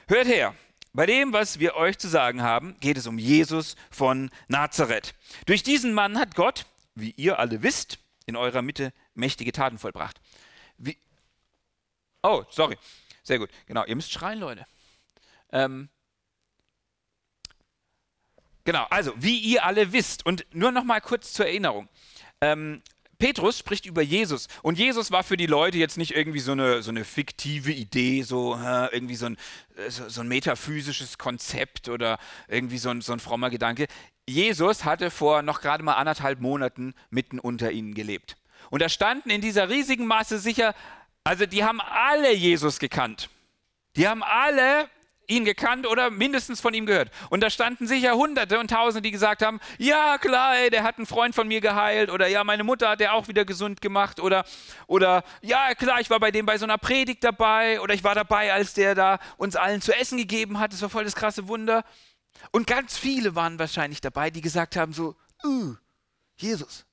hört 0.09 0.27
her. 0.27 0.55
Bei 0.93 1.07
dem, 1.07 1.33
was 1.33 1.61
wir 1.61 1.77
euch 1.77 1.99
zu 1.99 2.09
sagen 2.09 2.43
haben, 2.43 2.77
geht 2.81 2.97
es 2.97 3.07
um 3.07 3.19
Jesus 3.19 3.77
von 3.91 4.31
Nazareth. 4.49 5.15
Durch 5.47 5.63
diesen 5.63 5.93
Mann 5.93 6.19
hat 6.19 6.35
Gott, 6.35 6.67
wie 6.97 7.13
ihr 7.17 7.39
alle 7.39 7.63
wisst, 7.63 7.99
in 8.27 8.35
eurer 8.35 8.63
Mitte 8.63 8.93
mächtige 9.15 9.53
Taten 9.53 9.79
vollbracht. 9.79 10.21
Wie 10.79 10.97
oh, 12.23 12.45
sorry. 12.51 12.77
Sehr 13.23 13.39
gut. 13.39 13.51
Genau, 13.67 13.85
ihr 13.85 13.95
müsst 13.95 14.11
schreien, 14.11 14.41
Leute. 14.41 14.67
Ähm, 15.53 15.89
Genau, 18.71 18.87
also 18.89 19.13
wie 19.17 19.37
ihr 19.37 19.65
alle 19.65 19.93
wisst, 19.93 20.25
und 20.25 20.47
nur 20.53 20.71
noch 20.71 20.85
mal 20.85 21.01
kurz 21.01 21.33
zur 21.33 21.45
Erinnerung. 21.45 21.89
Ähm, 22.41 22.83
Petrus 23.19 23.59
spricht 23.59 23.85
über 23.85 24.01
Jesus 24.01 24.47
und 24.63 24.79
Jesus 24.79 25.11
war 25.11 25.25
für 25.25 25.37
die 25.37 25.47
Leute 25.47 25.77
jetzt 25.77 25.99
nicht 25.99 26.15
irgendwie 26.15 26.39
so 26.39 26.53
eine, 26.53 26.81
so 26.81 26.93
eine 26.93 27.05
fiktive 27.05 27.73
Idee, 27.73 28.23
so 28.23 28.55
äh, 28.55 28.87
irgendwie 28.95 29.17
so 29.17 29.27
ein, 29.27 29.39
so, 29.89 30.09
so, 30.09 30.21
ein 30.21 30.29
metaphysisches 30.29 31.19
Konzept 31.19 31.89
oder 31.89 32.21
irgendwie 32.47 32.79
so 32.79 32.91
ein, 32.91 33.01
so 33.01 33.13
ein 33.13 33.19
frommer 33.19 33.51
Gedanke. 33.51 33.89
Jesus 34.29 34.85
hatte 34.85 35.11
vor 35.11 35.43
noch 35.43 35.63
gerade 35.63 35.83
mal 35.83 35.95
anderthalb 35.95 36.39
Monaten 36.39 36.95
mitten 37.11 37.41
unter 37.41 37.73
ihnen 37.73 37.93
gelebt. 37.93 38.37
Und 38.71 38.83
da 38.83 38.89
standen 38.89 39.31
in 39.31 39.41
dieser 39.41 39.69
riesigen 39.69 40.07
Masse 40.07 40.39
sicher, 40.39 40.77
also 41.25 41.45
die 41.45 41.65
haben 41.65 41.81
alle 41.81 42.33
Jesus 42.33 42.79
gekannt. 42.79 43.31
Die 43.97 44.07
haben 44.07 44.23
alle 44.23 44.89
ihn 45.31 45.45
gekannt 45.45 45.87
oder 45.87 46.11
mindestens 46.11 46.61
von 46.61 46.75
ihm 46.75 46.87
gehört. 46.87 47.11
Und 47.31 47.41
da 47.41 47.51
standen 47.51 47.87
sicher 47.87 48.15
Hunderte 48.15 48.59
und 48.59 48.71
Tausende, 48.71 49.03
die 49.03 49.11
gesagt 49.11 49.43
haben, 49.43 49.61
ja 49.79 50.19
klar, 50.19 50.57
ey, 50.57 50.71
der 50.71 50.83
hat 50.83 50.99
einen 50.99 51.07
Freund 51.07 51.35
von 51.35 51.49
mir 51.49 51.61
geheilt 51.61 52.11
oder 52.11 52.27
ja, 52.27 52.45
meine 52.45 52.65
Mutter 52.65 52.89
hat 52.89 53.01
er 53.01 53.15
auch 53.15 53.29
wieder 53.29 53.45
gesund 53.45 53.81
gemacht 53.81 54.21
oder, 54.21 54.45
oder 54.87 55.25
ja 55.41 55.75
klar, 55.75 56.01
ich 56.01 56.11
war 56.11 56.21
bei 56.21 56.31
dem 56.31 56.47
bei 56.47 56.59
so 56.59 56.65
einer 56.65 56.79
Predigt 56.79 57.25
dabei 57.25 57.81
oder 57.81 57.95
ich 57.95 58.05
war 58.05 58.15
dabei, 58.15 58.53
als 58.53 58.75
der 58.75 58.95
da 58.95 59.19
uns 59.37 59.57
allen 59.57 59.81
zu 59.81 59.97
essen 59.97 60.19
gegeben 60.19 60.59
hat. 60.59 60.73
Das 60.73 60.83
war 60.83 60.91
voll 60.91 61.05
das 61.05 61.15
krasse 61.15 61.49
Wunder. 61.49 61.85
Und 62.51 62.67
ganz 62.67 62.99
viele 62.99 63.35
waren 63.35 63.59
wahrscheinlich 63.59 64.01
dabei, 64.01 64.31
die 64.31 64.41
gesagt 64.41 64.77
haben 64.77 64.93
so, 64.93 65.17
uh, 65.45 65.75
Jesus, 66.37 66.87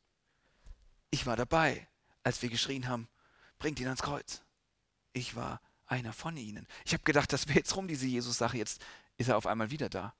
ich 1.09 1.25
war 1.25 1.35
dabei, 1.35 1.87
als 2.23 2.41
wir 2.41 2.49
geschrien 2.49 2.87
haben, 2.87 3.07
bringt 3.59 3.79
ihn 3.79 3.87
ans 3.87 4.01
Kreuz. 4.01 4.43
Ich 5.13 5.35
war 5.35 5.61
einer 5.87 6.13
von 6.13 6.37
ihnen. 6.37 6.67
Ich 6.85 6.93
habe 6.93 7.03
gedacht, 7.03 7.31
das 7.33 7.47
wäre 7.47 7.59
jetzt 7.59 7.75
rum, 7.75 7.87
diese 7.87 8.05
Jesus-Sache. 8.05 8.57
Jetzt 8.57 8.83
ist 9.17 9.29
er 9.29 9.37
auf 9.37 9.47
einmal 9.47 9.71
wieder 9.71 9.89
da. 9.89 10.13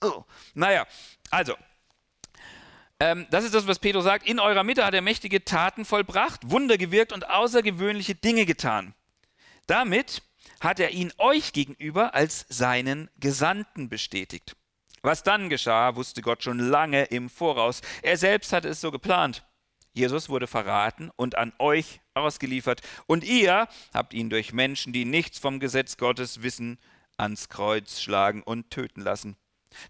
Oh. 0.00 0.24
Naja, 0.54 0.86
also, 1.30 1.56
ähm, 3.00 3.26
das 3.30 3.44
ist 3.44 3.54
das, 3.54 3.66
was 3.66 3.78
Petrus 3.78 4.04
sagt. 4.04 4.26
In 4.26 4.40
eurer 4.40 4.64
Mitte 4.64 4.84
hat 4.84 4.94
er 4.94 5.02
mächtige 5.02 5.44
Taten 5.44 5.84
vollbracht, 5.84 6.50
Wunder 6.50 6.78
gewirkt 6.78 7.12
und 7.12 7.28
außergewöhnliche 7.28 8.14
Dinge 8.14 8.44
getan. 8.44 8.94
Damit 9.66 10.22
hat 10.60 10.80
er 10.80 10.90
ihn 10.90 11.12
euch 11.18 11.52
gegenüber 11.52 12.14
als 12.14 12.46
seinen 12.48 13.08
Gesandten 13.18 13.88
bestätigt. 13.88 14.56
Was 15.02 15.22
dann 15.22 15.48
geschah, 15.48 15.94
wusste 15.94 16.22
Gott 16.22 16.42
schon 16.42 16.58
lange 16.58 17.04
im 17.04 17.30
Voraus. 17.30 17.82
Er 18.02 18.16
selbst 18.16 18.52
hatte 18.52 18.68
es 18.68 18.80
so 18.80 18.90
geplant. 18.90 19.44
Jesus 19.98 20.28
wurde 20.28 20.46
verraten 20.46 21.10
und 21.16 21.36
an 21.36 21.52
euch 21.58 22.00
ausgeliefert. 22.14 22.82
Und 23.06 23.24
ihr 23.24 23.68
habt 23.92 24.14
ihn 24.14 24.30
durch 24.30 24.52
Menschen, 24.52 24.92
die 24.92 25.04
nichts 25.04 25.38
vom 25.40 25.58
Gesetz 25.58 25.96
Gottes 25.96 26.42
wissen, 26.42 26.78
ans 27.16 27.48
Kreuz 27.48 28.00
schlagen 28.00 28.44
und 28.44 28.70
töten 28.70 29.00
lassen. 29.00 29.36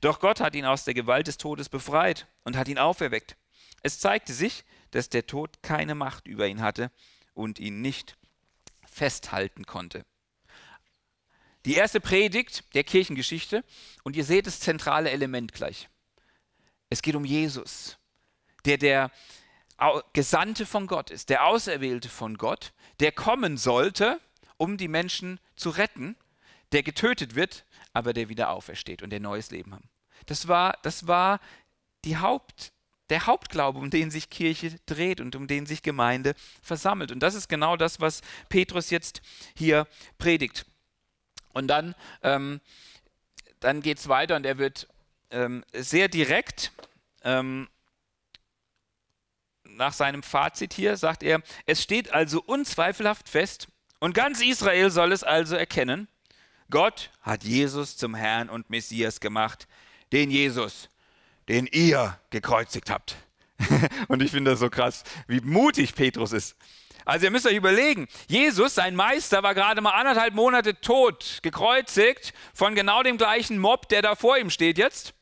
Doch 0.01 0.19
Gott 0.19 0.41
hat 0.41 0.55
ihn 0.55 0.65
aus 0.65 0.85
der 0.85 0.95
Gewalt 0.95 1.27
des 1.27 1.37
Todes 1.37 1.69
befreit 1.69 2.27
und 2.45 2.57
hat 2.57 2.69
ihn 2.69 2.79
auferweckt. 2.79 3.37
Es 3.83 4.01
zeigte 4.01 4.33
sich, 4.33 4.65
dass 4.93 5.11
der 5.11 5.27
Tod 5.27 5.63
keine 5.63 5.95
Macht 5.95 6.27
über 6.27 6.49
ihn 6.49 6.63
hatte 6.63 6.91
und 7.35 7.59
ihn 7.59 7.83
nicht 7.83 8.17
festhalten 8.87 9.67
konnte. 9.67 10.07
Die 11.67 11.75
erste 11.75 12.01
Predigt 12.01 12.65
der 12.75 12.83
Kirchengeschichte 12.83 13.63
und 14.05 14.17
ihr 14.17 14.25
seht 14.25 14.47
das 14.47 14.61
zentrale 14.61 15.11
Element 15.11 15.53
gleich. 15.53 15.91
Es 16.89 17.03
geht 17.03 17.15
um 17.15 17.27
Jesus, 17.27 17.99
der 18.65 18.79
der 18.79 19.11
Gesandte 20.13 20.67
von 20.67 20.87
Gott 20.87 21.11
ist, 21.11 21.29
der 21.29 21.47
Auserwählte 21.47 22.09
von 22.09 22.37
Gott, 22.37 22.73
der 23.01 23.13
kommen 23.13 23.57
sollte, 23.57 24.21
um 24.57 24.77
die 24.77 24.89
Menschen 24.89 25.39
zu 25.55 25.71
retten, 25.71 26.17
der 26.73 26.83
getötet 26.83 27.35
wird, 27.35 27.65
aber 27.93 28.13
der 28.13 28.29
wieder 28.29 28.51
aufersteht 28.51 29.03
und 29.03 29.11
der 29.11 29.21
neues 29.21 29.51
Leben 29.51 29.75
hat. 29.75 29.83
Das 30.27 30.49
war, 30.49 30.79
das 30.83 31.07
war 31.07 31.41
die 32.05 32.19
Haupt, 32.19 32.73
der 33.09 33.27
Hauptglaube, 33.27 33.79
um 33.79 33.91
den 33.91 34.11
sich 34.11 34.31
Kirche 34.31 34.79
dreht 34.87 35.21
und 35.21 35.35
um 35.37 35.47
den 35.47 35.65
sich 35.65 35.83
Gemeinde 35.83 36.35
versammelt. 36.61 37.11
Und 37.11 37.21
das 37.21 37.35
ist 37.35 37.49
genau 37.49 37.77
das, 37.77 38.01
was 38.01 38.21
Petrus 38.49 38.91
jetzt 38.91 39.23
hier 39.57 39.87
predigt. 40.19 40.67
Und 41.53 41.69
dann, 41.69 41.95
ähm, 42.23 42.61
dann 43.61 43.81
geht 43.81 43.99
es 43.99 44.09
weiter 44.09 44.37
und 44.37 44.45
er 44.45 44.59
wird 44.59 44.89
ähm, 45.31 45.65
sehr 45.73 46.09
direkt. 46.09 46.73
Ähm, 47.23 47.69
nach 49.79 49.93
seinem 49.93 50.23
Fazit 50.23 50.75
hier 50.75 50.97
sagt 50.97 51.23
er, 51.23 51.41
es 51.65 51.83
steht 51.83 52.13
also 52.13 52.43
unzweifelhaft 52.43 53.29
fest, 53.29 53.69
und 54.01 54.15
ganz 54.15 54.41
Israel 54.41 54.91
soll 54.91 55.13
es 55.13 55.25
also 55.25 55.57
erkennen, 55.57 56.09
Gott 56.71 57.11
hat 57.23 57.45
Jesus 57.45 57.97
zum 57.97 58.15
Herrn 58.15 58.49
und 58.49 58.71
Messias 58.71 59.21
gemacht, 59.21 59.67
den 60.13 60.31
Jesus, 60.31 60.89
den 61.49 61.67
ihr 61.67 62.19
gekreuzigt 62.31 62.91
habt. 62.91 63.17
und 64.09 64.23
ich 64.23 64.31
finde 64.31 64.53
das 64.53 64.61
so 64.61 64.71
krass, 64.71 65.03
wie 65.27 65.41
mutig 65.41 65.95
Petrus 65.95 66.33
ist. 66.33 66.57
Also 67.05 67.25
ihr 67.25 67.31
müsst 67.31 67.47
euch 67.47 67.57
überlegen, 67.57 68.07
Jesus, 68.29 68.75
sein 68.75 68.95
Meister, 68.95 69.43
war 69.43 69.55
gerade 69.55 69.81
mal 69.81 69.93
anderthalb 69.93 70.35
Monate 70.35 70.79
tot, 70.81 71.39
gekreuzigt 71.43 72.35
von 72.53 72.75
genau 72.75 73.03
dem 73.03 73.17
gleichen 73.17 73.59
Mob, 73.59 73.89
der 73.89 74.03
da 74.03 74.15
vor 74.15 74.37
ihm 74.37 74.51
steht 74.51 74.79
jetzt. 74.79 75.15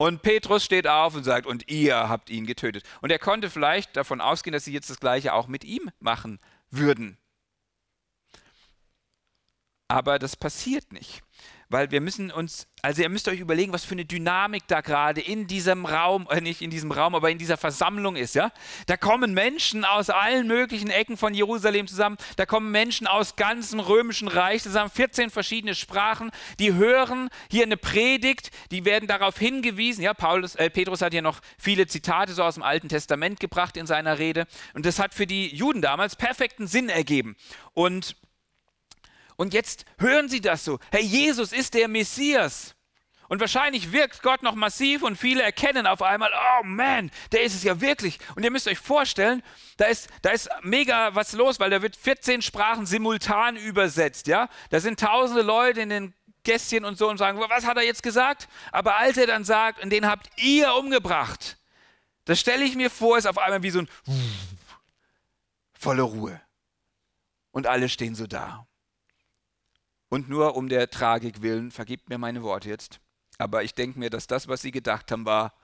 Und 0.00 0.22
Petrus 0.22 0.64
steht 0.64 0.86
auf 0.86 1.14
und 1.14 1.24
sagt, 1.24 1.44
und 1.44 1.70
ihr 1.70 2.08
habt 2.08 2.30
ihn 2.30 2.46
getötet. 2.46 2.84
Und 3.02 3.12
er 3.12 3.18
konnte 3.18 3.50
vielleicht 3.50 3.98
davon 3.98 4.22
ausgehen, 4.22 4.54
dass 4.54 4.64
sie 4.64 4.72
jetzt 4.72 4.88
das 4.88 4.98
gleiche 4.98 5.34
auch 5.34 5.46
mit 5.46 5.62
ihm 5.62 5.90
machen 6.00 6.40
würden. 6.70 7.18
Aber 9.88 10.18
das 10.18 10.36
passiert 10.36 10.90
nicht 10.90 11.22
weil 11.70 11.90
wir 11.90 12.00
müssen 12.00 12.30
uns, 12.30 12.66
also 12.82 13.00
ihr 13.00 13.08
müsst 13.08 13.28
euch 13.28 13.40
überlegen, 13.40 13.72
was 13.72 13.84
für 13.84 13.92
eine 13.92 14.04
Dynamik 14.04 14.64
da 14.66 14.80
gerade 14.80 15.20
in 15.20 15.46
diesem 15.46 15.86
Raum, 15.86 16.28
äh 16.30 16.40
nicht 16.40 16.60
in 16.60 16.70
diesem 16.70 16.90
Raum, 16.90 17.14
aber 17.14 17.30
in 17.30 17.38
dieser 17.38 17.56
Versammlung 17.56 18.16
ist, 18.16 18.34
ja. 18.34 18.52
Da 18.86 18.96
kommen 18.96 19.32
Menschen 19.32 19.84
aus 19.84 20.10
allen 20.10 20.46
möglichen 20.46 20.90
Ecken 20.90 21.16
von 21.16 21.32
Jerusalem 21.32 21.86
zusammen, 21.86 22.16
da 22.36 22.44
kommen 22.44 22.70
Menschen 22.70 23.06
aus 23.06 23.36
ganzem 23.36 23.80
römischen 23.80 24.28
Reich 24.28 24.62
zusammen, 24.62 24.90
14 24.90 25.30
verschiedene 25.30 25.74
Sprachen, 25.74 26.30
die 26.58 26.74
hören 26.74 27.30
hier 27.50 27.62
eine 27.62 27.76
Predigt, 27.76 28.50
die 28.72 28.84
werden 28.84 29.06
darauf 29.06 29.38
hingewiesen, 29.38 30.02
ja, 30.02 30.12
Paulus, 30.12 30.56
äh, 30.56 30.68
Petrus 30.70 31.02
hat 31.02 31.12
hier 31.12 31.22
noch 31.22 31.40
viele 31.56 31.86
Zitate 31.86 32.32
so 32.32 32.42
aus 32.42 32.54
dem 32.54 32.64
Alten 32.64 32.88
Testament 32.88 33.38
gebracht 33.38 33.76
in 33.76 33.86
seiner 33.86 34.18
Rede. 34.18 34.46
Und 34.74 34.86
das 34.86 34.98
hat 34.98 35.14
für 35.14 35.26
die 35.26 35.54
Juden 35.54 35.82
damals 35.82 36.16
perfekten 36.16 36.66
Sinn 36.66 36.88
ergeben. 36.88 37.36
Und 37.74 38.16
und 39.40 39.54
jetzt 39.54 39.86
hören 39.96 40.28
sie 40.28 40.42
das 40.42 40.66
so. 40.66 40.78
Hey, 40.90 41.02
Jesus 41.02 41.54
ist 41.54 41.72
der 41.72 41.88
Messias. 41.88 42.74
Und 43.26 43.40
wahrscheinlich 43.40 43.90
wirkt 43.90 44.22
Gott 44.22 44.42
noch 44.42 44.54
massiv 44.54 45.02
und 45.02 45.16
viele 45.16 45.42
erkennen 45.42 45.86
auf 45.86 46.02
einmal, 46.02 46.30
oh 46.30 46.64
man, 46.64 47.10
der 47.32 47.44
ist 47.44 47.54
es 47.54 47.62
ja 47.62 47.80
wirklich. 47.80 48.18
Und 48.34 48.42
ihr 48.42 48.50
müsst 48.50 48.68
euch 48.68 48.78
vorstellen, 48.78 49.42
da 49.78 49.86
ist, 49.86 50.10
da 50.20 50.28
ist 50.28 50.50
mega 50.60 51.14
was 51.14 51.32
los, 51.32 51.58
weil 51.58 51.70
da 51.70 51.80
wird 51.80 51.96
14 51.96 52.42
Sprachen 52.42 52.84
simultan 52.84 53.56
übersetzt. 53.56 54.26
Ja? 54.26 54.50
Da 54.68 54.78
sind 54.78 55.00
tausende 55.00 55.40
Leute 55.40 55.80
in 55.80 55.88
den 55.88 56.14
Gästchen 56.42 56.84
und 56.84 56.98
so 56.98 57.08
und 57.08 57.16
sagen, 57.16 57.40
was 57.40 57.64
hat 57.64 57.78
er 57.78 57.84
jetzt 57.84 58.02
gesagt? 58.02 58.46
Aber 58.72 58.98
als 58.98 59.16
er 59.16 59.26
dann 59.26 59.44
sagt, 59.44 59.82
und 59.82 59.88
den 59.88 60.06
habt 60.06 60.28
ihr 60.36 60.74
umgebracht, 60.74 61.56
das 62.26 62.40
stelle 62.40 62.64
ich 62.64 62.76
mir 62.76 62.90
vor, 62.90 63.16
ist 63.16 63.26
auf 63.26 63.38
einmal 63.38 63.62
wie 63.62 63.70
so 63.70 63.78
ein 63.78 63.88
volle 65.72 66.02
Ruhe. 66.02 66.42
Und 67.52 67.66
alle 67.66 67.88
stehen 67.88 68.14
so 68.14 68.26
da. 68.26 68.66
Und 70.10 70.28
nur 70.28 70.56
um 70.56 70.68
der 70.68 70.90
Tragik 70.90 71.40
willen, 71.40 71.70
vergibt 71.70 72.10
mir 72.10 72.18
meine 72.18 72.42
Worte 72.42 72.68
jetzt, 72.68 73.00
aber 73.38 73.62
ich 73.62 73.74
denke 73.74 73.98
mir, 73.98 74.10
dass 74.10 74.26
das, 74.26 74.48
was 74.48 74.60
sie 74.60 74.72
gedacht 74.72 75.10
haben, 75.10 75.24
war, 75.24 75.54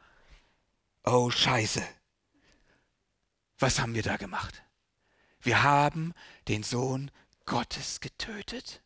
oh 1.05 1.31
scheiße, 1.31 1.87
was 3.59 3.81
haben 3.81 3.95
wir 3.95 4.03
da 4.03 4.17
gemacht? 4.17 4.63
Wir 5.41 5.63
haben 5.63 6.15
den 6.49 6.63
Sohn 6.63 7.11
Gottes 7.45 8.01
getötet. 8.01 8.83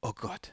Oh 0.00 0.12
Gott. 0.12 0.52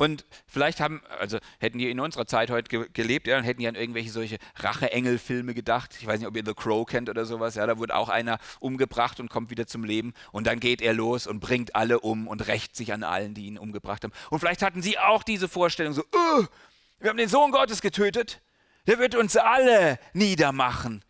Und 0.00 0.24
vielleicht 0.46 0.80
haben, 0.80 1.02
also 1.18 1.38
hätten 1.58 1.76
die 1.76 1.90
in 1.90 2.00
unserer 2.00 2.26
Zeit 2.26 2.48
heute 2.48 2.70
ge 2.70 2.88
gelebt, 2.90 3.26
ja, 3.26 3.36
dann 3.36 3.44
hätten 3.44 3.60
die 3.60 3.68
an 3.68 3.74
irgendwelche 3.74 4.10
solche 4.10 4.38
Rache-Engel-Filme 4.56 5.52
gedacht. 5.52 5.94
Ich 6.00 6.06
weiß 6.06 6.20
nicht, 6.20 6.26
ob 6.26 6.34
ihr 6.34 6.42
The 6.42 6.54
Crow 6.54 6.86
kennt 6.86 7.10
oder 7.10 7.26
sowas. 7.26 7.54
Ja, 7.54 7.66
da 7.66 7.76
wurde 7.76 7.94
auch 7.94 8.08
einer 8.08 8.38
umgebracht 8.60 9.20
und 9.20 9.28
kommt 9.28 9.50
wieder 9.50 9.66
zum 9.66 9.84
Leben. 9.84 10.14
Und 10.32 10.46
dann 10.46 10.58
geht 10.58 10.80
er 10.80 10.94
los 10.94 11.26
und 11.26 11.40
bringt 11.40 11.76
alle 11.76 12.00
um 12.00 12.28
und 12.28 12.48
rächt 12.48 12.76
sich 12.76 12.94
an 12.94 13.02
allen, 13.02 13.34
die 13.34 13.44
ihn 13.44 13.58
umgebracht 13.58 14.02
haben. 14.02 14.14
Und 14.30 14.38
vielleicht 14.38 14.62
hatten 14.62 14.80
sie 14.80 14.98
auch 14.98 15.22
diese 15.22 15.48
Vorstellung 15.48 15.92
so, 15.92 16.02
oh, 16.14 16.44
wir 16.98 17.10
haben 17.10 17.18
den 17.18 17.28
Sohn 17.28 17.50
Gottes 17.50 17.82
getötet. 17.82 18.40
Der 18.86 18.98
wird 18.98 19.14
uns 19.14 19.36
alle 19.36 19.98
niedermachen. 20.14 21.04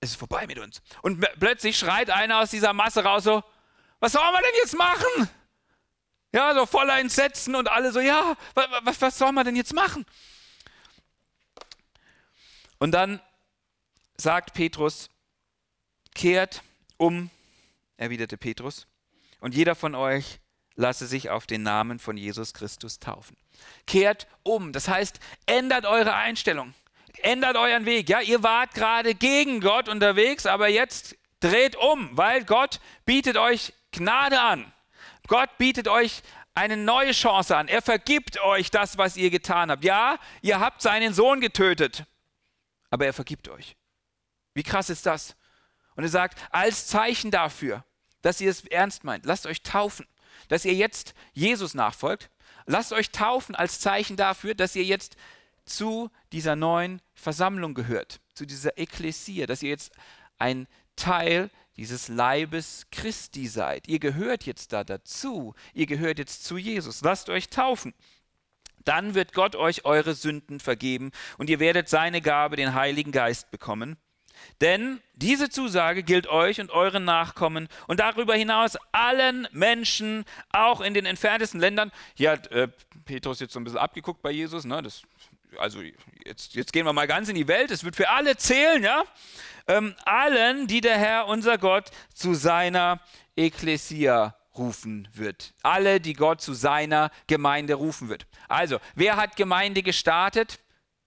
Es 0.00 0.10
ist 0.10 0.16
vorbei 0.16 0.46
mit 0.46 0.58
uns. 0.58 0.82
Und 1.00 1.26
plötzlich 1.40 1.78
schreit 1.78 2.10
einer 2.10 2.40
aus 2.40 2.50
dieser 2.50 2.74
Masse 2.74 3.04
raus 3.04 3.24
so, 3.24 3.42
was 4.00 4.12
sollen 4.12 4.34
wir 4.34 4.42
denn 4.42 4.60
jetzt 4.62 4.76
machen? 4.76 5.30
Ja, 6.34 6.52
so 6.52 6.66
voller 6.66 6.98
Entsetzen 6.98 7.54
und 7.54 7.68
alle 7.70 7.92
so, 7.92 8.00
ja, 8.00 8.36
was, 8.54 9.00
was 9.00 9.18
soll 9.18 9.30
man 9.30 9.44
denn 9.46 9.54
jetzt 9.54 9.72
machen? 9.72 10.04
Und 12.78 12.90
dann 12.90 13.20
sagt 14.16 14.52
Petrus, 14.52 15.10
kehrt 16.12 16.64
um, 16.96 17.30
erwiderte 17.98 18.36
Petrus, 18.36 18.88
und 19.38 19.54
jeder 19.54 19.76
von 19.76 19.94
euch 19.94 20.40
lasse 20.74 21.06
sich 21.06 21.30
auf 21.30 21.46
den 21.46 21.62
Namen 21.62 22.00
von 22.00 22.16
Jesus 22.16 22.52
Christus 22.52 22.98
taufen. 22.98 23.36
Kehrt 23.86 24.26
um, 24.42 24.72
das 24.72 24.88
heißt, 24.88 25.20
ändert 25.46 25.86
eure 25.86 26.14
Einstellung, 26.14 26.74
ändert 27.22 27.56
euren 27.56 27.86
Weg. 27.86 28.08
Ja, 28.08 28.20
ihr 28.20 28.42
wart 28.42 28.74
gerade 28.74 29.14
gegen 29.14 29.60
Gott 29.60 29.88
unterwegs, 29.88 30.46
aber 30.46 30.66
jetzt 30.66 31.16
dreht 31.38 31.76
um, 31.76 32.10
weil 32.16 32.44
Gott 32.44 32.80
bietet 33.04 33.36
euch 33.36 33.72
Gnade 33.92 34.40
an. 34.40 34.73
Gott 35.26 35.56
bietet 35.58 35.88
euch 35.88 36.22
eine 36.54 36.76
neue 36.76 37.12
Chance 37.12 37.56
an. 37.56 37.68
Er 37.68 37.82
vergibt 37.82 38.40
euch 38.40 38.70
das, 38.70 38.98
was 38.98 39.16
ihr 39.16 39.30
getan 39.30 39.70
habt. 39.70 39.84
Ja, 39.84 40.18
ihr 40.42 40.60
habt 40.60 40.82
seinen 40.82 41.14
Sohn 41.14 41.40
getötet, 41.40 42.04
aber 42.90 43.06
er 43.06 43.12
vergibt 43.12 43.48
euch. 43.48 43.76
Wie 44.54 44.62
krass 44.62 44.90
ist 44.90 45.06
das? 45.06 45.36
Und 45.96 46.04
er 46.04 46.10
sagt, 46.10 46.40
als 46.50 46.86
Zeichen 46.86 47.30
dafür, 47.30 47.84
dass 48.22 48.40
ihr 48.40 48.50
es 48.50 48.64
ernst 48.66 49.04
meint, 49.04 49.26
lasst 49.26 49.46
euch 49.46 49.62
taufen, 49.62 50.06
dass 50.48 50.64
ihr 50.64 50.74
jetzt 50.74 51.14
Jesus 51.32 51.74
nachfolgt. 51.74 52.30
Lasst 52.66 52.92
euch 52.92 53.10
taufen 53.10 53.54
als 53.54 53.80
Zeichen 53.80 54.16
dafür, 54.16 54.54
dass 54.54 54.74
ihr 54.74 54.84
jetzt 54.84 55.16
zu 55.66 56.10
dieser 56.32 56.56
neuen 56.56 57.02
Versammlung 57.14 57.74
gehört, 57.74 58.20
zu 58.34 58.46
dieser 58.46 58.78
Ekklesia, 58.78 59.46
dass 59.46 59.62
ihr 59.62 59.70
jetzt 59.70 59.92
ein 60.38 60.66
Teil 60.96 61.50
dieses 61.76 62.08
Leibes 62.08 62.86
Christi 62.90 63.48
seid. 63.48 63.88
Ihr 63.88 63.98
gehört 63.98 64.44
jetzt 64.44 64.72
da 64.72 64.84
dazu. 64.84 65.54
Ihr 65.72 65.86
gehört 65.86 66.18
jetzt 66.18 66.44
zu 66.44 66.56
Jesus. 66.56 67.02
Lasst 67.02 67.28
euch 67.28 67.48
taufen. 67.48 67.94
Dann 68.84 69.14
wird 69.14 69.32
Gott 69.32 69.56
euch 69.56 69.84
eure 69.84 70.14
Sünden 70.14 70.60
vergeben 70.60 71.10
und 71.38 71.48
ihr 71.48 71.58
werdet 71.58 71.88
seine 71.88 72.20
Gabe, 72.20 72.56
den 72.56 72.74
Heiligen 72.74 73.12
Geist, 73.12 73.50
bekommen. 73.50 73.96
Denn 74.60 75.00
diese 75.14 75.48
Zusage 75.48 76.02
gilt 76.02 76.26
euch 76.26 76.60
und 76.60 76.70
euren 76.70 77.04
Nachkommen 77.04 77.68
und 77.86 78.00
darüber 78.00 78.34
hinaus 78.34 78.76
allen 78.92 79.48
Menschen, 79.52 80.24
auch 80.50 80.80
in 80.80 80.92
den 80.92 81.06
entferntesten 81.06 81.60
Ländern. 81.60 81.92
Hier 82.14 82.32
hat 82.32 82.48
äh, 82.48 82.68
Petrus 83.04 83.40
jetzt 83.40 83.54
so 83.54 83.60
ein 83.60 83.64
bisschen 83.64 83.78
abgeguckt 83.78 84.20
bei 84.22 84.30
Jesus. 84.30 84.64
Ne? 84.64 84.82
Das, 84.82 85.02
also 85.56 85.80
jetzt, 86.24 86.54
jetzt 86.54 86.72
gehen 86.72 86.84
wir 86.84 86.92
mal 86.92 87.06
ganz 87.06 87.28
in 87.28 87.36
die 87.36 87.48
Welt. 87.48 87.70
Es 87.70 87.84
wird 87.84 87.96
für 87.96 88.10
alle 88.10 88.36
zählen, 88.36 88.82
ja 88.82 89.04
ähm, 89.66 89.94
allen, 90.04 90.66
die 90.66 90.80
der 90.80 90.98
Herr, 90.98 91.26
unser 91.26 91.58
Gott, 91.58 91.90
zu 92.14 92.34
seiner 92.34 93.00
Ekklesia 93.36 94.36
rufen 94.56 95.08
wird. 95.12 95.54
Alle, 95.62 96.00
die 96.00 96.14
Gott 96.14 96.40
zu 96.40 96.54
seiner 96.54 97.10
Gemeinde 97.26 97.74
rufen 97.74 98.08
wird. 98.08 98.26
Also, 98.48 98.78
wer 98.94 99.16
hat 99.16 99.36
Gemeinde 99.36 99.82
gestartet? 99.82 100.60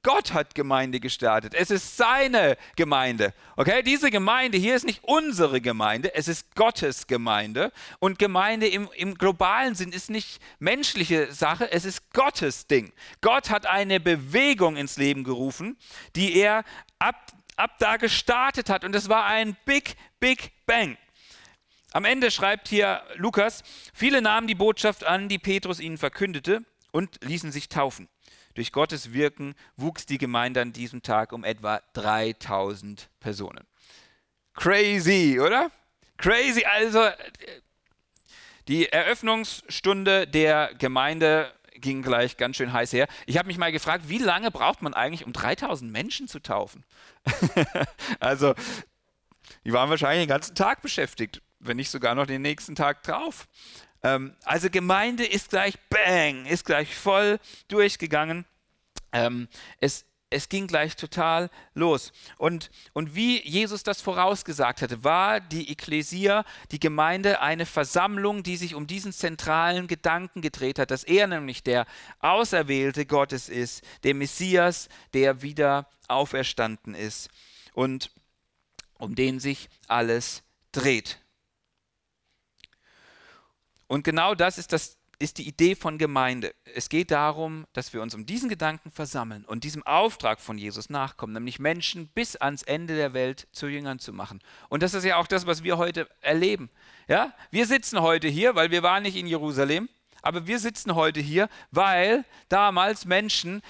Gott 0.04 0.34
hat 0.34 0.56
Gemeinde 0.56 1.02
gestartet. 1.02 1.54
Es 1.54 1.70
ist 1.70 1.98
seine 1.98 2.56
Gemeinde. 2.78 3.34
Okay, 3.58 3.82
diese 3.84 4.10
Gemeinde 4.10 4.58
hier 4.58 4.76
ist 4.76 4.86
nicht 4.86 5.04
unsere 5.04 5.60
Gemeinde, 5.60 6.16
es 6.16 6.30
ist 6.30 6.56
Gottes 6.56 7.08
Gemeinde. 7.08 7.74
Und 8.00 8.18
Gemeinde 8.18 8.68
im, 8.68 8.88
im 8.96 9.16
globalen 9.16 9.76
Sinn 9.76 9.92
ist 9.92 10.10
nicht 10.10 10.40
menschliche 10.60 11.34
Sache, 11.34 11.70
es 11.72 11.84
ist 11.84 12.14
Gottes 12.14 12.68
Ding. 12.68 12.94
Gott 13.20 13.50
hat 13.50 13.66
eine 13.66 14.00
Bewegung 14.00 14.78
ins 14.78 14.98
Leben 14.98 15.26
gerufen, 15.26 15.78
die 16.16 16.38
er 16.38 16.64
ab 17.00 17.34
ab 17.58 17.78
da 17.80 17.98
gestartet 17.98 18.70
hat. 18.70 18.84
Und 18.84 18.96
es 18.96 19.10
war 19.10 19.26
ein 19.26 19.58
Big, 19.66 19.96
Big 20.20 20.52
Bang. 20.66 20.98
Am 21.92 22.06
Ende 22.06 22.32
schreibt 22.32 22.68
hier 22.68 23.02
Lukas, 23.16 23.64
viele 23.94 24.22
nahmen 24.22 24.48
die 24.48 24.56
Botschaft 24.56 25.06
an, 25.06 25.30
die 25.30 25.40
Petrus 25.40 25.80
ihnen 25.80 25.98
verkündete 25.98 26.64
und 26.92 27.24
ließen 27.24 27.52
sich 27.52 27.70
taufen. 27.70 28.08
Durch 28.54 28.72
Gottes 28.72 29.14
Wirken 29.14 29.56
wuchs 29.76 30.06
die 30.06 30.18
Gemeinde 30.18 30.62
an 30.62 30.74
diesem 30.74 31.04
Tag 31.04 31.32
um 31.32 31.44
etwa 31.44 31.82
3000 31.94 33.10
Personen. 33.20 33.66
Crazy, 34.54 35.40
oder? 35.40 35.72
Crazy. 36.18 36.66
Also 36.66 37.08
die 38.68 38.90
Eröffnungsstunde 38.90 40.28
der 40.28 40.74
Gemeinde 40.78 41.54
ging 41.82 42.02
gleich 42.02 42.38
ganz 42.38 42.58
schön 42.58 42.74
heiß 42.74 42.94
her. 42.94 43.08
Ich 43.26 43.38
habe 43.38 43.48
mich 43.48 43.58
mal 43.58 43.72
gefragt, 43.72 44.10
wie 44.10 44.18
lange 44.18 44.52
braucht 44.52 44.82
man 44.82 44.94
eigentlich, 44.94 45.26
um 45.26 45.34
3000 45.34 45.92
Menschen 45.92 46.28
zu 46.28 46.40
taufen? 46.40 46.84
also, 48.20 48.54
die 49.64 49.74
waren 49.74 49.90
wahrscheinlich 49.90 50.24
den 50.24 50.30
ganzen 50.30 50.56
Tag 50.56 50.82
beschäftigt, 50.82 51.42
wenn 51.60 51.78
nicht 51.78 51.90
sogar 51.90 52.16
noch 52.16 52.26
den 52.26 52.42
nächsten 52.42 52.76
Tag 52.76 53.04
drauf. 53.04 53.48
Ähm, 54.04 54.36
also 54.44 54.70
Gemeinde 54.70 55.26
ist 55.26 55.50
gleich 55.50 55.78
bang, 55.90 56.46
ist 56.46 56.66
gleich 56.66 56.96
voll 56.96 57.40
durchgegangen. 57.68 58.46
Ähm, 59.12 59.48
es 59.80 60.06
es 60.30 60.50
ging 60.50 60.68
gleich 60.68 60.96
total 60.96 61.50
los. 61.74 62.12
Und, 62.38 62.70
und 62.94 63.16
wie 63.16 63.42
Jesus 63.48 63.84
das 63.84 64.02
vorausgesagt 64.02 64.82
hatte, 64.82 65.04
war 65.04 65.40
die 65.40 65.72
Ekklesia, 65.72 66.44
die 66.72 66.80
Gemeinde, 66.80 67.42
eine 67.42 67.66
Versammlung, 67.66 68.44
die 68.44 68.58
sich 68.58 68.76
um 68.76 68.88
diesen 68.88 69.14
zentralen 69.14 69.88
Gedanken 69.88 70.42
gedreht 70.42 70.80
hat, 70.80 70.92
dass 70.92 71.06
er 71.06 71.28
nämlich 71.28 71.64
der 71.64 71.86
Auserwählte 72.20 73.06
Gottes 73.06 73.48
ist, 73.48 73.84
der 74.04 74.16
Messias, 74.16 74.90
der 75.14 75.42
wieder 75.42 75.90
auferstanden 76.08 76.94
ist 76.94 77.30
und 77.74 78.12
um 78.98 79.16
den 79.16 79.40
sich 79.40 79.70
alles 79.88 80.44
dreht. 80.74 81.20
Und 83.88 84.04
genau 84.04 84.36
das 84.36 84.58
ist 84.58 84.74
das 84.74 84.97
ist 85.20 85.38
die 85.40 85.48
Idee 85.48 85.76
von 85.76 85.98
Gemeinde. 85.98 86.54
Es 86.76 86.90
geht 86.90 87.12
darum, 87.12 87.66
dass 87.74 87.94
wir 87.94 88.02
uns 88.02 88.14
um 88.14 88.26
diesen 88.26 88.50
Gedanken 88.50 88.92
versammeln 88.92 89.46
und 89.46 89.64
diesem 89.64 89.84
Auftrag 89.84 90.40
von 90.40 90.58
Jesus 90.58 90.90
nachkommen, 90.90 91.34
nämlich 91.34 91.60
Menschen 91.60 92.08
bis 92.10 92.36
ans 92.36 92.64
Ende 92.64 92.96
der 92.96 93.14
Welt 93.14 93.48
zu 93.52 93.68
Jüngern 93.68 94.00
zu 94.00 94.14
machen. 94.14 94.42
Und 94.70 94.84
das 94.84 94.94
ist 94.94 95.04
ja 95.04 95.18
auch 95.18 95.28
das, 95.28 95.48
was 95.48 95.64
wir 95.64 95.78
heute 95.78 96.08
erleben. 96.22 96.70
Ja? 97.08 97.34
Wir 97.50 97.66
sitzen 97.66 98.02
heute 98.02 98.28
hier, 98.28 98.56
weil 98.56 98.70
wir 98.70 98.84
waren 98.84 99.04
nicht 99.04 99.18
in 99.18 99.28
Jerusalem, 99.28 99.90
aber 100.22 100.46
wir 100.46 100.60
sitzen 100.60 100.96
heute 100.96 101.20
hier, 101.20 101.50
weil 101.72 102.24
damals 102.50 103.06
Menschen 103.06 103.62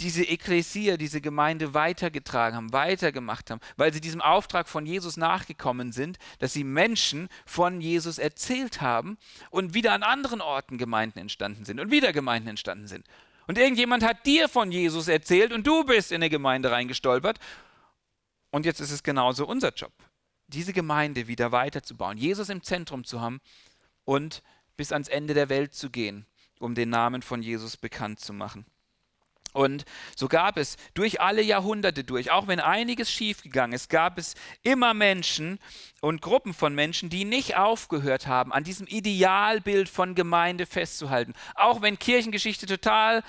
diese 0.00 0.24
Ekklesia, 0.24 0.96
diese 0.96 1.20
Gemeinde 1.20 1.74
weitergetragen 1.74 2.56
haben, 2.56 2.72
weitergemacht 2.72 3.50
haben, 3.50 3.60
weil 3.76 3.92
sie 3.92 4.00
diesem 4.00 4.20
Auftrag 4.20 4.68
von 4.68 4.86
Jesus 4.86 5.16
nachgekommen 5.16 5.92
sind, 5.92 6.18
dass 6.38 6.52
sie 6.52 6.64
Menschen 6.64 7.28
von 7.46 7.80
Jesus 7.80 8.18
erzählt 8.18 8.80
haben 8.80 9.18
und 9.50 9.74
wieder 9.74 9.92
an 9.92 10.02
anderen 10.02 10.40
Orten 10.40 10.78
Gemeinden 10.78 11.18
entstanden 11.18 11.64
sind 11.64 11.80
und 11.80 11.90
wieder 11.90 12.12
Gemeinden 12.12 12.48
entstanden 12.48 12.86
sind. 12.86 13.06
Und 13.46 13.58
irgendjemand 13.58 14.04
hat 14.04 14.26
dir 14.26 14.48
von 14.48 14.70
Jesus 14.70 15.08
erzählt 15.08 15.52
und 15.52 15.66
du 15.66 15.84
bist 15.84 16.12
in 16.12 16.16
eine 16.16 16.30
Gemeinde 16.30 16.70
reingestolpert. 16.70 17.38
Und 18.50 18.64
jetzt 18.64 18.80
ist 18.80 18.90
es 18.90 19.02
genauso 19.02 19.46
unser 19.46 19.72
Job, 19.72 19.92
diese 20.46 20.72
Gemeinde 20.72 21.26
wieder 21.26 21.52
weiterzubauen, 21.52 22.18
Jesus 22.18 22.48
im 22.48 22.62
Zentrum 22.62 23.04
zu 23.04 23.20
haben 23.20 23.40
und 24.04 24.42
bis 24.76 24.92
ans 24.92 25.08
Ende 25.08 25.34
der 25.34 25.48
Welt 25.48 25.74
zu 25.74 25.90
gehen, 25.90 26.26
um 26.58 26.74
den 26.74 26.90
Namen 26.90 27.22
von 27.22 27.42
Jesus 27.42 27.76
bekannt 27.76 28.20
zu 28.20 28.32
machen. 28.32 28.66
Und 29.52 29.84
so 30.16 30.28
gab 30.28 30.56
es 30.56 30.76
durch 30.94 31.20
alle 31.20 31.42
Jahrhunderte 31.42 32.04
durch, 32.04 32.30
auch 32.30 32.46
wenn 32.46 32.60
einiges 32.60 33.10
schiefgegangen 33.10 33.74
ist, 33.74 33.90
gab 33.90 34.18
es 34.18 34.34
immer 34.62 34.94
Menschen 34.94 35.58
und 36.00 36.22
Gruppen 36.22 36.54
von 36.54 36.74
Menschen, 36.74 37.10
die 37.10 37.24
nicht 37.24 37.56
aufgehört 37.56 38.26
haben, 38.26 38.52
an 38.52 38.64
diesem 38.64 38.86
Idealbild 38.86 39.88
von 39.88 40.14
Gemeinde 40.14 40.66
festzuhalten. 40.66 41.34
Auch 41.54 41.82
wenn 41.82 41.98
Kirchengeschichte 41.98 42.66
total 42.66 43.22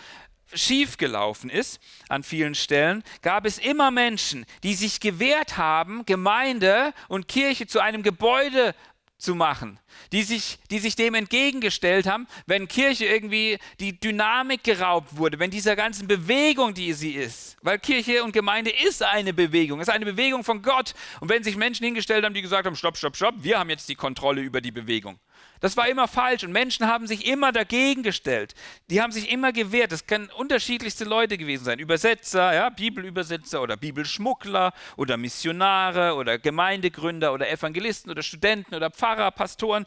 schiefgelaufen 0.54 1.50
ist 1.50 1.80
an 2.10 2.24
vielen 2.24 2.56
Stellen, 2.56 3.04
gab 3.22 3.46
es 3.46 3.58
immer 3.58 3.92
Menschen, 3.92 4.46
die 4.64 4.74
sich 4.74 5.00
gewehrt 5.00 5.58
haben, 5.58 6.06
Gemeinde 6.06 6.94
und 7.08 7.28
Kirche 7.28 7.68
zu 7.68 7.80
einem 7.80 8.04
Gebäude 8.04 8.76
zu 9.22 9.36
machen, 9.36 9.80
die 10.12 10.24
sich, 10.24 10.58
die 10.72 10.80
sich 10.80 10.96
dem 10.96 11.14
entgegengestellt 11.14 12.08
haben, 12.08 12.28
wenn 12.48 12.68
Kirche 12.68 13.06
irgendwie 13.06 13.60
die 13.80 14.00
Dynamik 14.00 14.64
geraubt 14.64 15.16
wurde, 15.16 15.38
wenn 15.38 15.52
dieser 15.52 15.76
ganzen 15.76 16.08
Bewegung, 16.08 16.74
die 16.74 16.94
sie 16.94 17.12
ist, 17.12 17.56
weil 17.62 17.78
Kirche 17.78 18.24
und 18.24 18.34
Gemeinde 18.34 18.72
ist 18.72 19.04
eine 19.04 19.34
Bewegung, 19.34 19.80
ist 19.80 19.90
eine 19.90 20.06
Bewegung 20.06 20.44
von 20.44 20.62
Gott. 20.62 20.96
Und 21.20 21.30
wenn 21.30 21.44
sich 21.44 21.56
Menschen 21.56 21.86
hingestellt 21.86 22.26
haben, 22.26 22.34
die 22.34 22.42
gesagt 22.42 22.66
haben, 22.66 22.76
stopp, 22.76 22.98
stopp, 22.98 23.16
stopp, 23.16 23.36
wir 23.38 23.60
haben 23.60 23.70
jetzt 23.70 23.88
die 23.90 23.96
Kontrolle 23.96 24.42
über 24.42 24.60
die 24.60 24.72
Bewegung. 24.72 25.20
Das 25.62 25.78
war 25.78 25.88
immer 25.88 26.08
falsch 26.08 26.44
und 26.44 26.52
Menschen 26.52 26.88
haben 26.88 27.08
sich 27.08 27.26
immer 27.28 27.52
dagegen 27.52 28.04
gestellt. 28.04 28.56
Die 28.90 29.02
haben 29.02 29.12
sich 29.12 29.32
immer 29.32 29.54
gewehrt. 29.54 29.92
Das 29.92 30.08
können 30.08 30.28
unterschiedlichste 30.30 31.06
Leute 31.06 31.38
gewesen 31.38 31.64
sein. 31.64 31.80
Übersetzer, 31.80 32.54
ja, 32.54 32.70
Bibelübersetzer 32.70 33.62
oder 33.62 33.78
Bibelschmuggler 33.78 34.74
oder 34.98 35.18
Missionare 35.18 36.16
oder 36.16 36.40
Gemeindegründer 36.40 37.32
oder 37.32 37.50
Evangelisten 37.50 38.12
oder 38.12 38.24
Studenten 38.24 38.74
oder 38.74 38.90
Pfarrer, 38.90 39.30
Pastoren, 39.32 39.86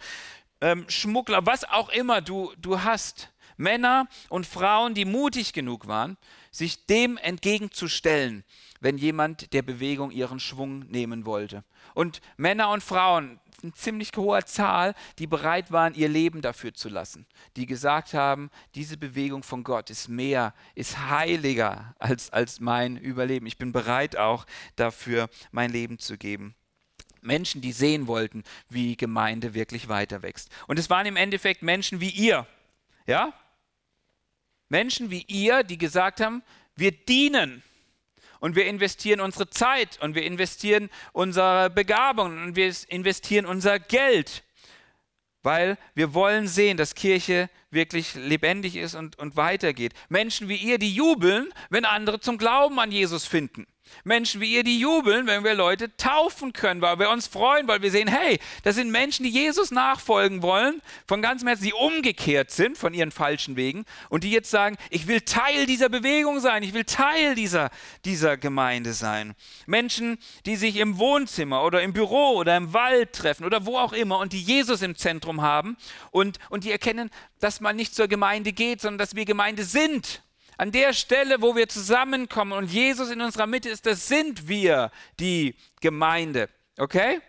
ähm, 0.61 0.87
Schmuggler, 0.89 1.45
was 1.45 1.65
auch 1.65 1.91
immer 1.91 2.23
du, 2.23 2.53
du 2.57 2.83
hast. 2.83 3.31
Männer 3.57 4.09
und 4.31 4.47
Frauen, 4.47 4.95
die 4.95 5.05
mutig 5.05 5.53
genug 5.53 5.87
waren, 5.87 6.17
sich 6.55 6.87
dem 6.87 7.17
entgegenzustellen, 7.17 8.45
wenn 8.81 8.97
jemand 8.97 9.53
der 9.53 9.63
Bewegung 9.63 10.13
ihren 10.13 10.39
Schwung 10.39 10.87
nehmen 10.87 11.27
wollte. 11.27 11.65
Und 11.95 12.21
Männer 12.37 12.71
und 12.71 12.83
Frauen, 12.83 13.41
eine 13.63 13.73
ziemlich 13.73 14.13
hohe 14.17 14.45
Zahl, 14.45 14.95
die 15.19 15.27
bereit 15.27 15.73
waren, 15.73 15.95
ihr 15.95 16.09
Leben 16.09 16.43
dafür 16.43 16.73
zu 16.73 16.89
lassen, 16.89 17.27
die 17.57 17.67
gesagt 17.67 18.15
haben, 18.15 18.51
diese 18.77 18.97
Bewegung 18.97 19.43
von 19.43 19.65
Gott 19.65 19.91
ist 19.91 20.09
mehr, 20.09 20.55
ist 20.77 21.09
heiliger 21.09 21.97
als, 21.99 22.31
als 22.31 22.61
mein 22.61 22.97
Überleben. 22.99 23.47
Ich 23.47 23.59
bin 23.59 23.73
bereit 23.73 24.17
auch 24.17 24.47
dafür, 24.77 25.29
mein 25.51 25.73
Leben 25.73 25.99
zu 25.99 26.17
geben. 26.17 26.55
Menschen, 27.21 27.63
die 27.63 27.73
sehen 27.73 28.07
wollten, 28.07 28.45
wie 28.69 28.97
Gemeinde 28.97 29.55
wirklich 29.55 29.89
weiter 29.89 30.23
wächst. 30.23 30.51
Und 30.69 30.79
es 30.79 30.89
waren 30.89 31.07
im 31.07 31.17
Endeffekt 31.17 31.63
Menschen 31.63 32.01
wie 32.01 32.11
ihr, 32.11 32.47
ja? 33.07 33.33
Menschen 34.69 35.11
wie 35.11 35.25
ihr, 35.29 35.63
die 35.63 35.79
gesagt 35.79 36.21
haben, 36.21 36.43
wir 36.77 36.93
dienen 36.93 37.63
und 38.41 38.57
wir 38.57 38.67
investieren 38.67 39.21
unsere 39.21 39.49
Zeit 39.49 39.99
und 40.01 40.15
wir 40.15 40.25
investieren 40.25 40.91
unsere 41.13 41.71
Begabung 41.71 42.43
und 42.43 42.57
wir 42.57 42.75
investieren 42.89 43.47
unser 43.47 43.79
Geld, 43.79 44.45
weil 45.43 45.79
wir 45.95 46.15
wollen 46.15 46.49
sehen, 46.49 46.77
dass 46.77 46.95
Kirche 46.95 47.49
wirklich 47.71 48.15
lebendig 48.15 48.77
ist 48.77 48.95
und, 48.95 49.19
und 49.19 49.37
weitergeht. 49.37 49.95
Menschen 50.09 50.49
wie 50.49 50.57
ihr, 50.57 50.79
die 50.79 50.95
jubeln, 50.95 51.53
wenn 51.71 51.85
andere 51.85 52.21
zum 52.21 52.39
Glauben 52.39 52.79
an 52.79 52.93
Jesus 52.93 53.27
finden. 53.27 53.67
Menschen 54.05 54.41
wie 54.41 54.55
ihr, 54.55 54.65
die 54.65 54.79
jubeln, 54.79 55.27
wenn 55.27 55.45
wir 55.45 55.55
Leute 55.55 55.97
taufen 55.97 56.53
können, 56.53 56.81
weil 56.81 56.99
wir 56.99 57.11
uns 57.11 57.27
freuen, 57.27 57.69
weil 57.69 57.83
wir 57.83 57.91
sehen, 57.91 58.09
hey, 58.09 58.39
das 58.63 58.75
sind 58.75 58.91
Menschen, 58.91 59.25
die 59.25 59.31
Jesus 59.31 59.71
nachfolgen 59.71 60.43
wollen, 60.43 60.83
von 61.07 61.23
ganzem 61.23 61.49
Herzen, 61.49 61.65
die 61.65 61.73
umgekehrt 61.73 62.51
sind 62.51 62.77
von 62.77 62.95
ihren 62.95 63.11
falschen 63.11 63.57
Wegen 63.57 63.85
und 64.09 64.25
die 64.25 64.31
jetzt 64.31 64.51
sagen, 64.51 64.77
ich 64.91 65.07
will 65.07 65.21
Teil 65.21 65.67
dieser 65.67 65.89
Bewegung 65.89 66.41
sein, 66.41 66.63
ich 66.63 66.75
will 66.75 66.85
Teil 66.85 67.35
dieser, 67.35 67.71
dieser 68.05 68.37
Gemeinde 68.37 68.93
sein. 68.93 69.35
Menschen, 69.67 70.19
die 70.47 70.57
sich 70.57 70.77
im 70.77 70.99
Wohnzimmer 70.99 71.65
oder 71.65 71.83
im 71.83 71.93
Büro 71.93 72.37
oder 72.37 72.57
im 72.57 72.73
Wald 72.73 73.13
treffen 73.13 73.45
oder 73.45 73.67
wo 73.67 73.79
auch 73.79 73.93
immer 73.93 74.19
und 74.19 74.33
die 74.33 74.43
Jesus 74.43 74.83
im 74.83 74.97
Zentrum 74.97 75.43
haben 75.43 75.77
und, 76.11 76.39
und 76.51 76.65
die 76.65 76.73
erkennen, 76.73 77.11
dass 77.41 77.61
man 77.61 77.77
nicht 77.77 77.95
zur 77.95 78.09
Gemeinde 78.09 78.53
geht, 78.53 78.81
sondern 78.81 78.99
dass 78.99 79.15
wir 79.15 79.25
Gemeinde 79.25 79.65
sind 79.65 80.24
an 80.57 80.73
der 80.73 80.93
Stelle, 80.93 81.43
wo 81.43 81.57
wir 81.57 81.69
zusammenkommen 81.69 82.53
und 82.53 82.71
Jesus 82.71 83.11
in 83.11 83.21
unserer 83.21 83.47
Mitte 83.47 83.69
ist, 83.69 83.87
das 83.87 84.09
sind 84.09 84.49
wir, 84.49 84.91
die 85.19 85.55
Gemeinde. 85.81 86.49
Okay? 86.79 87.21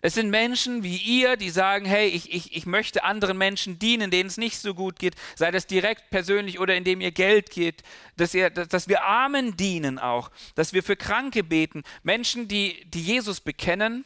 Es 0.00 0.14
sind 0.14 0.30
Menschen 0.30 0.84
wie 0.84 0.96
ihr, 0.96 1.36
die 1.36 1.50
sagen, 1.50 1.84
hey, 1.84 2.08
ich, 2.08 2.32
ich, 2.32 2.54
ich 2.56 2.66
möchte 2.66 3.02
anderen 3.02 3.36
Menschen 3.36 3.78
dienen, 3.78 4.10
denen 4.10 4.28
es 4.28 4.36
nicht 4.36 4.58
so 4.58 4.74
gut 4.74 4.98
geht, 4.98 5.16
sei 5.34 5.50
das 5.50 5.66
direkt 5.66 6.10
persönlich 6.10 6.60
oder 6.60 6.76
indem 6.76 7.00
ihr 7.00 7.10
Geld 7.10 7.50
geht, 7.50 7.82
dass, 8.16 8.32
ihr, 8.34 8.50
dass 8.50 8.88
wir 8.88 9.02
Armen 9.02 9.56
dienen 9.56 9.98
auch, 9.98 10.30
dass 10.54 10.72
wir 10.72 10.82
für 10.82 10.96
Kranke 10.96 11.42
beten, 11.42 11.82
Menschen, 12.02 12.46
die, 12.46 12.84
die 12.90 13.02
Jesus 13.02 13.40
bekennen 13.40 14.04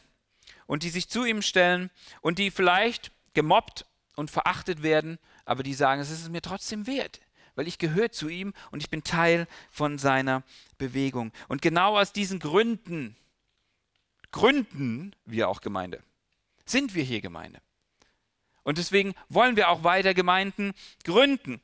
und 0.65 0.83
die 0.83 0.89
sich 0.89 1.09
zu 1.09 1.25
ihm 1.25 1.41
stellen 1.41 1.91
und 2.21 2.39
die 2.39 2.49
vielleicht 2.49 3.11
gemobbt 3.33 3.85
und 4.15 4.31
verachtet 4.31 4.81
werden, 4.81 5.19
aber 5.45 5.61
die 5.61 5.73
sagen, 5.73 6.01
es 6.01 6.09
ist 6.09 6.29
mir 6.29 6.41
trotzdem 6.41 6.87
wert 6.87 7.19
weil 7.55 7.67
ich 7.67 7.77
gehöre 7.77 8.11
zu 8.11 8.29
ihm 8.29 8.53
und 8.71 8.81
ich 8.81 8.89
bin 8.89 9.03
Teil 9.03 9.47
von 9.69 9.97
seiner 9.97 10.43
Bewegung. 10.77 11.31
Und 11.47 11.61
genau 11.61 11.97
aus 11.97 12.13
diesen 12.13 12.39
Gründen 12.39 13.15
gründen 14.31 15.15
wir 15.25 15.47
auch 15.49 15.61
Gemeinde. 15.61 16.03
Sind 16.65 16.95
wir 16.95 17.03
hier 17.03 17.21
Gemeinde. 17.21 17.61
Und 18.63 18.77
deswegen 18.77 19.13
wollen 19.29 19.55
wir 19.55 19.69
auch 19.69 19.83
weiter 19.83 20.13
Gemeinden 20.13 20.73
gründen. 21.03 21.61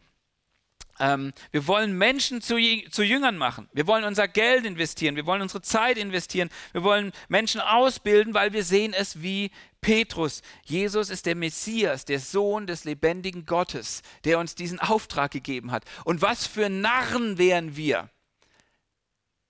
Ähm, 1.00 1.32
wir 1.52 1.66
wollen 1.66 1.97
Menschen 1.97 2.41
zu, 2.41 2.58
zu 2.89 3.04
Jüngern 3.04 3.38
machen. 3.38 3.70
Wir 3.74 3.88
wollen 3.88 4.04
unser 4.04 4.28
Geld 4.28 4.66
investieren. 4.66 5.16
Wir 5.16 5.26
wollen 5.26 5.41
unsere 5.41 5.62
Zeit 5.62 5.97
investieren. 5.97 6.50
Wir 6.74 6.84
wollen 6.84 7.14
Menschen 7.30 7.62
ausbilden, 7.62 8.34
weil 8.34 8.52
wir 8.52 8.64
sehen 8.64 8.93
es 8.93 9.22
wie 9.22 9.52
Petrus. 9.82 10.41
Jesus 10.66 11.10
ist 11.10 11.26
der 11.26 11.36
Messias, 11.36 12.04
der 12.06 12.20
Sohn 12.20 12.68
des 12.68 12.84
lebendigen 12.84 13.45
Gottes, 13.45 14.02
der 14.26 14.39
uns 14.39 14.56
diesen 14.56 14.80
Auftrag 14.80 15.32
gegeben 15.32 15.72
hat. 15.72 15.86
Und 16.04 16.22
was 16.22 16.45
für 16.45 16.70
Narren 16.70 17.38
wären 17.38 17.78
wir? 17.78 18.10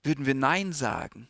Würden 0.04 0.26
wir 0.26 0.36
Nein 0.36 0.72
sagen? 0.72 1.30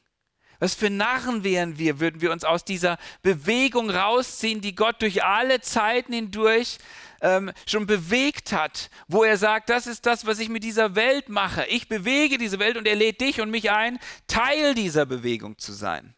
Was 0.59 0.76
für 0.76 0.89
Narren 0.89 1.45
wären 1.45 1.78
wir, 1.78 2.01
würden 2.01 2.20
wir 2.20 2.34
uns 2.34 2.43
aus 2.43 2.65
dieser 2.65 2.97
Bewegung 3.22 3.89
rausziehen, 3.89 4.59
die 4.59 4.76
Gott 4.76 5.01
durch 5.01 5.24
alle 5.24 5.61
Zeiten 5.61 6.11
hindurch 6.11 6.80
ähm, 7.22 7.51
schon 7.65 7.86
bewegt 7.86 8.51
hat, 8.51 8.89
wo 9.07 9.24
er 9.24 9.38
sagt, 9.38 9.70
das 9.70 9.88
ist 9.88 10.05
das, 10.05 10.26
was 10.26 10.39
ich 10.39 10.49
mit 10.49 10.63
dieser 10.63 10.95
Welt 10.95 11.30
mache. 11.30 11.65
Ich 11.65 11.88
bewege 11.88 12.38
diese 12.38 12.59
Welt 12.59 12.78
und 12.78 12.88
er 12.88 12.95
lädt 12.95 13.22
dich 13.22 13.41
und 13.41 13.51
mich 13.51 13.72
ein, 13.72 13.99
Teil 14.28 14.74
dieser 14.74 15.05
Bewegung 15.05 15.57
zu 15.57 15.74
sein. 15.74 16.15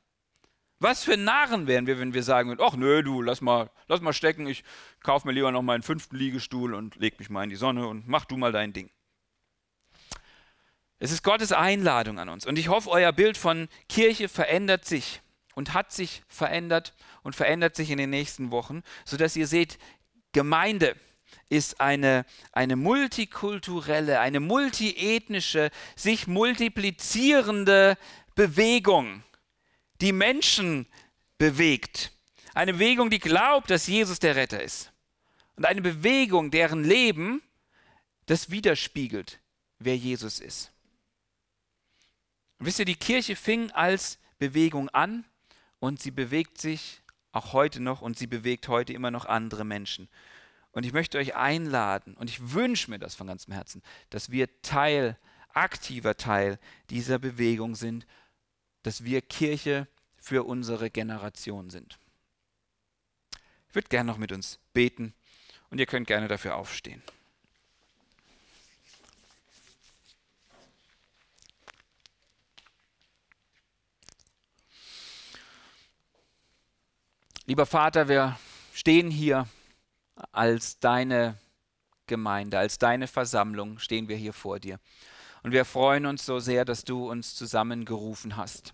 Was 0.80 1.04
für 1.04 1.16
Narren 1.16 1.68
wären 1.68 1.86
wir, 1.86 2.00
wenn 2.00 2.16
wir 2.16 2.24
sagen 2.24 2.58
ach 2.60 2.76
nö, 2.76 3.04
du, 3.04 3.22
lass 3.22 3.40
mal, 3.40 3.70
lass 3.88 4.02
mal 4.02 4.14
stecken, 4.14 4.48
ich 4.48 4.64
kaufe 5.04 5.28
mir 5.28 5.34
lieber 5.34 5.52
noch 5.52 5.62
meinen 5.62 5.84
fünften 5.84 6.16
Liegestuhl 6.16 6.74
und 6.74 6.96
leg 6.96 7.20
mich 7.20 7.30
mal 7.30 7.44
in 7.44 7.52
die 7.52 7.56
Sonne 7.56 7.88
und 7.88 8.08
mach 8.08 8.26
du 8.26 8.36
mal 8.36 8.52
dein 8.52 8.74
Ding. 8.74 8.90
Es 10.98 11.12
ist 11.12 11.24
Gottes 11.24 11.52
Einladung 11.52 12.20
an 12.20 12.30
uns. 12.30 12.46
Und 12.46 12.60
ich 12.60 12.68
hoffe, 12.68 12.90
euer 12.90 13.12
Bild 13.12 13.36
von 13.36 13.70
Kirche 13.90 14.30
verändert 14.30 14.86
sich 14.86 15.22
und 15.56 15.74
hat 15.74 15.92
sich 15.92 16.24
verändert 16.28 16.94
und 17.24 17.36
verändert 17.36 17.76
sich 17.76 17.90
in 17.90 17.98
den 17.98 18.10
nächsten 18.10 18.52
Wochen, 18.52 18.84
sodass 19.06 19.36
ihr 19.36 19.48
seht, 19.48 19.78
Gemeinde 20.32 20.96
ist 21.50 21.82
eine, 21.82 22.26
eine 22.52 22.76
multikulturelle, 22.76 24.20
eine 24.20 24.40
multiethnische, 24.40 25.70
sich 25.96 26.28
multiplizierende 26.28 27.98
Bewegung, 28.36 29.24
die 30.00 30.14
Menschen 30.14 30.88
bewegt. 31.38 32.12
Eine 32.54 32.74
Bewegung, 32.74 33.10
die 33.10 33.20
glaubt, 33.20 33.70
dass 33.70 33.88
Jesus 33.88 34.20
der 34.20 34.36
Retter 34.36 34.62
ist. 34.62 34.92
Und 35.56 35.66
eine 35.66 35.82
Bewegung, 35.82 36.52
deren 36.52 36.84
Leben 36.84 37.42
das 38.26 38.50
widerspiegelt, 38.50 39.40
wer 39.80 39.98
Jesus 39.98 40.40
ist. 40.40 40.72
Und 42.58 42.68
wisst 42.68 42.80
ihr, 42.80 42.86
die 42.86 42.96
Kirche 42.96 43.36
fing 43.36 43.72
als 43.72 44.20
Bewegung 44.40 44.90
an 44.90 45.26
und 45.80 46.02
sie 46.02 46.12
bewegt 46.12 46.62
sich 46.62 47.02
auch 47.32 47.54
heute 47.54 47.80
noch 47.80 48.02
und 48.02 48.18
sie 48.18 48.28
bewegt 48.28 48.68
heute 48.68 48.94
immer 48.94 49.12
noch 49.12 49.26
andere 49.26 49.64
Menschen. 49.64 50.10
Und 50.72 50.86
ich 50.86 50.94
möchte 50.94 51.18
euch 51.18 51.36
einladen 51.36 52.16
und 52.16 52.30
ich 52.30 52.54
wünsche 52.54 52.90
mir 52.90 53.00
das 53.00 53.16
von 53.16 53.28
ganzem 53.28 53.54
Herzen, 53.54 53.82
dass 54.10 54.32
wir 54.32 54.62
Teil, 54.62 55.18
aktiver 55.50 56.16
Teil 56.16 56.60
dieser 56.90 57.20
Bewegung 57.20 57.76
sind, 57.76 58.08
dass 58.84 59.04
wir 59.04 59.22
Kirche 59.22 59.88
für 60.18 60.44
unsere 60.46 60.90
Generation 60.90 61.70
sind. 61.70 62.00
Ich 63.68 63.76
würde 63.76 63.90
gerne 63.90 64.12
noch 64.12 64.18
mit 64.18 64.32
uns 64.32 64.60
beten 64.74 65.14
und 65.70 65.80
ihr 65.80 65.86
könnt 65.86 66.08
gerne 66.08 66.28
dafür 66.28 66.56
aufstehen. 66.56 67.02
Lieber 77.52 77.66
Vater, 77.66 78.08
wir 78.08 78.40
stehen 78.72 79.12
hier 79.12 79.46
als 80.32 80.80
deine 80.80 81.38
Gemeinde, 82.08 82.58
als 82.58 82.78
deine 82.78 83.08
Versammlung, 83.08 83.78
stehen 83.78 84.08
wir 84.08 84.16
hier 84.16 84.32
vor 84.32 84.62
dir. 84.62 84.80
Und 85.44 85.52
wir 85.52 85.66
freuen 85.66 86.06
uns 86.06 86.26
so 86.26 86.40
sehr, 86.40 86.64
dass 86.64 86.86
du 86.86 87.12
uns 87.12 87.36
zusammengerufen 87.36 88.38
hast. 88.38 88.74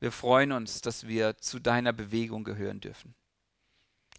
Wir 0.00 0.10
freuen 0.10 0.52
uns, 0.52 0.80
dass 0.80 1.06
wir 1.06 1.36
zu 1.36 1.58
deiner 1.58 1.92
Bewegung 1.92 2.44
gehören 2.44 2.80
dürfen. 2.80 3.14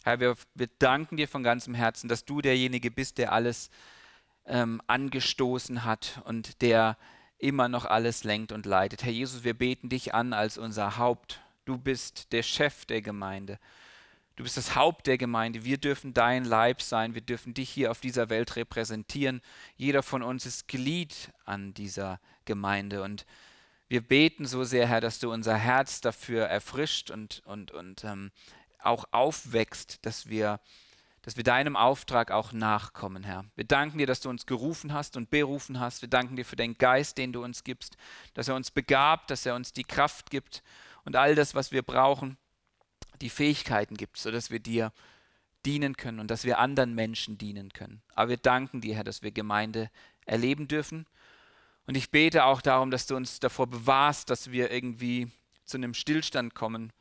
Herr, 0.04 0.20
wir, 0.20 0.36
wir 0.54 0.68
danken 0.78 1.18
dir 1.18 1.28
von 1.28 1.42
ganzem 1.42 1.74
Herzen, 1.74 2.08
dass 2.08 2.26
du 2.26 2.42
derjenige 2.42 2.92
bist, 2.92 3.18
der 3.18 3.32
alles 3.34 3.72
ähm, 4.46 4.84
angestoßen 4.86 5.84
hat 5.84 6.22
und 6.26 6.62
der 6.62 6.96
immer 7.40 7.68
noch 7.70 7.86
alles 7.86 8.24
lenkt 8.24 8.52
und 8.52 8.68
leitet. 8.68 9.04
Herr 9.04 9.12
Jesus, 9.12 9.44
wir 9.44 9.56
beten 9.56 9.90
dich 9.90 10.14
an 10.14 10.34
als 10.34 10.60
unser 10.60 10.98
Haupt. 10.98 11.42
Du 11.70 11.78
bist 11.78 12.34
der 12.34 12.42
Chef 12.42 12.86
der 12.86 13.04
Gemeinde. 13.04 13.60
Du 14.36 14.42
bist 14.42 14.58
das 14.58 14.74
Haupt 14.74 15.06
der 15.06 15.20
Gemeinde. 15.20 15.66
Wir 15.66 15.78
dürfen 15.78 16.16
dein 16.16 16.44
Leib 16.44 16.82
sein. 16.82 17.14
Wir 17.14 17.22
dürfen 17.22 17.54
dich 17.54 17.70
hier 17.70 17.92
auf 17.92 18.00
dieser 18.00 18.32
Welt 18.32 18.56
repräsentieren. 18.56 19.40
Jeder 19.78 20.02
von 20.02 20.24
uns 20.24 20.48
ist 20.48 20.68
Glied 20.68 21.32
an 21.46 21.76
dieser 21.76 22.20
Gemeinde. 22.46 23.04
Und 23.04 23.28
wir 23.88 24.02
beten 24.02 24.48
so 24.48 24.64
sehr, 24.64 24.88
Herr, 24.88 25.00
dass 25.00 25.20
du 25.20 25.32
unser 25.32 25.58
Herz 25.58 26.02
dafür 26.02 26.46
erfrischt 26.46 27.12
und, 27.12 27.44
und, 27.46 27.70
und 27.70 28.04
ähm, 28.04 28.32
auch 28.80 29.06
aufwächst, 29.12 30.04
dass 30.08 30.28
wir, 30.28 30.60
dass 31.22 31.38
wir 31.38 31.44
deinem 31.44 31.76
Auftrag 31.76 32.32
auch 32.32 32.52
nachkommen, 32.52 33.24
Herr. 33.24 33.46
Wir 33.56 33.66
danken 33.66 34.00
dir, 34.00 34.08
dass 34.08 34.22
du 34.22 34.30
uns 34.32 34.48
gerufen 34.48 34.92
hast 34.92 35.18
und 35.18 35.30
berufen 35.30 35.80
hast. 35.80 36.02
Wir 36.02 36.10
danken 36.10 36.36
dir 36.36 36.46
für 36.46 36.56
den 36.56 36.80
Geist, 36.80 37.20
den 37.20 37.32
du 37.32 37.44
uns 37.44 37.64
gibst, 37.64 37.96
dass 38.34 38.48
er 38.48 38.56
uns 38.56 38.72
begabt, 38.72 39.30
dass 39.30 39.46
er 39.46 39.54
uns 39.54 39.72
die 39.72 39.84
Kraft 39.84 40.32
gibt 40.32 40.64
und 41.06 41.16
all 41.16 41.36
das, 41.36 41.56
was 41.56 41.72
wir 41.72 41.82
brauchen 41.82 42.38
die 43.22 43.30
Fähigkeiten 43.30 43.96
gibt, 43.96 44.18
sodass 44.18 44.50
wir 44.50 44.60
dir 44.60 44.94
dienen 45.66 45.98
können 45.98 46.20
und 46.20 46.32
dass 46.32 46.46
wir 46.46 46.60
anderen 46.60 46.96
Menschen 46.96 47.38
dienen 47.38 47.74
können. 47.74 48.02
Aber 48.16 48.30
wir 48.30 48.38
danken 48.38 48.82
dir, 48.82 48.96
Herr, 48.96 49.04
dass 49.04 49.22
wir 49.22 49.32
Gemeinde 49.32 49.90
erleben 50.26 50.68
dürfen. 50.68 51.06
Und 51.86 51.96
ich 51.96 52.12
bete 52.12 52.46
auch 52.46 52.62
darum, 52.62 52.92
dass 52.92 53.08
du 53.08 53.16
uns 53.16 53.40
davor 53.40 53.68
bewahrst, 53.68 54.30
dass 54.30 54.52
wir 54.52 54.72
irgendwie 54.72 55.30
zu 55.66 55.78
einem 55.78 55.94
Stillstand 55.94 56.56
kommen 56.56 56.94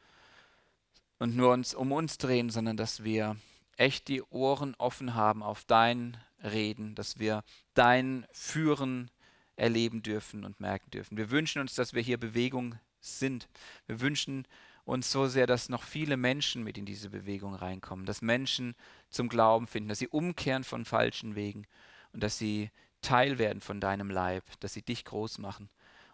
und 1.19 1.37
nur 1.37 1.53
uns 1.53 1.75
um 1.75 1.93
uns 1.93 2.19
drehen, 2.19 2.51
sondern 2.51 2.77
dass 2.77 3.05
wir 3.05 3.37
echt 3.77 4.09
die 4.09 4.23
Ohren 4.23 4.75
offen 4.77 5.15
haben 5.15 5.43
auf 5.43 5.65
dein 5.65 6.17
Reden, 6.43 6.95
dass 6.95 7.19
wir 7.19 7.45
dein 7.75 8.27
Führen 8.33 9.11
erleben 9.57 10.03
dürfen 10.03 10.45
und 10.45 10.61
merken 10.61 10.91
dürfen. 10.91 11.17
Wir 11.17 11.31
wünschen 11.31 11.61
uns, 11.61 11.75
dass 11.75 11.93
wir 11.93 12.03
hier 12.03 12.19
Bewegung 12.19 12.79
sind. 13.09 13.49
Wir 13.87 14.01
wünschen 14.01 14.47
uns 14.85 15.11
so 15.11 15.27
sehr, 15.27 15.47
dass 15.47 15.69
noch 15.69 15.83
viele 15.83 16.17
Menschen 16.17 16.65
mit 16.65 16.79
in 16.79 16.87
diese 16.87 17.11
Bewegung 17.11 17.55
reinkommen, 17.55 18.07
dass 18.07 18.23
Menschen 18.23 18.75
zum 19.11 19.29
Glauben 19.29 19.67
finden, 19.67 19.89
dass 19.89 19.99
sie 19.99 20.09
umkehren 20.09 20.65
von 20.65 20.85
falschen 20.85 21.35
Wegen 21.35 21.67
und 22.13 22.23
dass 22.23 22.39
sie 22.39 22.71
Teil 23.03 23.39
werden 23.39 23.61
von 23.61 23.81
deinem 23.81 24.11
Leib, 24.11 24.45
dass 24.61 24.73
sie 24.73 24.83
dich 24.83 25.05
groß 25.05 25.39
machen. 25.39 25.69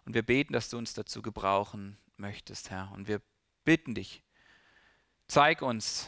Und 0.05 0.13
wir 0.13 0.23
beten, 0.23 0.53
dass 0.53 0.69
du 0.69 0.77
uns 0.77 0.93
dazu 0.93 1.21
gebrauchen 1.21 1.97
möchtest, 2.17 2.69
Herr. 2.69 2.91
Und 2.93 3.07
wir 3.07 3.21
bitten 3.63 3.95
dich, 3.95 4.23
zeig 5.27 5.61
uns 5.61 6.07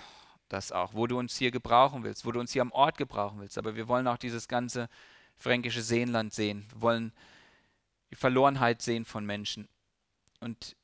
das 0.49 0.71
auch, 0.71 0.93
wo 0.93 1.07
du 1.07 1.17
uns 1.19 1.35
hier 1.35 1.51
gebrauchen 1.51 2.03
willst, 2.03 2.25
wo 2.25 2.31
du 2.31 2.39
uns 2.39 2.53
hier 2.53 2.61
am 2.61 2.71
Ort 2.71 2.97
gebrauchen 2.97 3.39
willst. 3.39 3.57
Aber 3.57 3.75
wir 3.75 3.87
wollen 3.87 4.07
auch 4.07 4.17
dieses 4.17 4.47
ganze 4.47 4.87
fränkische 5.35 5.81
Seenland 5.81 6.33
sehen. 6.33 6.65
Wir 6.71 6.81
wollen 6.81 7.13
die 8.11 8.15
Verlorenheit 8.15 8.81
sehen 8.81 9.03
von 9.03 9.25
Menschen. 9.25 9.67
Und 10.39 10.76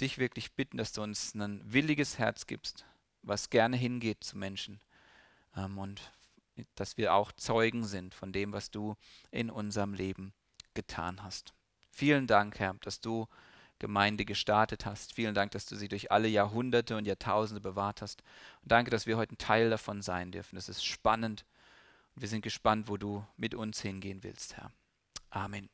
dich 0.00 0.18
wirklich 0.18 0.52
bitten, 0.52 0.76
dass 0.76 0.92
du 0.92 1.02
uns 1.02 1.34
ein 1.34 1.60
williges 1.64 2.18
Herz 2.18 2.46
gibst, 2.46 2.84
was 3.22 3.50
gerne 3.50 3.76
hingeht 3.76 4.24
zu 4.24 4.36
Menschen 4.36 4.80
ähm, 5.56 5.78
und 5.78 6.12
dass 6.74 6.96
wir 6.96 7.14
auch 7.14 7.32
Zeugen 7.32 7.84
sind 7.84 8.14
von 8.14 8.32
dem, 8.32 8.52
was 8.52 8.70
du 8.70 8.96
in 9.30 9.50
unserem 9.50 9.94
Leben 9.94 10.32
getan 10.74 11.22
hast. 11.22 11.54
Vielen 11.90 12.26
Dank, 12.26 12.58
Herr, 12.58 12.74
dass 12.74 13.00
du 13.00 13.26
Gemeinde 13.78 14.24
gestartet 14.24 14.86
hast. 14.86 15.14
Vielen 15.14 15.34
Dank, 15.34 15.50
dass 15.52 15.66
du 15.66 15.76
sie 15.76 15.88
durch 15.88 16.10
alle 16.12 16.28
Jahrhunderte 16.28 16.96
und 16.96 17.06
Jahrtausende 17.06 17.60
bewahrt 17.60 18.02
hast. 18.02 18.22
Und 18.62 18.72
danke, 18.72 18.90
dass 18.90 19.06
wir 19.06 19.16
heute 19.16 19.34
ein 19.34 19.38
Teil 19.38 19.70
davon 19.70 20.00
sein 20.00 20.30
dürfen. 20.30 20.56
Das 20.56 20.68
ist 20.68 20.84
spannend 20.84 21.44
und 22.14 22.22
wir 22.22 22.28
sind 22.28 22.42
gespannt, 22.42 22.88
wo 22.88 22.96
du 22.96 23.26
mit 23.36 23.54
uns 23.54 23.80
hingehen 23.80 24.22
willst, 24.22 24.56
Herr. 24.56 24.70
Amen. 25.30 25.68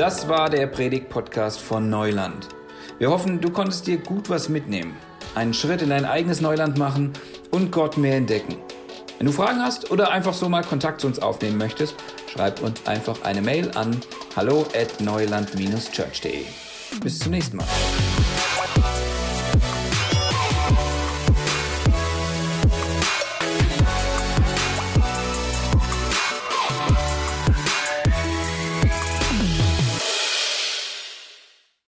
Das 0.00 0.30
war 0.30 0.48
der 0.48 0.66
Predigt-Podcast 0.66 1.60
von 1.60 1.90
Neuland. 1.90 2.48
Wir 2.98 3.10
hoffen, 3.10 3.38
du 3.38 3.50
konntest 3.50 3.86
dir 3.86 3.98
gut 3.98 4.30
was 4.30 4.48
mitnehmen, 4.48 4.96
einen 5.34 5.52
Schritt 5.52 5.82
in 5.82 5.90
dein 5.90 6.06
eigenes 6.06 6.40
Neuland 6.40 6.78
machen 6.78 7.12
und 7.50 7.70
Gott 7.70 7.98
mehr 7.98 8.16
entdecken. 8.16 8.56
Wenn 9.18 9.26
du 9.26 9.32
Fragen 9.34 9.60
hast 9.60 9.90
oder 9.90 10.10
einfach 10.10 10.32
so 10.32 10.48
mal 10.48 10.64
Kontakt 10.64 11.02
zu 11.02 11.06
uns 11.06 11.18
aufnehmen 11.18 11.58
möchtest, 11.58 11.96
schreib 12.32 12.62
uns 12.62 12.86
einfach 12.86 13.24
eine 13.24 13.42
Mail 13.42 13.72
an 13.74 14.00
hallo 14.34 14.64
at 14.74 15.02
neuland-church.de. 15.02 16.46
Bis 17.02 17.18
zum 17.18 17.32
nächsten 17.32 17.58
Mal. 17.58 17.66